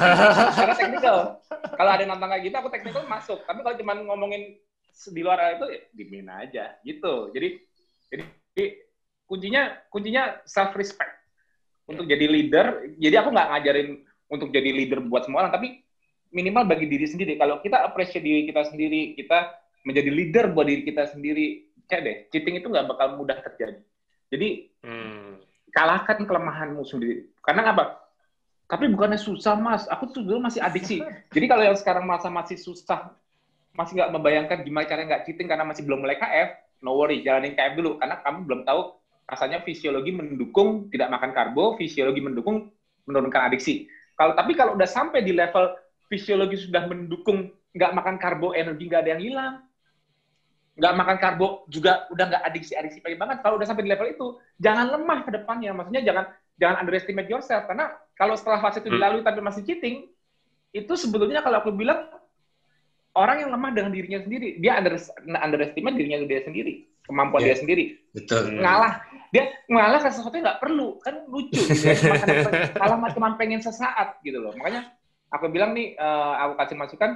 Karena 0.60 0.76
teknikal. 0.76 1.18
Kalau 1.48 1.92
ada 1.92 2.04
nonton 2.04 2.28
kayak 2.32 2.44
gitu, 2.44 2.56
aku 2.60 2.70
teknikal 2.72 3.04
masuk. 3.08 3.40
Tapi 3.44 3.60
kalau 3.64 3.76
cuma 3.80 3.96
ngomongin 3.96 4.56
di 5.12 5.22
luar 5.24 5.56
itu, 5.56 5.68
ya 5.72 5.82
dimin 5.96 6.28
aja 6.28 6.66
gitu. 6.84 7.32
Jadi, 7.32 7.48
jadi 8.12 8.66
kuncinya 9.28 9.76
kuncinya 9.92 10.44
self 10.48 10.76
respect 10.76 11.12
untuk 11.88 12.04
jadi 12.04 12.28
leader. 12.28 12.84
Jadi 13.00 13.16
aku 13.16 13.32
nggak 13.32 13.48
ngajarin 13.52 13.90
untuk 14.28 14.52
jadi 14.52 14.70
leader 14.76 15.00
buat 15.08 15.24
semua 15.24 15.48
orang, 15.48 15.56
tapi 15.56 15.87
minimal 16.32 16.68
bagi 16.68 16.86
diri 16.90 17.08
sendiri. 17.08 17.40
Kalau 17.40 17.60
kita 17.64 17.84
appreciate 17.84 18.24
diri 18.24 18.42
kita 18.48 18.68
sendiri, 18.68 19.16
kita 19.16 19.54
menjadi 19.88 20.10
leader 20.12 20.46
buat 20.52 20.68
diri 20.68 20.84
kita 20.84 21.08
sendiri, 21.12 21.72
cek 21.88 22.00
deh, 22.04 22.16
cheating 22.32 22.60
itu 22.60 22.68
nggak 22.68 22.88
bakal 22.92 23.16
mudah 23.16 23.40
terjadi. 23.40 23.80
Jadi 24.28 24.72
hmm. 24.84 25.40
kalahkan 25.72 26.28
kelemahanmu 26.28 26.84
sendiri. 26.84 27.32
Karena 27.40 27.72
apa? 27.72 28.08
Tapi 28.68 28.92
bukannya 28.92 29.16
susah, 29.16 29.56
Mas. 29.56 29.88
Aku 29.88 30.12
tuh 30.12 30.28
dulu 30.28 30.44
masih 30.44 30.60
adiksi. 30.60 31.00
Jadi 31.36 31.46
kalau 31.48 31.64
yang 31.64 31.78
sekarang 31.80 32.04
masa 32.04 32.28
masih 32.28 32.60
susah, 32.60 33.16
masih 33.72 33.96
nggak 33.96 34.12
membayangkan 34.12 34.58
gimana 34.68 34.84
caranya 34.84 35.16
nggak 35.16 35.24
cheating 35.24 35.48
karena 35.48 35.64
masih 35.64 35.88
belum 35.88 36.04
mulai 36.04 36.20
KF, 36.20 36.84
no 36.84 37.00
worry, 37.00 37.24
jalanin 37.24 37.56
KF 37.56 37.80
dulu. 37.80 37.96
Karena 37.96 38.20
kamu 38.20 38.40
belum 38.44 38.62
tahu 38.68 38.82
rasanya 39.28 39.64
fisiologi 39.64 40.12
mendukung 40.12 40.92
tidak 40.92 41.08
makan 41.08 41.32
karbo, 41.32 41.80
fisiologi 41.80 42.20
mendukung 42.20 42.68
menurunkan 43.08 43.48
adiksi. 43.48 43.88
Kalau 44.20 44.36
tapi 44.36 44.52
kalau 44.52 44.76
udah 44.76 44.90
sampai 44.90 45.24
di 45.24 45.32
level 45.32 45.72
fisiologi 46.08 46.58
sudah 46.60 46.88
mendukung 46.88 47.52
nggak 47.76 47.92
makan 47.94 48.16
karbo, 48.18 48.52
energi 48.58 48.90
nggak 48.90 49.02
ada 49.06 49.12
yang 49.16 49.24
hilang, 49.24 49.54
nggak 50.78 50.94
makan 50.94 51.18
karbo 51.18 51.48
juga 51.70 52.10
udah 52.10 52.26
nggak 52.30 52.44
adiksi-adiksi 52.48 53.00
pagi 53.04 53.18
banget. 53.20 53.46
Kalau 53.46 53.56
udah 53.62 53.68
sampai 53.68 53.86
di 53.86 53.92
level 53.92 54.10
itu, 54.10 54.28
jangan 54.58 54.90
lemah 54.98 55.20
ke 55.26 55.32
depannya. 55.34 55.72
Maksudnya 55.78 56.04
jangan 56.06 56.26
jangan 56.58 56.76
underestimate 56.82 57.30
yourself 57.30 57.70
karena 57.70 57.94
kalau 58.18 58.34
setelah 58.34 58.58
fase 58.62 58.82
itu 58.82 58.90
hmm. 58.90 58.98
dilalui 58.98 59.22
tapi 59.22 59.40
masih 59.46 59.62
cheating, 59.62 60.10
itu 60.74 60.94
sebetulnya 60.98 61.46
kalau 61.46 61.62
aku 61.62 61.70
bilang 61.70 62.10
orang 63.18 63.46
yang 63.46 63.50
lemah 63.54 63.72
dengan 63.74 63.92
dirinya 63.94 64.20
sendiri, 64.22 64.58
dia 64.62 64.78
under, 64.78 64.98
underestimate 65.42 65.96
dirinya 65.98 66.18
dia 66.26 66.42
sendiri, 66.46 66.86
kemampuan 67.06 67.46
yeah. 67.46 67.54
dia 67.54 67.58
sendiri. 67.58 67.86
Betul. 68.14 68.58
Ngalah, 68.58 69.06
dia 69.30 69.44
ngalah 69.70 70.00
ke 70.02 70.10
sesuatu 70.14 70.34
yang 70.38 70.46
nggak 70.50 70.62
perlu, 70.62 70.88
kan 71.02 71.16
lucu. 71.30 71.62
Gitu 71.62 71.94
ya. 71.94 71.98
Kalah 72.74 73.10
cuma 73.18 73.34
pengen 73.38 73.62
sesaat 73.62 74.22
gitu 74.22 74.42
loh. 74.42 74.54
Makanya 74.58 74.97
aku 75.32 75.52
bilang 75.52 75.76
nih, 75.76 75.96
uh, 76.00 76.34
aku 76.48 76.54
kasih 76.60 76.78
masukan, 76.80 77.12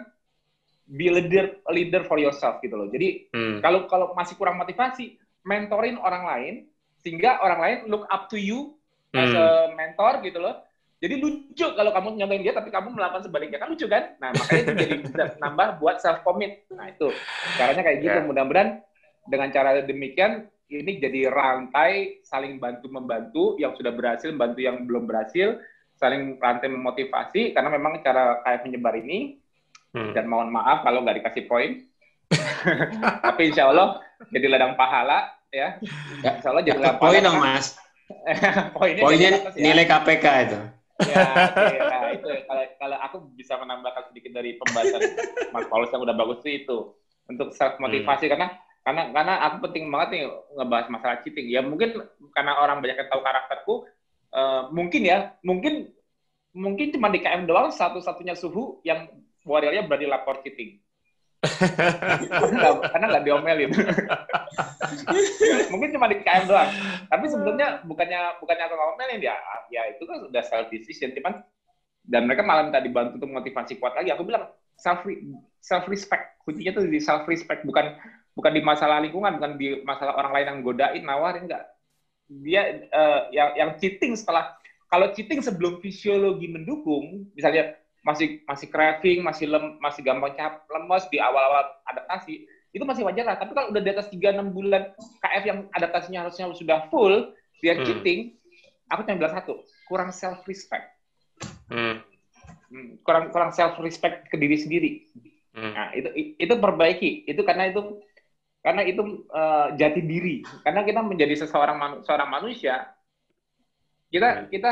be 0.91 1.07
leader 1.07 1.64
leader 1.72 2.01
for 2.03 2.20
yourself 2.20 2.59
gitu 2.59 2.76
loh. 2.76 2.88
Jadi 2.91 3.32
hmm. 3.32 3.64
kalau 3.64 3.88
kalau 3.88 4.12
masih 4.12 4.36
kurang 4.36 4.59
motivasi, 4.59 5.16
mentorin 5.47 5.97
orang 5.97 6.24
lain 6.28 6.53
sehingga 7.01 7.41
orang 7.41 7.59
lain 7.59 7.78
look 7.89 8.05
up 8.12 8.30
to 8.30 8.38
you 8.38 8.78
hmm. 9.16 9.22
as 9.22 9.32
a 9.34 9.47
mentor 9.74 10.22
gitu 10.22 10.39
loh. 10.43 10.59
Jadi 11.01 11.18
lucu 11.18 11.66
kalau 11.74 11.89
kamu 11.89 12.22
nyontohin 12.22 12.45
dia 12.45 12.53
tapi 12.53 12.70
kamu 12.70 12.93
melakukan 12.93 13.26
sebaliknya 13.26 13.57
kan 13.57 13.74
lucu 13.74 13.89
kan? 13.89 14.14
Nah, 14.22 14.30
makanya 14.38 14.62
itu 14.62 14.74
jadi 14.78 14.93
nambah 15.43 15.82
buat 15.82 15.97
self 15.97 16.22
commit. 16.22 16.70
Nah, 16.70 16.93
itu 16.93 17.09
caranya 17.57 17.82
kayak 17.82 17.99
gitu. 18.05 18.18
Yeah. 18.22 18.28
Mudah-mudahan 18.30 18.86
dengan 19.26 19.49
cara 19.49 19.82
demikian 19.82 20.45
ini 20.70 21.01
jadi 21.01 21.28
rantai 21.28 22.22
saling 22.24 22.62
bantu 22.62 22.88
membantu 22.88 23.57
yang 23.57 23.74
sudah 23.76 23.91
berhasil 23.91 24.30
bantu 24.38 24.62
yang 24.62 24.86
belum 24.86 25.09
berhasil, 25.09 25.57
saling 26.02 26.41
rantai 26.41 26.74
memotivasi 26.74 27.54
karena 27.54 27.70
memang 27.70 28.02
cara 28.02 28.41
kayak 28.41 28.66
menyebar 28.66 28.97
ini 28.97 29.41
Hmm. 29.91 30.16
Dan 30.16 30.26
mohon 30.32 30.49
maaf 30.52 30.88
kalau 30.88 31.04
nggak 31.04 31.20
dikasih 31.24 31.45
poin. 31.52 31.84
Tapi 33.28 33.52
insya 33.52 33.68
Allah 33.68 33.99
jadi 34.32 34.47
ladang 34.47 34.80
pahala 34.80 35.36
ya. 35.52 35.76
Insya 36.24 36.49
Allah 36.56 36.64
jadi 36.64 36.80
ladang 36.80 36.99
poin 36.99 37.20
dong 37.20 37.39
mas. 37.43 37.76
Poinnya, 38.76 39.04
Poinnya 39.08 39.30
ya. 39.32 39.39
nilai 39.56 39.86
KPK 39.88 40.26
itu. 40.43 40.60
ya, 41.02 41.26
okay, 41.49 41.82
nah, 41.82 42.14
itu 42.14 42.30
kalau 42.45 42.64
kalau 42.78 42.97
aku 43.02 43.18
bisa 43.34 43.58
menambahkan 43.58 44.14
sedikit 44.14 44.38
dari 44.38 44.54
pembahasan 44.60 45.02
Mas 45.56 45.66
Paulus 45.66 45.89
yang 45.89 46.06
udah 46.06 46.14
bagus 46.14 46.45
sih 46.45 46.62
itu 46.62 46.93
untuk 47.26 47.49
self 47.58 47.82
motivasi 47.82 48.30
hmm. 48.30 48.34
karena 48.38 48.47
karena 48.86 49.02
karena 49.10 49.34
aku 49.49 49.66
penting 49.66 49.89
banget 49.89 50.10
nih 50.14 50.24
ngebahas 50.62 50.88
masalah 50.93 51.18
cheating 51.26 51.49
ya 51.49 51.66
mungkin 51.66 52.06
karena 52.38 52.54
orang 52.54 52.86
banyak 52.86 53.02
yang 53.02 53.10
tahu 53.10 53.22
karakterku 53.26 53.74
uh, 54.36 54.71
mungkin 54.71 55.01
ya 55.03 55.36
mungkin 55.43 55.91
mungkin 56.51 56.91
cuma 56.91 57.07
di 57.07 57.19
KM 57.23 57.47
doang 57.47 57.71
satu-satunya 57.71 58.36
suhu 58.36 58.84
yang 58.84 59.07
warriornya 59.47 59.88
berani 59.88 60.07
lapor 60.07 60.43
cheating. 60.43 60.79
karena 62.93 63.05
nggak 63.09 63.25
diomelin. 63.25 63.71
Mungkin 65.73 65.89
cuma 65.97 66.05
di 66.11 66.21
KM 66.21 66.45
doang. 66.45 66.69
Tapi 67.09 67.25
sebetulnya 67.25 67.82
bukannya 67.82 68.38
bukannya 68.38 68.63
aku 68.69 68.75
ngomelin 68.77 69.21
ya, 69.25 69.36
ya 69.73 69.82
itu 69.89 70.03
kan 70.05 70.21
sudah 70.21 70.43
self 70.45 70.67
decision. 70.69 71.15
Cuman 71.17 71.41
dan 72.05 72.25
mereka 72.29 72.45
malah 72.45 72.65
minta 72.69 72.82
dibantu 72.82 73.17
untuk 73.17 73.32
motivasi 73.32 73.82
kuat 73.82 73.97
lagi. 73.97 74.13
Aku 74.13 74.21
bilang 74.21 74.53
self 74.77 75.01
self 75.61 75.86
respect. 75.89 76.38
Kuncinya 76.45 76.77
tuh 76.77 76.86
di 76.86 77.01
self 77.01 77.25
respect 77.25 77.65
bukan 77.65 77.97
bukan 78.38 78.51
di 78.53 78.61
masalah 78.61 79.01
lingkungan, 79.01 79.41
bukan 79.41 79.51
di 79.57 79.82
masalah 79.82 80.17
orang 80.17 80.34
lain 80.38 80.47
yang 80.47 80.59
godain, 80.61 81.03
nawarin 81.03 81.49
enggak. 81.49 81.65
Dia 82.32 82.88
uh, 82.88 83.27
yang 83.36 83.49
yang 83.59 83.69
cheating 83.75 84.15
setelah 84.15 84.55
kalau 84.91 85.11
cheating 85.15 85.39
sebelum 85.39 85.79
fisiologi 85.79 86.51
mendukung, 86.51 87.27
misalnya 87.32 87.79
masih 88.03 88.43
masih 88.43 88.67
craving, 88.67 89.23
masih 89.23 89.47
lem, 89.47 89.79
masih 89.79 90.03
gampang 90.03 90.36
cap, 90.36 90.67
lemes 90.67 91.07
di 91.07 91.19
awal-awal 91.19 91.63
adaptasi, 91.88 92.43
itu 92.75 92.84
masih 92.84 93.07
wajar 93.07 93.23
lah. 93.23 93.38
Tapi 93.39 93.55
kalau 93.55 93.71
udah 93.71 93.82
di 93.84 93.91
atas 93.91 94.11
3-6 94.11 94.51
bulan 94.51 94.91
KF 95.23 95.43
yang 95.47 95.59
adaptasinya 95.71 96.19
harusnya 96.27 96.51
sudah 96.51 96.91
full, 96.91 97.32
dia 97.63 97.79
hmm. 97.79 97.84
cheating, 97.88 98.19
aku 98.91 99.07
cuma 99.07 99.15
bilang 99.15 99.36
satu, 99.39 99.63
kurang 99.88 100.11
self 100.11 100.43
respect. 100.43 100.91
Hmm. 101.71 102.03
hmm. 102.71 102.99
Kurang 103.07 103.32
kurang 103.32 103.55
self 103.55 103.79
respect 103.79 104.27
ke 104.27 104.36
diri 104.36 104.59
sendiri. 104.59 104.91
Hmm. 105.55 105.71
Nah, 105.71 105.89
itu 105.95 106.36
itu 106.36 106.53
perbaiki. 106.59 107.27
Itu 107.27 107.47
karena 107.47 107.71
itu 107.71 107.99
karena 108.62 108.82
itu 108.86 109.26
uh, 109.34 109.74
jati 109.74 110.01
diri. 110.05 110.45
Karena 110.62 110.86
kita 110.86 111.01
menjadi 111.01 111.34
seseorang 111.45 111.78
manu, 111.82 111.95
seorang 112.05 112.30
manusia, 112.30 112.93
kita 114.14 114.30
hmm. 114.30 114.47
kita 114.53 114.72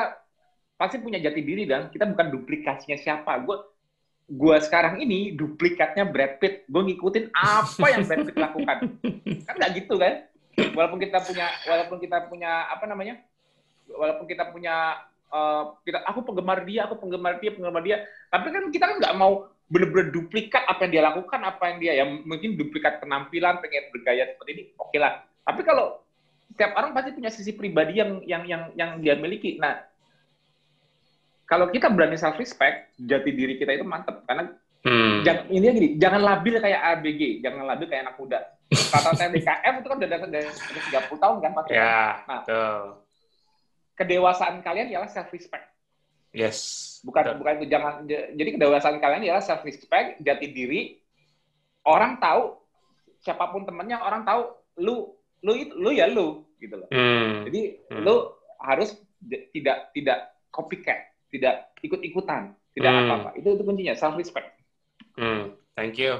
pasti 0.80 1.02
punya 1.02 1.20
jati 1.20 1.42
diri 1.44 1.66
dan 1.66 1.90
kita 1.90 2.06
bukan 2.06 2.30
duplikasinya 2.30 2.96
siapa. 3.02 3.34
Gue 3.44 3.58
gue 4.30 4.56
sekarang 4.62 5.02
ini 5.02 5.34
duplikatnya 5.34 6.06
Brad 6.06 6.38
Pitt. 6.38 6.70
Gue 6.70 6.86
ngikutin 6.86 7.34
apa 7.34 7.86
yang 7.90 8.06
Brad 8.06 8.30
Pitt 8.30 8.38
lakukan. 8.38 8.78
Kan 9.50 9.54
nggak 9.58 9.72
gitu 9.74 9.98
kan? 9.98 10.30
Walaupun 10.78 11.00
kita 11.02 11.18
punya 11.26 11.48
walaupun 11.66 11.98
kita 11.98 12.18
punya 12.30 12.70
apa 12.70 12.86
namanya? 12.86 13.18
Walaupun 13.90 14.30
kita 14.30 14.54
punya 14.54 15.02
uh, 15.34 15.74
kita 15.82 16.06
aku 16.06 16.22
penggemar 16.30 16.62
dia, 16.62 16.86
aku 16.86 17.02
penggemar 17.02 17.42
dia, 17.42 17.50
penggemar 17.58 17.82
dia. 17.82 18.06
Tapi 18.30 18.48
kan 18.54 18.64
kita 18.70 18.86
kan 18.86 18.98
nggak 19.02 19.18
mau 19.18 19.50
bener-bener 19.70 20.10
duplikat 20.10 20.66
apa 20.66 20.90
yang 20.90 20.92
dia 20.98 21.04
lakukan, 21.06 21.40
apa 21.46 21.64
yang 21.70 21.78
dia 21.78 21.94
ya 22.02 22.06
mungkin 22.10 22.58
duplikat 22.58 22.98
penampilan, 22.98 23.62
pengen 23.62 23.94
bergaya 23.94 24.34
seperti 24.34 24.52
ini, 24.58 24.64
oke 24.76 24.90
okay 24.90 25.00
lah. 25.00 25.22
Tapi 25.46 25.62
kalau 25.62 26.02
setiap 26.50 26.74
orang 26.76 26.92
pasti 26.92 27.14
punya 27.14 27.30
sisi 27.30 27.54
pribadi 27.54 28.02
yang 28.02 28.20
yang 28.26 28.44
yang 28.50 28.64
yang 28.74 28.90
dia 28.98 29.14
miliki. 29.14 29.62
Nah, 29.62 29.78
kalau 31.46 31.70
kita 31.70 31.94
berani 31.94 32.18
self 32.18 32.36
respect, 32.42 32.98
jati 32.98 33.30
diri 33.30 33.62
kita 33.62 33.78
itu 33.78 33.86
mantep 33.86 34.26
karena 34.26 34.58
hmm. 34.82 35.22
jangan 35.22 35.44
ini 35.54 35.66
gini, 35.70 35.90
jangan 36.02 36.22
labil 36.26 36.58
kayak 36.58 36.82
ABG, 36.98 37.22
jangan 37.46 37.64
labil 37.70 37.86
kayak 37.86 38.10
anak 38.10 38.18
muda. 38.18 38.40
Kata 38.70 39.14
saya 39.14 39.30
DKF 39.30 39.74
itu 39.82 39.88
kan 39.90 39.98
udah 39.98 40.10
datang 40.10 40.30
dari 40.30 40.46
30 40.50 41.10
tahun 41.10 41.38
kan 41.42 41.52
pasti. 41.58 41.72
Ya, 41.74 42.22
nah, 42.26 42.42
betul. 42.42 42.82
kedewasaan 43.98 44.66
kalian 44.66 44.90
ialah 44.90 45.10
self 45.10 45.30
respect. 45.30 45.69
Yes. 46.30 46.58
Bukan 47.02 47.24
betul. 47.26 47.38
bukan 47.42 47.54
itu 47.58 47.66
jangan 47.72 47.94
jadi 48.10 48.50
kedewasaan 48.58 48.98
kalian 49.02 49.26
ialah 49.26 49.44
self 49.44 49.66
respect, 49.66 50.22
jati 50.22 50.54
diri. 50.54 51.00
Orang 51.86 52.22
tahu 52.22 52.60
siapa 53.24 53.50
pun 53.50 53.66
temennya, 53.66 54.04
orang 54.04 54.28
tahu 54.28 54.54
lu 54.80 55.16
lu 55.42 55.54
itu 55.56 55.74
lu 55.74 55.90
ya 55.90 56.06
lu 56.06 56.46
gitu 56.62 56.76
loh. 56.78 56.90
Hmm. 56.92 57.48
Jadi 57.50 57.82
hmm. 57.90 58.04
lu 58.04 58.16
harus 58.62 58.94
tidak 59.54 59.90
tidak 59.96 60.20
copycat 60.52 61.10
tidak 61.30 61.72
ikut-ikutan, 61.86 62.54
tidak 62.74 62.92
hmm. 62.92 63.02
apa-apa. 63.06 63.30
Itu 63.38 63.56
itu 63.56 63.64
kuncinya 63.64 63.94
self 63.96 64.18
respect. 64.18 64.50
Hmm. 65.16 65.54
Thank 65.78 66.02
you. 66.02 66.20